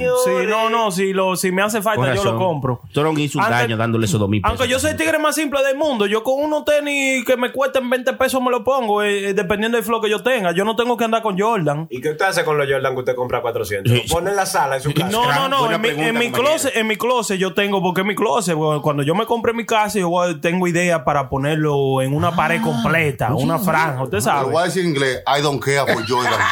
[0.48, 2.80] no, no, si, lo, si me hace falta, yo lo compro.
[2.92, 4.58] Toron hizo un Aunque- daño dándole esos 2 mil pesos.
[4.58, 7.52] Aunque yo soy el tigre más simple del mundo, yo con unos tenis que me
[7.52, 10.50] cuesten 20 pesos me lo pongo, eh, eh, dependiendo del flow que yo tenga.
[10.50, 11.86] Yo no tengo que andar con Jordan.
[11.88, 13.92] ¿Y qué usted hace con los Jordan que usted compra 400?
[13.92, 14.02] Sí.
[14.08, 15.08] Lo pone en la sala, en su casa.
[15.08, 15.70] No, no, no.
[15.70, 18.54] En mi, pregunta, en mi closet, en mi closet yo tengo, porque en mi closet,
[18.54, 22.34] bueno, cuando yo me compré mi casa, yo voy- tengo idea para ponerlo en una
[22.34, 24.50] pared completa, una franja, usted Te lo sabe.
[24.50, 25.22] voy a decir en inglés.
[25.26, 26.40] I don't care for Jordan.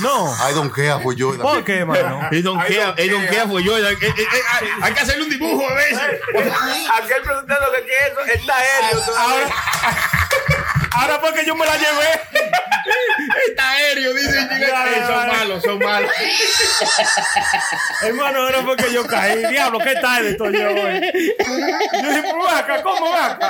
[0.00, 0.24] No.
[0.26, 1.42] I don't care for Jordan.
[1.42, 2.20] ¿Por qué, mano?
[2.30, 3.92] Él don't care, él don't care fue Jordan.
[3.92, 5.98] Eh, eh, eh, hay- Hay que hacerle un dibujo a veces.
[6.32, 9.00] Aquel preguntando que qué es eso, está aéreo.
[9.04, 9.46] todavía.
[10.94, 12.20] Ahora porque yo me la llevé.
[13.48, 14.38] Está aéreo, dice.
[14.38, 16.10] Eh, Son malos, son malos.
[18.02, 19.44] Hermano, ahora porque yo caí.
[19.46, 21.12] Diablo, qué tarde estoy yo hoy.
[22.02, 23.48] Yo dije, ven acá, ¿cómo ven acá?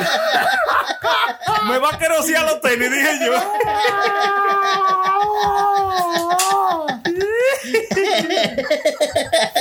[1.69, 3.33] Me va a querosear los tenis, dije yo.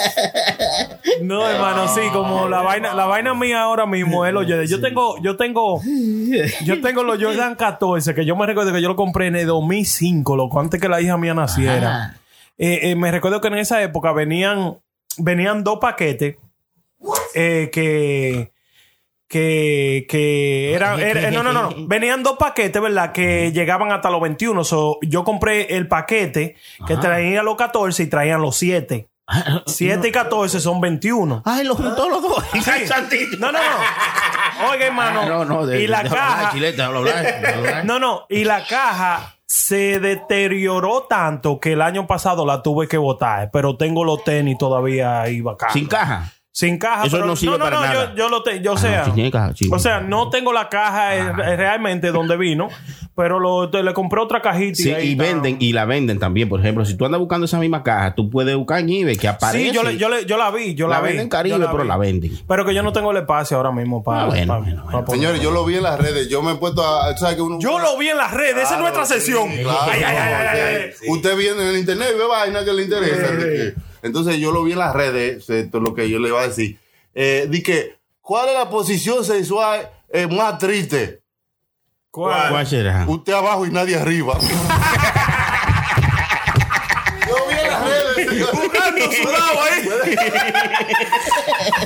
[1.39, 4.65] No, hermano, sí, como la vaina, la vaina mía ahora mismo es los Jordan.
[4.67, 5.81] Yo tengo, yo tengo,
[6.65, 9.47] yo tengo los Jordan 14, que yo me recuerdo que yo lo compré en el
[9.47, 12.15] 2005, loco, antes que la hija mía naciera.
[12.57, 14.77] Eh, eh, me recuerdo que en esa época venían,
[15.17, 16.35] venían dos paquetes
[17.33, 18.51] eh, que
[19.27, 21.87] que, que eran, era- no, no, no, no.
[21.87, 23.13] venían dos paquetes, ¿verdad?
[23.13, 24.61] Que llegaban hasta los 21.
[24.65, 26.55] So, yo compré el paquete
[26.85, 29.07] que traía los 14 y traían los 7.
[29.65, 31.41] 7 y 14 son 21.
[31.45, 32.43] Ay, los juntó los dos.
[33.39, 34.69] No, no, no.
[34.71, 35.25] Oiga, hermano.
[35.27, 36.51] No, no, de- y la caja.
[37.83, 38.25] No, no.
[38.29, 43.49] Y la caja se deterioró tanto que el año pasado la tuve que botar.
[43.51, 45.73] Pero tengo los tenis todavía ahí bacanos.
[45.73, 46.31] Sin caja.
[46.53, 47.05] Sin caja.
[47.05, 48.09] Eso pero- no sirve no, para no, nada.
[48.11, 49.05] Yo, yo lo te, yo Ah, sea.
[49.05, 49.69] sí tiene caja, sí.
[49.71, 52.67] O sea, no tengo la caja eh, realmente donde vino,
[53.15, 54.75] pero lo, te- le compré otra cajita.
[54.75, 55.23] Sí, ahí y está.
[55.23, 56.49] venden, y la venden también.
[56.49, 59.29] Por ejemplo, si tú andas buscando esa misma caja, tú puedes buscar en eBay que
[59.29, 59.69] aparece.
[59.69, 61.07] Sí, yo, le- yo, le- yo la vi, yo la, la vi.
[61.07, 61.87] venden en Caribe, pero vi.
[61.87, 62.31] la venden.
[62.45, 64.23] Pero que yo no tengo el espacio ahora mismo para.
[64.23, 65.05] Ah, bueno, bueno, bueno.
[65.07, 66.27] Señores, yo lo vi en las redes.
[66.27, 67.15] Yo me he puesto a.
[67.15, 69.47] ¿sabes que uno, Yo lo vi en las redes, esa es nuestra sí, sesión.
[69.55, 70.89] claro, Ay, ay, ay, ay, ay.
[70.97, 73.27] porque Usted viene en el internet y ve vaina que le interesa.
[74.03, 76.47] Entonces yo lo vi en las redes, esto es lo que yo le iba a
[76.47, 76.79] decir.
[77.13, 81.21] Eh, di que, ¿cuál es la posición sexual eh, más triste?
[82.09, 83.05] ¿Cuál será?
[83.07, 84.37] Usted abajo y nadie arriba.
[88.39, 89.89] Jugando sudado ahí.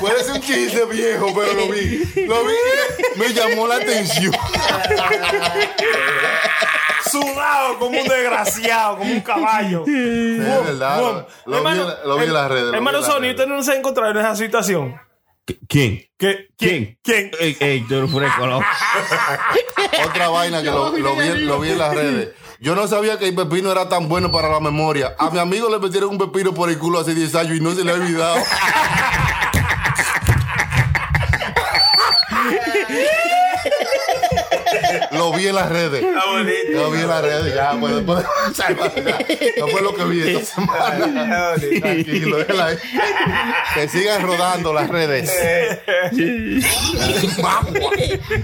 [0.00, 2.04] Puede ser un chiste viejo, pero lo vi.
[2.26, 2.54] Lo vi
[3.16, 4.32] me llamó la atención.
[7.10, 9.84] Sudado como un desgraciado, como un caballo.
[9.86, 11.26] Es verdad.
[11.46, 11.74] Lo, vi,
[12.04, 12.74] lo vi en las redes.
[12.74, 15.00] Hermano Sony, usted no se ha encontrado en esa situación.
[15.68, 16.04] ¿Quién?
[16.18, 16.48] ¿Qué?
[16.58, 16.98] ¿Quién?
[17.02, 17.30] ¿Quién?
[17.38, 18.44] Ey, ey, tú eres fresco.
[20.04, 22.30] Otra vaina que lo, lo vi, lo vi en las redes.
[22.58, 25.14] Yo no sabía que el pepino era tan bueno para la memoria.
[25.18, 27.74] A mi amigo le metieron un pepino por el culo hace 10 años y no
[27.74, 28.36] se le ha olvidado.
[35.30, 36.02] Lo vi en las redes.
[36.72, 37.54] Lo vi en las redes.
[37.54, 38.24] Ya, pues después
[39.58, 41.54] No fue lo que vi esta semana.
[41.80, 42.76] Tranquilo, déjala ahí.
[43.74, 45.30] Que sigan rodando las redes.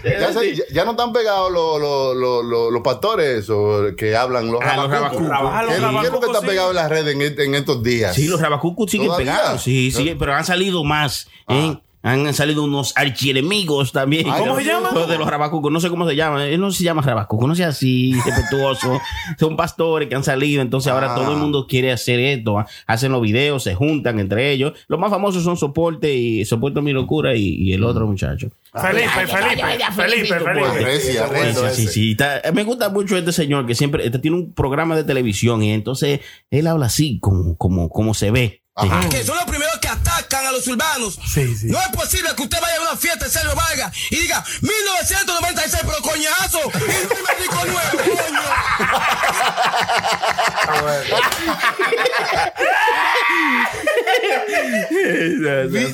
[0.04, 4.16] ya, se- ya- ya no están pegados los, los, los, los- los pastores o que
[4.16, 5.28] hablan los Ah, los rabacucos.
[5.32, 6.46] Ah, los ¿Qué, qué es lo que está sí.
[6.46, 8.14] pegado en las redes en, en estos días?
[8.14, 9.62] Sí, los rabacucos siguen pegados.
[9.62, 11.28] Sí, sí, pero han salido más.
[11.48, 11.76] ¿eh?
[12.04, 14.26] Han salido unos archienemigos también.
[14.28, 15.08] Ay, ¿Cómo se Los llaman?
[15.08, 16.46] de los rabacucos, no sé cómo se llama.
[16.46, 19.00] Él no se llama rabacuco, no sea así, respetuoso.
[19.38, 21.14] Son pastores que han salido, entonces ahora Ah.
[21.14, 22.58] todo el mundo quiere hacer esto.
[22.58, 22.66] ¿ah?
[22.86, 24.72] Hacen los videos, se juntan entre ellos.
[24.88, 28.48] Los más famosos son Soporte y Soporte Mi Locura y, y el otro muchacho.
[28.74, 30.80] Felipe, Felipe, Felipe, Felipe.
[30.84, 31.92] Recia, recia, Sí, sí, ese.
[31.92, 32.10] sí.
[32.12, 35.72] Está- me gusta mucho este señor que siempre este, tiene un programa de televisión y
[35.72, 36.20] entonces
[36.50, 38.62] él habla así como, como, como se ve.
[38.74, 39.06] Ajá.
[39.10, 39.88] Que son los primeros que
[40.32, 41.18] atacan a los urbanos.
[41.32, 41.66] Sí, sí.
[41.66, 45.82] No es posible que usted vaya a una fiesta de Sergio Vargas y diga 1996,
[45.84, 46.60] pero coñazo.
[46.62, 48.42] Y no me rico nuevo, coño.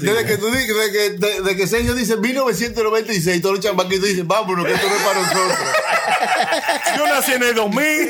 [0.01, 4.09] Desde que tú dices, desde que, de, de que Sergio dice 1996, todos los chamaquitos
[4.09, 5.59] dicen, vámonos, que esto no es para nosotros.
[6.97, 8.09] Yo nací en el 2000.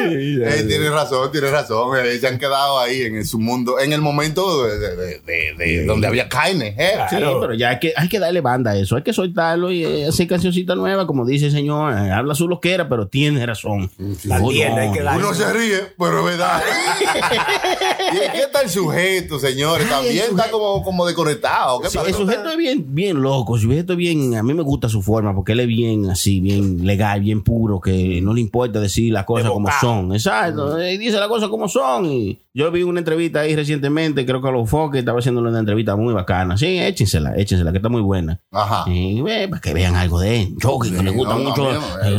[0.00, 1.96] Eh, tiene razón, tiene razón.
[1.98, 5.54] eh, se han quedado ahí en su mundo, en el momento de, de- de- de-
[5.56, 6.74] de donde había carne.
[6.78, 6.92] ¿eh?
[7.10, 9.84] Sí, pero ya hay que, hay que darle banda a eso, hay que soltarlo y
[9.84, 13.90] eh, hacer cancioncita nueva, como dice el señor, eh, habla su loquera, pero tiene razón.
[14.24, 14.80] La Oh, tiene, no.
[14.82, 15.24] hay que darle.
[15.24, 16.62] Uno se ríe, pero es verdad.
[18.12, 19.88] ¿Y qué está el sujeto, señores?
[19.88, 21.80] También está como, como desconectado.
[21.80, 24.62] ¿Qué Sí, el sujeto es bien, bien loco, el sujeto es bien, a mí me
[24.62, 28.40] gusta su forma, porque él es bien así, bien legal, bien puro, que no le
[28.40, 30.12] importa decir las cosas como son.
[30.14, 32.06] Exacto, él dice las cosas como son.
[32.06, 35.56] Y yo vi una entrevista ahí recientemente, creo que a los Foques estaba haciendo una
[35.56, 36.56] entrevista muy bacana.
[36.56, 38.40] Sí, échensela, échensela, que está muy buena.
[38.50, 38.82] Ajá.
[38.90, 40.56] Y, ve, para que vean algo de él.
[40.60, 41.72] Chucky, que le gusta No, mucho.
[41.72, 42.18] no, eh,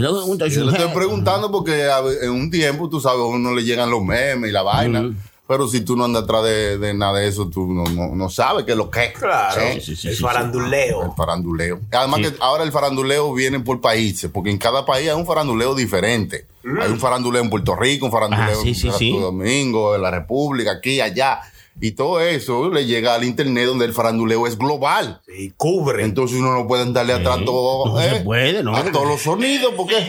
[0.50, 1.90] Yo le estoy preguntando porque
[2.22, 5.12] en un tiempo, tú sabes, a uno le llegan los memes y la vaina.
[5.50, 8.30] Pero si tú no andas atrás de, de nada de eso, tú no, no, no
[8.30, 9.14] sabes qué es lo que es.
[9.14, 9.82] Claro, ¿eh?
[9.84, 11.06] sí, sí, el sí, faranduleo.
[11.06, 11.80] El faranduleo.
[11.92, 12.26] Además Sí.
[12.32, 16.46] que ahora el faranduleo viene por países, porque en cada país hay un faranduleo diferente.
[16.80, 19.18] Hay un faranduleo en Puerto Rico, un faranduleo Ah, sí, en sí, Santo sí.
[19.20, 21.40] Domingo, en la República, aquí, allá.
[21.82, 25.22] Y todo eso le llega al internet donde el faranduleo es global.
[25.36, 26.04] Y cubre.
[26.04, 28.22] Entonces uno no puede darle atrás todo, no se ¿eh?
[28.22, 28.76] puede, ¿no?
[28.76, 30.04] a todos los sonidos, porque el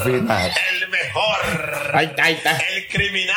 [0.00, 0.50] final.
[0.80, 1.92] El mejor.
[1.94, 2.56] Ahí está, ahí está.
[2.56, 3.36] El criminal.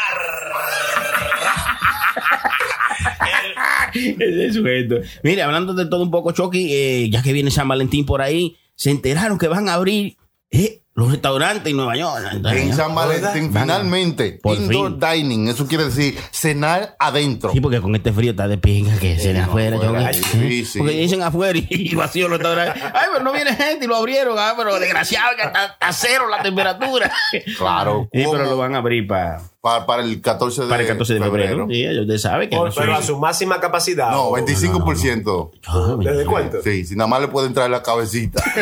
[4.20, 4.98] Ese sujeto.
[5.24, 8.56] Mire, hablando de todo un poco, Chucky, eh, ya que viene San Valentín por ahí,
[8.76, 10.18] se enteraron que van a abrir
[10.52, 12.24] eh, los restaurantes en Nueva York.
[12.46, 15.00] En San Valentín, finalmente, Por indoor fin.
[15.28, 17.52] dining, eso quiere decir cenar adentro.
[17.52, 19.76] Sí, porque con este frío está de pinga que se afuera.
[19.76, 20.24] afuera, Chucky.
[20.24, 20.66] sí, ¿Eh?
[20.66, 20.80] sí.
[20.80, 22.82] Porque dicen afuera y vacío los restaurantes.
[22.94, 24.38] Ay, pero no viene gente y lo abrieron.
[24.40, 27.12] Ah, pero desgraciado que está a cero la temperatura.
[27.58, 30.88] Claro, Sí, pero lo van a abrir para, para, para el 14 de, para el
[30.88, 31.68] 14 de febrero.
[31.70, 34.12] Sí, ya usted sabe que Por- no pero a su máxima capacidad.
[34.12, 34.38] No, ¿o?
[34.38, 35.52] 25%.
[35.68, 36.58] Ah, ¿Te das cuenta?
[36.64, 38.42] Sí, si nada más le puede entrar la cabecita.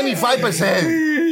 [0.00, 0.88] Twenty-five percent.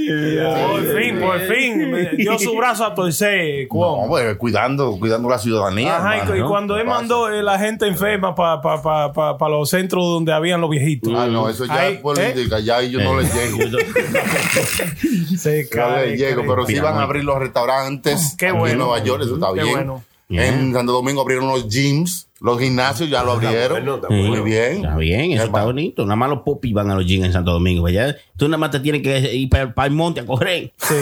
[0.09, 2.17] Por fin, por fin.
[2.17, 3.65] dio su brazo a torcer.
[3.65, 4.09] No, Cuomo.
[4.09, 5.97] pues, cuidando, cuidando la ciudadanía.
[5.99, 6.49] Ajá, y, hermano, y ¿no?
[6.49, 10.05] cuando ¿Qué él mandó eh, la gente enferma para pa, pa, pa, pa los centros
[10.05, 11.13] donde habían los viejitos.
[11.15, 13.59] Ah, no, eso ya Ahí, es política, ya ahí yo no les llego.
[15.37, 16.49] Se No cae, les llego, cae.
[16.51, 18.73] pero sí van a abrir los restaurantes Qué aquí bueno.
[18.73, 19.75] en Nueva York, eso está Qué bien.
[19.75, 20.05] bueno.
[20.31, 23.71] En Santo Domingo abrieron los gyms, los gimnasios ya lo abrieron.
[23.85, 24.77] bueno, está Muy bien.
[24.77, 26.05] Está bien, eso está bonito.
[26.05, 27.83] Nada más los popis van a los jeans en Santo Domingo.
[27.83, 30.73] pues ya tú nada más te tienes que ir para, el monte a correr.
[30.79, 30.95] Sí,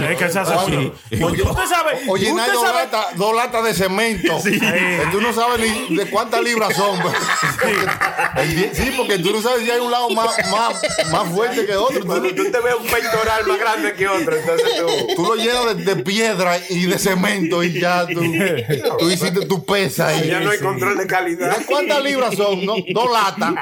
[0.00, 0.92] no, es que se hace así.
[1.22, 4.40] Oye, Usted sabe, O llenar usted dos sabe, latas, dos latas de cemento.
[4.42, 7.00] Que Tú no sabes ni de cuántas libras son.
[7.00, 7.14] pues.
[8.74, 10.80] Sí, porque tú no sabes si hay un lado más, más,
[11.10, 12.04] más fuerte que otro.
[12.06, 15.14] Cuando Tú, te ves un pectoral más grande que otro, entonces tú.
[15.16, 18.20] tú lo llenas de, de piedra y de cemento y ya tú,
[18.98, 20.14] tú hiciste tu pesa.
[20.24, 21.56] Y, Ya no hay control de calidad.
[21.66, 22.64] ¿Cuántas libras son?
[22.64, 23.54] No, dos latas.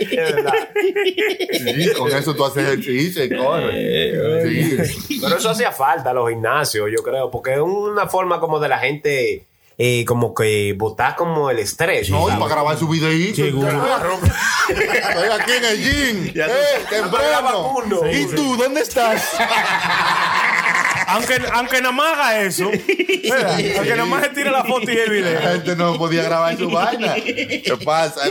[0.00, 0.52] Es verdad.
[1.52, 4.88] Sí, con eso tú haces ejercicio y corres.
[4.88, 5.18] Sí.
[5.20, 8.68] Pero eso hacía falta a los gimnasios, yo creo, porque es una forma como de
[8.68, 9.46] la gente,
[9.76, 12.10] eh, como que botar como el estrés.
[12.10, 13.42] No, y para grabar su videíto.
[13.60, 14.18] Claro.
[14.68, 16.32] Estoy aquí en el gym.
[16.34, 16.50] Ya Eh,
[16.90, 17.74] temprano.
[18.12, 19.22] ¿Y tú dónde estás?
[21.08, 22.70] aunque, aunque nada más haga eso,
[23.30, 23.58] ¿verdad?
[23.76, 25.40] aunque nada más se tire la foto y el La video.
[25.52, 27.14] gente no podía grabar su vaina.
[27.14, 28.20] ¿Qué pasa?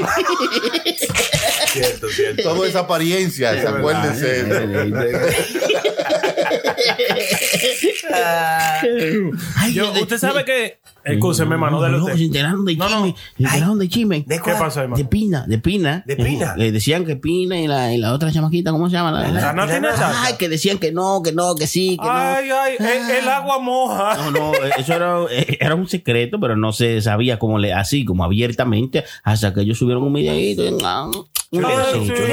[1.74, 2.44] Cierto, cierto.
[2.44, 4.46] Todo es apariencia, se acuérdense.
[9.56, 10.80] Ay, Yo- usted sabe que.
[11.14, 12.16] Escúcheme, hermano, No, usted.
[12.18, 13.06] se enteraron de No, no.
[13.06, 13.16] chisme.
[13.38, 14.24] Se enteraron de chisme.
[14.28, 14.98] ¿De ¿Qué pasó, hermano?
[14.98, 16.04] De Pina, de Pina.
[16.06, 16.56] ¿De Pina?
[16.58, 19.12] Eh, decían que Pina y la, y la otra chamaquita, ¿cómo se llama?
[19.12, 20.24] La, la- La Nati Natasha.
[20.24, 23.60] Ay, que decían que no, que no, que sí, que Ay, ay, el, el agua
[23.60, 24.16] moja.
[24.18, 24.32] no.
[24.32, 27.74] No, no, eh, eso era, eh, era un secreto, pero no se sabía cómo le,
[27.74, 30.64] así, como abiertamente, hasta que ellos subieron un videito.
[30.66, 31.10] y, ah,
[31.50, 32.16] Un Ay, besito.
[32.18, 32.24] sí,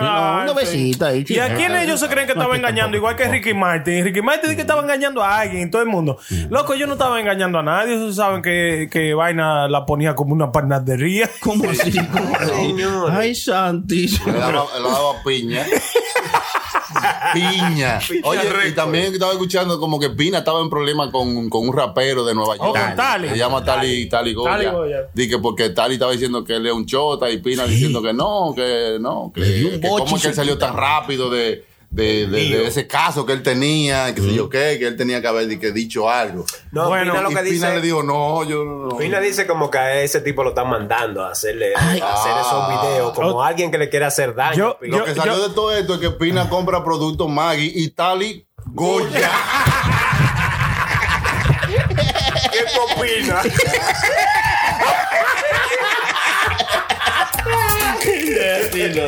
[0.00, 0.64] No, ay, un sí.
[0.64, 1.24] besito ahí.
[1.28, 2.96] ¿Y a quién ellos se creen que estaba engañando?
[2.96, 4.04] Igual que Ricky Martin.
[4.04, 6.18] Ricky Martin dice que estaba engañando a alguien, todo el mundo.
[6.50, 7.94] Loco, ellos no estaban engañando a nadie.
[7.94, 11.30] Ellos saben que, que Vaina la ponía como una panadería.
[11.40, 11.92] ¿Cómo así?
[11.92, 13.10] Señor.
[13.12, 14.32] Ay, santísimo.
[14.32, 15.66] Le daba, le daba piña.
[17.32, 17.98] Piña.
[18.22, 22.24] Oye, y también estaba escuchando como que Pina estaba en problema con, con un rapero
[22.24, 22.68] de Nueva York.
[22.68, 23.30] Oh, con Tali.
[23.30, 24.50] Se llama Tali, Tali Goya.
[24.50, 24.98] Tali Goya.
[25.12, 28.52] Dice porque Tali estaba diciendo que él es un chota y Pina diciendo que no,
[28.54, 31.64] que no, que, Le dio un que cómo es que él salió tan rápido de,
[31.94, 35.20] de, de- de ese caso que él tenía, que sé yo qué, que él tenía
[35.20, 36.44] que haber que dicho algo.
[36.72, 37.74] No, Bueno, Pina lo y que Pina dice.
[37.76, 38.96] le dijo, no, yo no.
[38.96, 42.40] Pina dice como que a ese tipo lo están mandando a hacerle a hacer Ah.
[42.40, 43.42] esos videos, como Oh.
[43.44, 44.56] alguien que le quiere hacer daño.
[44.56, 44.98] Yo- Pina.
[44.98, 48.44] Lo que salió yo- de todo esto es que Pina compra productos Maggi y Tali
[48.66, 49.30] Goya.
[52.52, 52.58] ¿Qué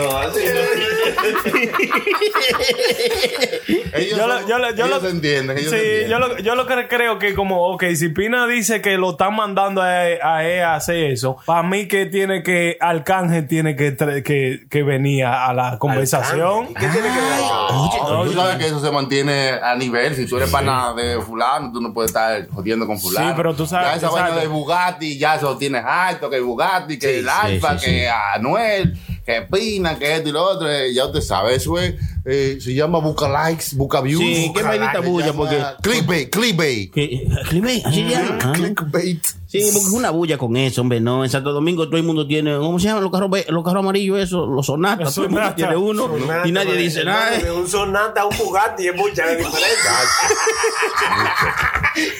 [3.95, 5.59] Ellos, Yo lo- yo lo- yo ellos lo- entienden.
[5.59, 6.09] Ellos Sí, entienden.
[6.11, 9.35] yo lo, yo lo que creo que como, ok, si Pina dice que lo están
[9.35, 9.89] mandando a,
[10.23, 14.83] a él a hacer eso, para mí que tiene que, Arcángel tiene que, que, que
[14.83, 16.67] venir a la conversación.
[16.71, 17.41] ¿Y qué tiene que ver?
[17.41, 20.15] No, tú sabes que eso se mantiene a nivel.
[20.15, 23.29] Si tú eres pana de fulano, tú no puedes estar jodiendo con fulano.
[23.29, 26.99] Sí, pero tú sabes- Ya esa vaina de Bugatti, ya eso tienes alto, que Bugatti,
[26.99, 28.07] que Sí, el sí, Alfa, sí, que sí.
[28.35, 28.97] Anuel,
[29.27, 30.71] que Pina, que esto y lo otro.
[30.71, 31.95] eh, Ya usted sabe, eso es,
[32.25, 34.23] eh, se llama Busca Likes, Busca Views.
[34.23, 36.93] Sí, qué vainita bulla, se porque- Clickbait, clickbait.
[36.93, 37.27] ¿Qué?
[37.49, 38.39] Clickbait, así se llama.
[38.43, 38.53] Ah.
[38.55, 39.23] Clickbait.
[39.49, 41.23] Sí, porque es una bulla con eso, hombre, no.
[41.23, 44.19] En Santo Domingo todo el mundo tiene, ¿cómo se llaman los carros, los carros amarillos
[44.19, 44.49] esos?
[44.49, 45.57] Los sonatas, todo el mundo Sonata.
[45.57, 46.11] tiene uno
[46.45, 47.31] y nadie Sonata, dice nada.
[47.39, 49.91] De un sonata a un Bugatti es mucha la diferencia.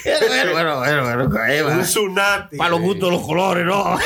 [0.05, 2.57] Bueno, bueno, bueno, bueno, bueno, un Sunati.
[2.57, 3.83] Para los gustos los colores, ¿no?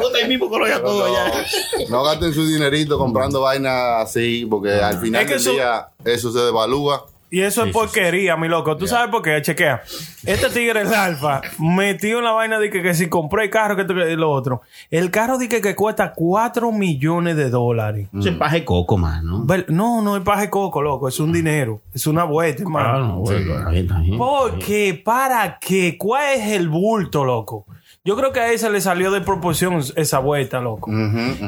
[0.00, 1.32] Gusta el mismo color ya todo No, ya.
[1.88, 5.88] no gasten su dinerito comprando vainas así, porque al final Es que del eso- día
[6.04, 7.06] eso se devalúa.
[7.32, 8.76] Y eso es porquería, mi loco.
[8.76, 9.40] ¿Tú sabes por qué?
[9.40, 9.80] Chequea.
[10.26, 13.74] Este tigre, el alfa, metió en la vaina de que, que si compré el carro,
[13.74, 13.84] que,
[14.16, 14.60] lo otro.
[14.90, 18.10] El carro dice que cuesta 4 millones de dólares.
[18.20, 19.46] Se paje coco, mano.
[19.68, 21.08] No, no es paje coco, loco.
[21.08, 21.80] Es un dinero.
[21.94, 23.24] Es una vuelta, hermano.
[23.26, 24.18] Ah, no.
[24.18, 25.00] ¿Por qué?
[25.02, 25.96] ¿Para qué?
[25.96, 27.64] ¿Cuál es el bulto, loco?
[28.04, 30.90] Yo creo que a esa le salió de proporción esa vuelta, loco.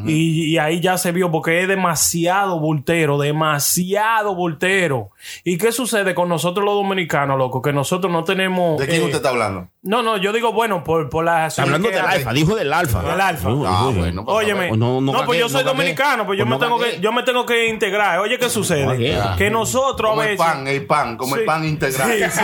[0.06, 5.10] Y, y ahí ya se vio porque es demasiado bultero, demasiado bultero.
[5.42, 7.60] ¿Y qué sucede con nosotros los dominicanos, loco?
[7.60, 8.78] Que nosotros no tenemos...
[8.78, 9.68] ¿De quién eh, usted está hablando?
[9.86, 11.48] No, no, yo digo, bueno, por, por la...
[11.48, 13.02] Está hablando del alfa, dijo del alfa.
[13.02, 13.48] Del alfa.
[13.66, 16.58] Ah, bueno, pues, Óyeme, No, no, no pues yo soy no dominicano, pues yo, Pues
[16.58, 18.18] me no tengo que, yo me tengo que integrar.
[18.20, 19.14] Oye, ¿qué sucede?
[19.36, 20.46] Que nosotros a Como el veces...
[20.46, 22.32] pan, el pan, como el pan integral.
[22.32, 22.40] Sí,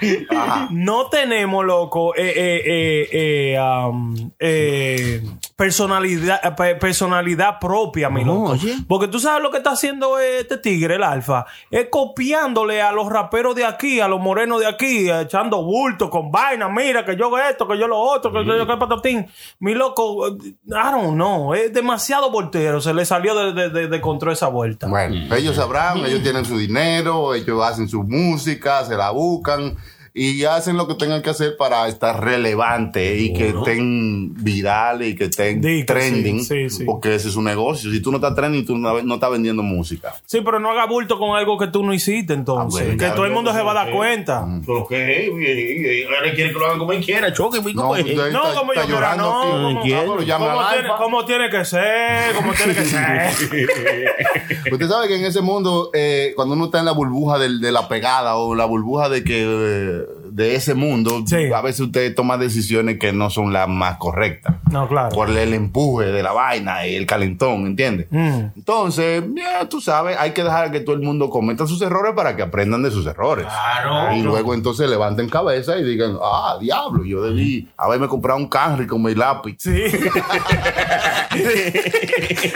[0.00, 0.26] sí.
[0.70, 5.22] No tenemos, loco, eh, eh, eh, eh, um, eh,
[5.58, 8.52] personalidad, eh, pe- personalidad propia, mi loco.
[8.52, 8.76] oye.
[8.86, 11.46] Porque tú sabes lo que está haciendo este tigre, el alfa.
[11.68, 16.30] Es copiándole a los raperos de aquí, a los morenos de aquí, echando bulto con
[16.30, 16.68] vaina.
[16.68, 19.26] Mira, que yo esto, que yo lo otro, que yo que patatín.
[19.58, 21.52] Mi loco, eh, I don't know.
[21.54, 22.80] Es demasiado voltero.
[22.80, 24.86] Se le salió de, de, de- de control esa vuelta.
[24.86, 29.76] Bueno, ellos sabrán, ellos tienen su dinero, ellos hacen su música, se la buscan
[30.18, 35.14] y hacen lo que tengan que hacer para estar relevante y que estén virales y
[35.16, 36.84] que estén trending, sí, sí, sí.
[36.84, 37.90] porque ese es un negocio.
[37.90, 40.14] Si tú no estás trending, tú no, no estás vendiendo música.
[40.26, 42.88] Sí, pero no haga bulto con algo que tú no hiciste entonces.
[42.92, 44.46] Ah, que todo el mundo se va a dar cuenta.
[44.66, 48.54] Pero que ahora quiere que lo hagan como él quiera, choque, No, usted No, está-
[48.58, 49.40] como yo está llorando no.
[49.40, 53.30] como- como tiene, como tiene que ser, como tiene que ser.
[54.72, 57.72] Usted sabe que en ese mundo, eh, cuando uno está en la burbuja del- de,
[57.72, 61.52] la pegada o la burbuja de que eh, de ese mundo, Sí.
[61.52, 64.54] a veces usted toma decisiones que no son las más correctas.
[64.70, 65.08] No, claro.
[65.10, 68.06] Por el empuje de la vaina y el calentón, ¿entiendes?
[68.10, 68.40] Mm.
[68.56, 72.36] Entonces, ya tú sabes, hay que dejar que todo el mundo cometa sus errores para
[72.36, 73.46] que aprendan de sus errores.
[73.46, 74.14] Claro.
[74.16, 78.86] Y luego entonces levanten cabeza y digan, ah, diablo, yo debí haberme comprado un Camry
[78.86, 79.56] con mi lápiz.
[79.58, 79.70] Sí.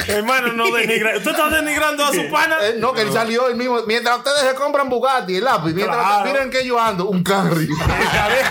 [0.08, 1.12] Hermano, no denigra.
[1.22, 2.56] ¿Tú estás denigrando a su pana?
[2.62, 3.78] Eh, no, que él salió el mismo.
[3.86, 6.24] Mientras ustedes se compran Bugatti, el lápiz, mientras Claro.
[6.30, 7.68] miren que yo ando, un Camry.
[8.12, 8.46] ¿Sabes?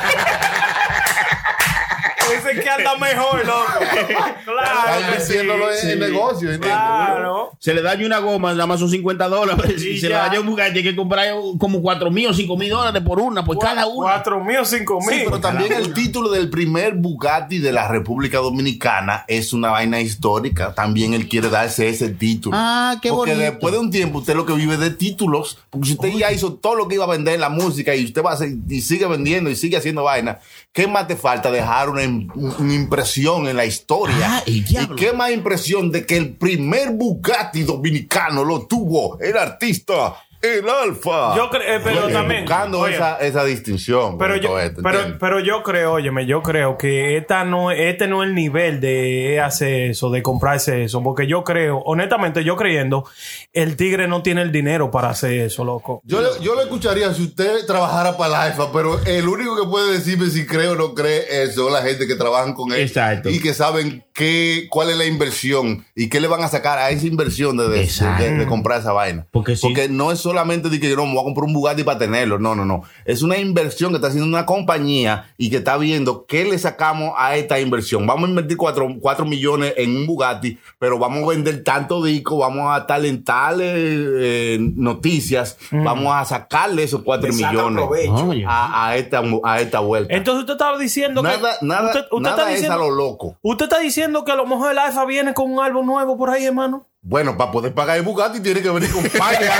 [2.35, 3.61] Ese que anda mejor, loco.
[4.43, 4.99] Claro.
[4.99, 5.33] Está que sí.
[5.37, 6.59] en el negocio, ¿entiendes?
[6.71, 7.51] Claro.
[7.59, 9.75] Se le daña una goma, nada más son 50 dólares.
[9.77, 11.27] Y Si se le daña un Bugatti, hay que comprar
[11.59, 14.11] como 4 mil o 5 mil dólares por una, por cada una.
[14.11, 15.19] Cuatro mil o cinco mil.
[15.19, 20.01] Sí, pero también el título del primer Bugatti de la República Dominicana es una vaina
[20.01, 20.73] histórica.
[20.73, 22.55] También él quiere darse ese título.
[22.59, 23.51] Ah, qué Porque bonito.
[23.51, 25.59] después de un tiempo usted lo que vive de títulos.
[25.69, 28.05] Porque si usted ya hizo todo lo que iba a vender en la música y
[28.05, 30.39] usted va a hacer- y sigue vendiendo y sigue haciendo vaina,
[30.73, 31.51] ¿qué más te falta?
[31.51, 34.37] Dejar una, im- una impresión en la historia.
[34.37, 34.63] Ah, ¿Y
[34.95, 41.35] qué más impresión de que el primer Bugatti dominicano lo tuvo el artista, el Alfa?
[41.35, 42.41] Yo creo, eh, pero Oye, también.
[42.45, 44.17] Buscando oye, esa, esa distinción.
[44.17, 48.23] Pero yo, esto, pero, pero yo creo, óyeme, yo creo que esta no, este no
[48.23, 53.05] es el nivel de hacer eso, de comprarse eso, porque yo creo, honestamente, yo creyendo,
[53.53, 56.01] el tigre no tiene el dinero para hacer eso, loco.
[56.05, 59.67] Yo, le- yo le escucharía si usted trabajara para la AIFA, pero el único que
[59.69, 62.79] puede decirme si cree o no cree es son la gente que trabajan con él.
[62.81, 63.29] Exacto.
[63.29, 66.89] Y que saben qué, cuál es la inversión y qué le van a sacar a
[66.89, 68.23] esa inversión de, de, Exacto.
[68.23, 69.27] de- de comprar esa vaina.
[69.31, 69.67] Porque sí.
[69.89, 72.39] no es solamente de que yo no me voy a comprar un Bugatti para tenerlo.
[72.39, 72.83] No, no, no.
[73.05, 77.13] Es una inversión que está haciendo una compañía y que está viendo qué le sacamos
[77.17, 78.07] a esta inversión.
[78.07, 82.75] Vamos a invertir 4, millones en un Bugatti, pero vamos a vender tanto disco, vamos
[82.75, 89.21] a talentales eh, noticias, vamos a sacarle esos 4 Le saca millones a, a esta,
[89.43, 90.13] a esta vuelta.
[90.13, 91.65] Entonces usted estaba diciendo nada que.
[91.65, 93.37] nada, usted, usted nada está es diciendo, a lo loco.
[93.41, 96.29] usted está diciendo que a lo mejor el Alfa viene con un álbum nuevo por
[96.29, 96.87] ahí, hermano.
[97.03, 99.47] Bueno, para poder pagar el Bugatti tiene que venir con par de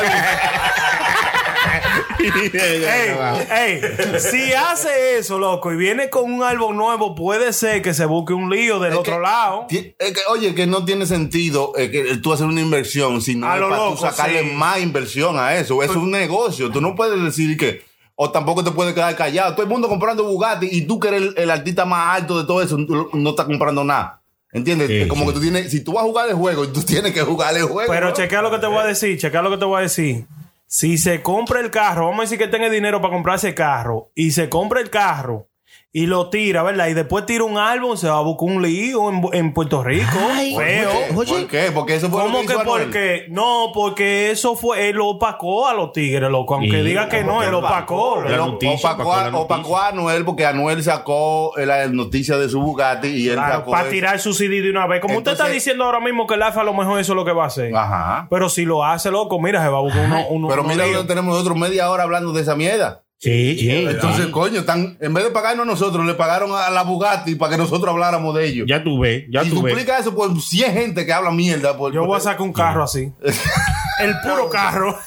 [2.24, 3.18] Ey,
[3.52, 3.82] ey,
[4.20, 8.34] si hace eso, loco, y viene con un álbum nuevo, puede ser que se busque
[8.34, 9.66] un lío del Es otro que- lado.
[9.70, 13.56] Es que, oye, que no tiene sentido eh, que tú hacer una inversión, sino A
[13.56, 14.52] es lo para tú sacarle sí.
[14.56, 15.82] más inversión a eso.
[15.82, 16.70] Eso es un negocio.
[16.72, 17.84] Tú no puedes decir que.
[18.16, 19.54] O tampoco te puedes quedar callado.
[19.54, 22.46] Todo el mundo comprando Bugatti y tú que eres el, el artista más alto de
[22.46, 24.21] todo eso, no estás comprando nada.
[24.54, 24.88] ¿Entiendes?
[24.88, 25.28] Sí, como sí.
[25.28, 25.72] que tú tienes.
[25.72, 27.92] Si tú vas a jugar el juego, tú tienes que jugar el juego.
[27.92, 28.14] Pero ¿no?
[28.14, 30.26] chequea lo que te voy a decir, chequea lo que te voy a decir.
[30.68, 34.12] Si se compra el carro, vamos a decir que tenga dinero para comprarse el carro,
[34.16, 35.51] y se compra el carro
[35.94, 36.88] y lo tira, ¿verdad?
[36.88, 40.08] Y después tira un álbum, se va a buscar un lío en, en Puerto Rico.
[40.32, 40.90] Ay, feo.
[41.14, 41.70] ¿Por qué?
[41.74, 43.26] Porque eso fue lo ¿Cómo que que por qué?
[43.30, 46.56] No, porque eso fue, él lo opacó a los tigres, loco.
[46.56, 48.24] Aunque diga que no, él lo opacó.
[48.24, 53.36] Él opacó, opacó a- Anuel porque Anuel sacó la noticia de su Bugatti y él
[53.36, 55.02] Claro, sacó para tirar su CD de una vez.
[55.02, 57.26] Como usted está diciendo ahora mismo que el Alfa a lo mejor eso es lo
[57.26, 57.76] que va a hacer.
[57.76, 58.28] Ajá.
[58.30, 60.86] Pero si lo hace, loco, mira, se va a buscar uno, uno- Pero uno mira,
[60.86, 60.98] lío.
[61.00, 63.04] donde tenemos nosotros media hora hablando de esa mierda.
[63.22, 63.70] Sí, sí.
[63.70, 67.52] Entonces, coño, están, en vez de pagarnos a nosotros, le pagaron a la Bugatti para
[67.52, 68.66] que nosotros habláramos de ellos.
[68.68, 69.74] ya tú ves, ya y tú ves.
[69.74, 71.78] duplica eso por 100 gente que habla mierda.
[71.78, 73.12] Por, Yo voy a sacar un carro así.
[74.00, 74.98] el puro carro.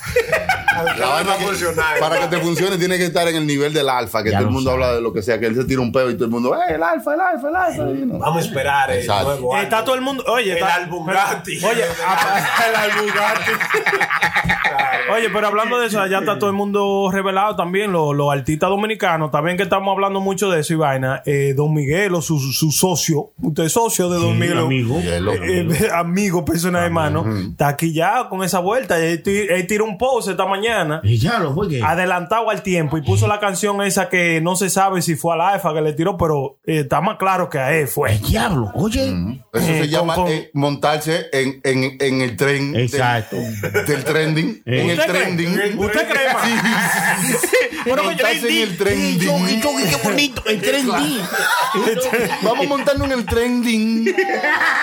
[0.98, 1.98] La vaina que- funcionar.
[2.00, 4.48] Para que te funcione, tiene que estar en el nivel del alfa, que Ya todo
[4.48, 4.82] el mundo sabe.
[4.84, 6.54] habla de lo que sea, que él se tira un pedo y todo el mundo,
[6.54, 7.82] ¡eh, el alfa, el alfa, el alfa!
[7.90, 8.18] y no.
[8.18, 9.24] Vamos a esperar el Exacto.
[9.30, 9.84] nuevo Está álbum.
[9.86, 10.24] todo el mundo.
[10.28, 11.56] Oye, El está, Albugatti.
[11.64, 13.50] Oye, apa- el Albugatti.
[15.12, 18.70] Oye, pero hablando de eso, allá está todo el mundo revelado también, los, los artistas
[18.70, 19.30] dominicanos.
[19.30, 21.22] También que estamos hablando mucho de eso y vaina.
[21.26, 24.58] Eh, Don Miguel, o su, su socio, usted es socio de Don Sí, Miguel.
[24.58, 24.98] amigo.
[25.00, 27.24] Eh, eh, amigo, persona hermano.
[27.50, 28.98] Está aquí ya con esa vuelta.
[28.98, 29.22] Él
[29.68, 31.00] tira un post esta mañana mañana.
[31.04, 31.82] Y ya lo fue que.
[31.82, 35.36] Adelantado al tiempo y puso la canción esa que no se sabe si fue a
[35.36, 38.12] la AFA que le tiró, pero eh, está más claro que a él fue.
[38.12, 39.40] El diablo, oye.
[39.52, 43.36] Eso Eh, se llama con- con- eh, montarse en, en, en el tren Exacto.
[43.86, 44.62] Del, trending.
[44.66, 45.78] En el trending.
[45.78, 46.24] ¿Usted cree?
[47.86, 49.28] Bueno, montarse en el trending.
[49.28, 50.42] Choqui, choqui, qué bonito.
[50.46, 51.20] El trending.
[52.42, 54.14] Vamos montando en el trending.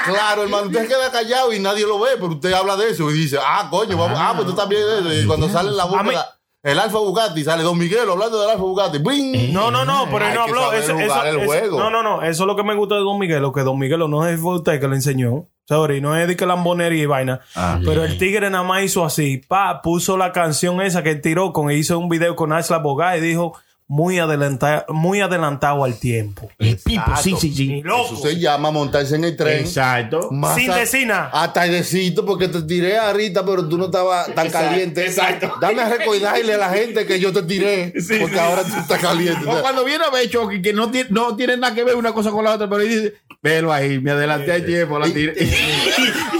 [0.05, 3.13] Claro, hermano, usted queda callado y nadie lo ve, pero usted habla de eso y
[3.13, 4.81] dice, ah, coño, vamos, ah, pues tú también.
[5.23, 6.26] Y cuando sale la A mí- boca,
[6.64, 8.99] el Alfa Bugatti, sale Don Miguel hablando del Alfa Bugatti.
[8.99, 9.52] ¡Bing!
[9.52, 10.73] No, no, no, pero él no habló.
[10.73, 11.80] Eso, jugar eso- el eso- juego.
[11.80, 12.22] no, no, no.
[12.22, 14.56] Eso es lo que me gusta de Don Miguelo, que Don Miguelo no es fue
[14.56, 15.48] usted que le enseñó.
[15.68, 17.39] Sorry, no es de que lambonería y vaina.
[17.56, 19.38] Ah, pero el tigre nada más hizo así.
[19.48, 23.22] Pa, puso la canción esa que tiró con, hizo un video con Asla Bogá y
[23.22, 23.53] dijo
[23.91, 26.49] muy adelantado, muy adelantado al tiempo.
[26.57, 27.81] El pipo, sí, sí, sí.
[27.84, 28.05] loco.
[28.13, 29.59] Eso se llama montarse en el tren.
[29.59, 30.30] Exacto.
[30.31, 31.30] Más Sin a- decir nada.
[31.34, 35.05] A tardecito, porque te tiré ahorita, pero tú no estabas tan caliente.
[35.05, 35.55] exacto.
[35.59, 39.45] Dame a recordarle a la gente que yo te tiré, porque ahora tú estás caliente.
[39.45, 42.13] O cuando viene a ver Chucky, que no tiene, no tiene nada que ver una
[42.13, 45.34] cosa con la otra, pero dice, velo ahí, me adelanté al tiempo, la tiré.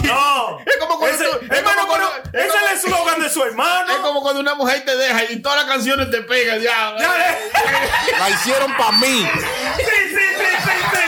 [0.04, 0.58] No.
[0.64, 1.62] Es como cuando Ese, tú- es
[2.32, 3.92] como ese es el eslogan de su hermano.
[3.92, 6.94] Es como cuando una mujer te deja y todas las canciones te pegan, ya.
[6.98, 7.38] Ya, eh.
[8.18, 9.06] La hicieron para mí.
[9.76, 10.98] Sí, sí, sí, sí, sí, sí.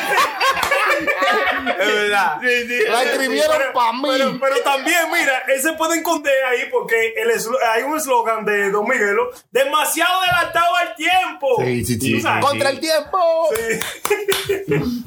[1.67, 2.39] Es verdad.
[2.41, 2.79] Sí, sí.
[2.89, 4.01] La escribieron Pero- para mí.
[4.07, 8.71] Pero, pero también, mira, ese puede esconder ahí porque el eslo- hay un eslogan de
[8.71, 11.57] Don Miguelo, demasiado adelantado al tiempo.
[11.65, 12.23] Sí, sí, sí.
[12.41, 13.19] Contra el tiempo.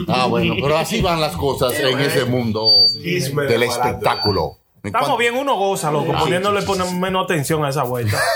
[0.07, 4.57] Ah, bueno, pero así van las cosas en ese mundo del espectáculo.
[4.83, 8.17] Estamos bien, uno goza, loco, poniéndole poner menos atención a esa vuelta.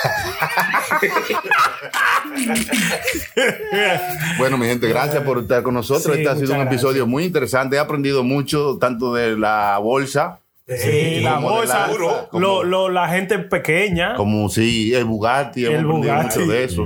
[4.37, 6.15] Bueno, mi gente, gracias por estar con nosotros.
[6.15, 6.73] Sí, este ha sido un gracias.
[6.73, 7.75] episodio muy interesante.
[7.75, 12.89] He aprendido mucho, tanto de la bolsa, Sí, la de bolsa, la- como- lo, lo-
[12.89, 14.15] la gente pequeña.
[14.15, 16.39] como sí, el Bugatti, El hemos aprendido Bugatti.
[16.39, 16.85] mucho de eso.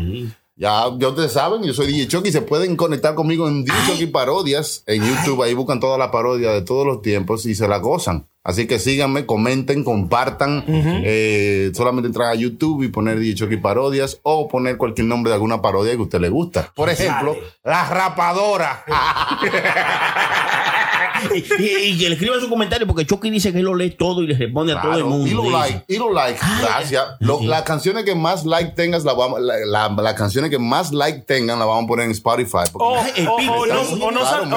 [0.57, 2.31] Ya, ya ustedes saben, yo soy DJ Chucky.
[2.31, 5.43] Se pueden conectar conmigo en DJ Chucky Parodias en YouTube.
[5.43, 8.29] Ahí buscan todas las parodias de todos los tiempos y se la gozan.
[8.41, 10.63] Así que síganme, comenten, compartan.
[10.67, 15.35] Eh, solamente entrar a YouTube y poner DJ Chucky Parodias o poner cualquier nombre de
[15.35, 16.71] alguna parodia que a usted le gusta.
[16.73, 18.85] Por ejemplo, La Rapadora.
[21.33, 24.27] y, y- y escriban su comentario porque Chucky dice que él lo lee todo y
[24.27, 25.27] le responde a todo el Claro, mundo.
[25.27, 26.39] y lo like, y lo like.
[26.61, 27.03] Gracias.
[27.19, 27.47] Lo- Sí.
[27.47, 31.19] Las canciones que más like tengas, la vamos, la, la- las canciones que más like
[31.19, 32.59] tengan, la vamos a poner en Spotify.
[32.71, 34.55] porque O, el o- no, o no, Claro, sal- me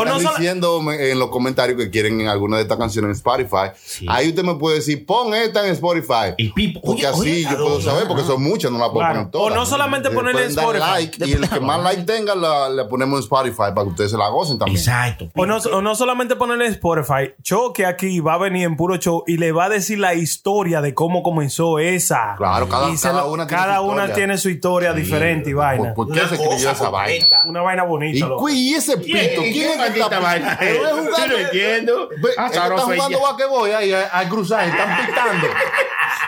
[0.00, 3.12] o no, están, diciendo en los comentarios que quieren en alguna de estas canciones en
[3.16, 3.70] Spotify.
[4.08, 6.34] Ahí usted me puede decir, pon esta en Spotify.
[6.38, 6.80] El pipo.
[6.80, 9.14] Porque Oye, así oye, yo puedo saber, porque son muchas, no la puedo Claro.
[9.14, 9.52] poner todas.
[9.52, 10.78] O no solamente Le ponerle en Spotify.
[10.80, 14.10] like, y el que más like tenga, la- le ponemos en Spotify para que ustedes
[14.10, 14.78] se la gocen también.
[14.78, 15.28] Exacto.
[15.34, 18.96] O no, o no solamente ponerle Spotify, Cho que aquí va a venir en puro
[18.96, 22.34] show y le va a decir la historia de cómo comenzó esa.
[22.36, 24.14] Claro, cada- Y cada lo- una tiene cada su una historia.
[24.14, 25.94] tiene su historia diferente y vaina.
[25.94, 27.26] ¿Por, por qué se escribió esa vaina?
[27.46, 28.28] Una vaina ¿Y, bonita.
[28.36, 29.42] cu- y ese pito?
[29.42, 30.58] ¿Quién, ¿Quién es está vaina?
[30.60, 32.08] Yo jugando- no entiendo.
[32.12, 35.46] Están jugando vaqueboy ahí a- al cruzar, están pitando.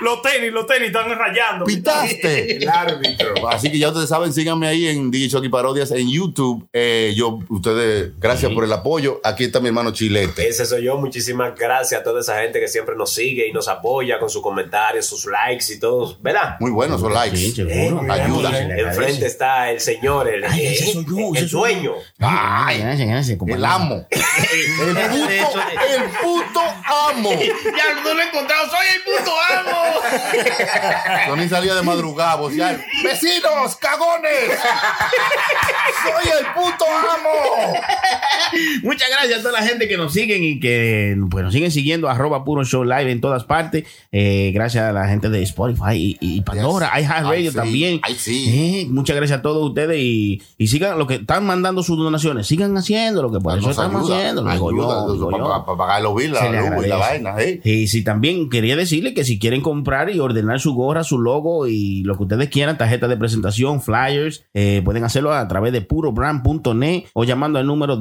[0.01, 1.65] Los tenis, los tenis están rayando.
[1.65, 2.57] Pitaste.
[2.63, 3.49] El árbitro.
[3.49, 6.69] Así que ya ustedes saben, síganme ahí en DJ Parodias en YouTube.
[6.73, 9.21] Eh, yo, ustedes, gracias por el apoyo.
[9.29, 10.49] Aquí está mi hermano Chilete.
[10.49, 10.97] Ese soy yo.
[10.97, 14.43] Muchísimas gracias a toda esa gente que siempre nos sigue y nos apoya con sus
[14.43, 16.17] comentarios, sus likes y todo.
[16.23, 16.57] ¿Verdad?
[16.61, 17.37] Muy buenos son likes.
[17.37, 18.11] Sí, seguro.
[18.11, 18.49] Ayuda.
[18.49, 18.81] Agradece.
[18.81, 21.93] Enfrente está el señor, el, Ay, ese soy yo, ese el dueño.
[22.19, 24.07] Ay, gracias, gracias, El amo.
[24.49, 27.31] El puto, el puto amo.
[27.33, 30.01] Ya no lo he encontrado, soy el puto amo.
[31.27, 32.83] Tony salía de madrugada vocear.
[33.05, 34.59] ¡Vecinos, cagones!
[36.03, 37.75] ¡Soy el puto amo!
[38.83, 42.09] Muchas gracias a toda la gente que nos siguen y que pues, nos siguen siguiendo
[42.09, 43.85] arroba puro show live en todas partes.
[44.13, 47.03] Eh, gracias a la gente de Spotify y, y Pandora, Yes.
[47.05, 48.01] iHeartRadio también.
[48.03, 48.45] Ay, sí.
[48.49, 52.47] Eh, muchas gracias a todos ustedes y, y sigan lo que están mandando sus donaciones,
[52.47, 54.45] sigan haciendo lo que por eso Nos estamos ayuda, haciendo.
[55.65, 56.51] para pagar los bills, la
[56.87, 57.35] la vaina.
[57.41, 57.61] ¿eh?
[57.65, 61.67] Y si también quería decirle que si quieren comprar y ordenar su gorra, su logo
[61.67, 64.45] y lo que ustedes quieran, tarjeta de presentación, flyers,
[64.85, 67.97] pueden hacerlo a través de purobrand.net o llamando al número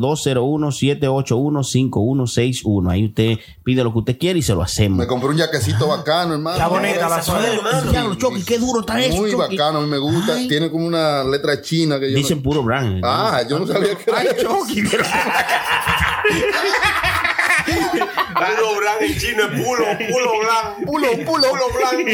[1.09, 2.91] 201-781-5161.
[2.91, 4.97] Ahí usted pide lo que usted quiere y se lo hacemos.
[4.99, 6.57] Me compré un jaquecito bacano, hermano.
[6.57, 7.21] Está bonita la
[8.17, 9.57] Chucky, qué duro está eso, Muy Chucky.
[9.57, 10.35] bacano, a mí me gusta.
[10.35, 10.47] Ay.
[10.47, 12.17] Tiene como una letra china que yo.
[12.17, 13.01] Dicen no- puro brand.
[13.03, 14.27] Ah, yo no sabía que era Ay.
[14.41, 15.03] Chucky, pero-
[18.37, 20.85] Pulo blanco en chino es pulo, pulo blanco.
[20.85, 21.47] Pulo, pulo.
[21.49, 22.09] Pulo blanco.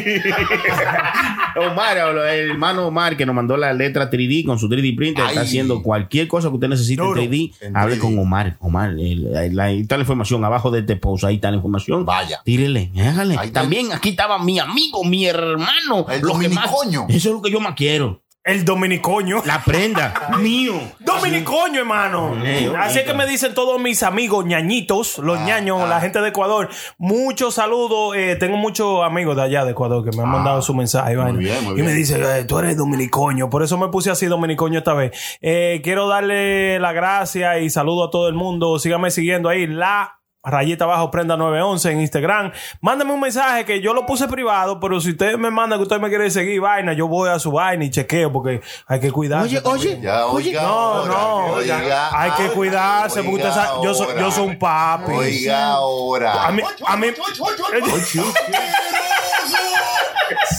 [1.71, 5.41] Omar, el hermano Omar que nos mandó la letra 3D con su 3D printer, está
[5.41, 7.21] haciendo cualquier cosa que usted necesite en Duro.
[7.21, 7.53] 3D.
[7.61, 7.99] En Hable 3D.
[7.99, 8.57] con Omar.
[8.59, 12.05] Omar, el- el- ahí está la información abajo de este post, ahí está la información.
[12.05, 12.41] Vaya.
[12.43, 13.37] Tírele, hágale.
[13.51, 16.05] También aquí estaba mi amigo, mi hermano.
[16.09, 16.69] El lo que más-.
[17.09, 18.22] Eso es lo que yo más quiero.
[18.45, 19.41] El dominicoño.
[19.45, 20.73] La prenda, mío.
[20.99, 22.35] Dominicoño, hermano.
[22.43, 26.27] Sí, Así es que me dicen todos mis amigos ñañitos, los ñaños, la gente de
[26.27, 26.67] Ecuador.
[26.97, 28.17] Muchos saludos.
[28.17, 31.15] eh, tengo muchos amigos de allá de Ecuador que me han mandado su mensaje.
[31.15, 31.37] vaina.
[31.39, 31.85] bien, muy y bien.
[31.85, 33.49] me dicen, eh, tú eres dominicoño.
[33.49, 35.17] Por eso me puse así dominicoño esta vez.
[35.41, 38.77] Eh, quiero darle la gracia y saludo a todo el mundo.
[38.77, 39.67] Síganme siguiendo ahí.
[39.67, 42.51] La rayita abajo prenda 911 en Instagram.
[42.81, 45.99] Mándame un mensaje que yo lo puse privado, pero si usted me manda que usted
[45.99, 49.59] me quiere seguir vaina, yo voy a su vaina y chequeo porque hay que cuidarse.
[49.59, 50.01] Oye, oye.
[50.01, 54.07] Ya, oiga No, ahora, no, oiga hay que cuidarse porque usted oiga sabe, yo, soy,
[54.19, 55.13] yo soy un papi.
[55.13, 56.47] Oiga ahora.
[56.47, 57.07] A mí, a mí,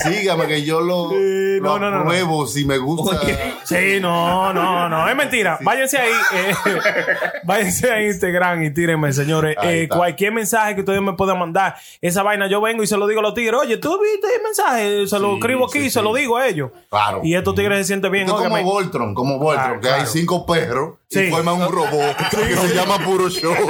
[0.04, 1.96] Sígame que yo lo, Sí, no, lo no, no, no.
[2.02, 3.20] apruebo si me gusta.
[3.64, 5.58] sí, no, no, no, es mentira.
[5.62, 6.54] Váyanse ahí, eh,
[7.44, 9.56] váyanse a Instagram y tírenme, señores.
[9.62, 13.06] Eh, cualquier mensaje que ustedes me puedan mandar, esa vaina yo vengo y se lo
[13.06, 13.60] digo a los tigres.
[13.60, 16.04] Oye, tú viste el mensaje, se lo Sí, escribo aquí, sí, se sí.
[16.04, 16.70] lo digo a ellos.
[16.90, 17.20] Claro.
[17.24, 18.28] Y estos tigres se sienten bien.
[18.28, 18.62] Como.
[18.62, 21.20] Voltron, como Voltron, Ah, que hay cinco perros Sí.
[21.20, 23.54] y forman un robot que se llama Puro Show.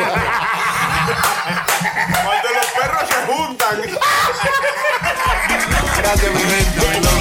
[2.25, 3.77] Cuando los perros se juntan.
[6.05, 7.14] Gracias, mi gente.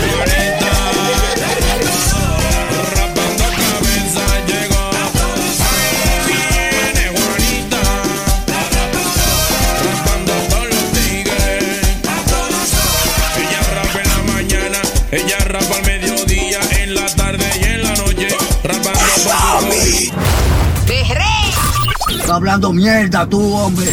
[22.34, 23.88] Hablando mierda tú, hombre.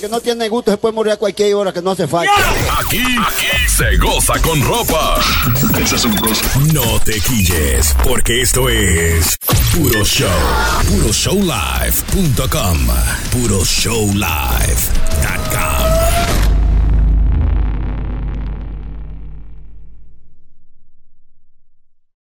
[0.00, 2.32] Que no tiene gusto se puede morir a cualquier hora que no hace falta.
[2.80, 5.20] Aquí, aquí se goza con ropa.
[6.72, 9.36] No te quilles, porque esto es
[9.72, 10.28] Puro Show.
[10.88, 12.88] PuroShowLive.com.
[13.32, 15.91] PuroShowLive.com.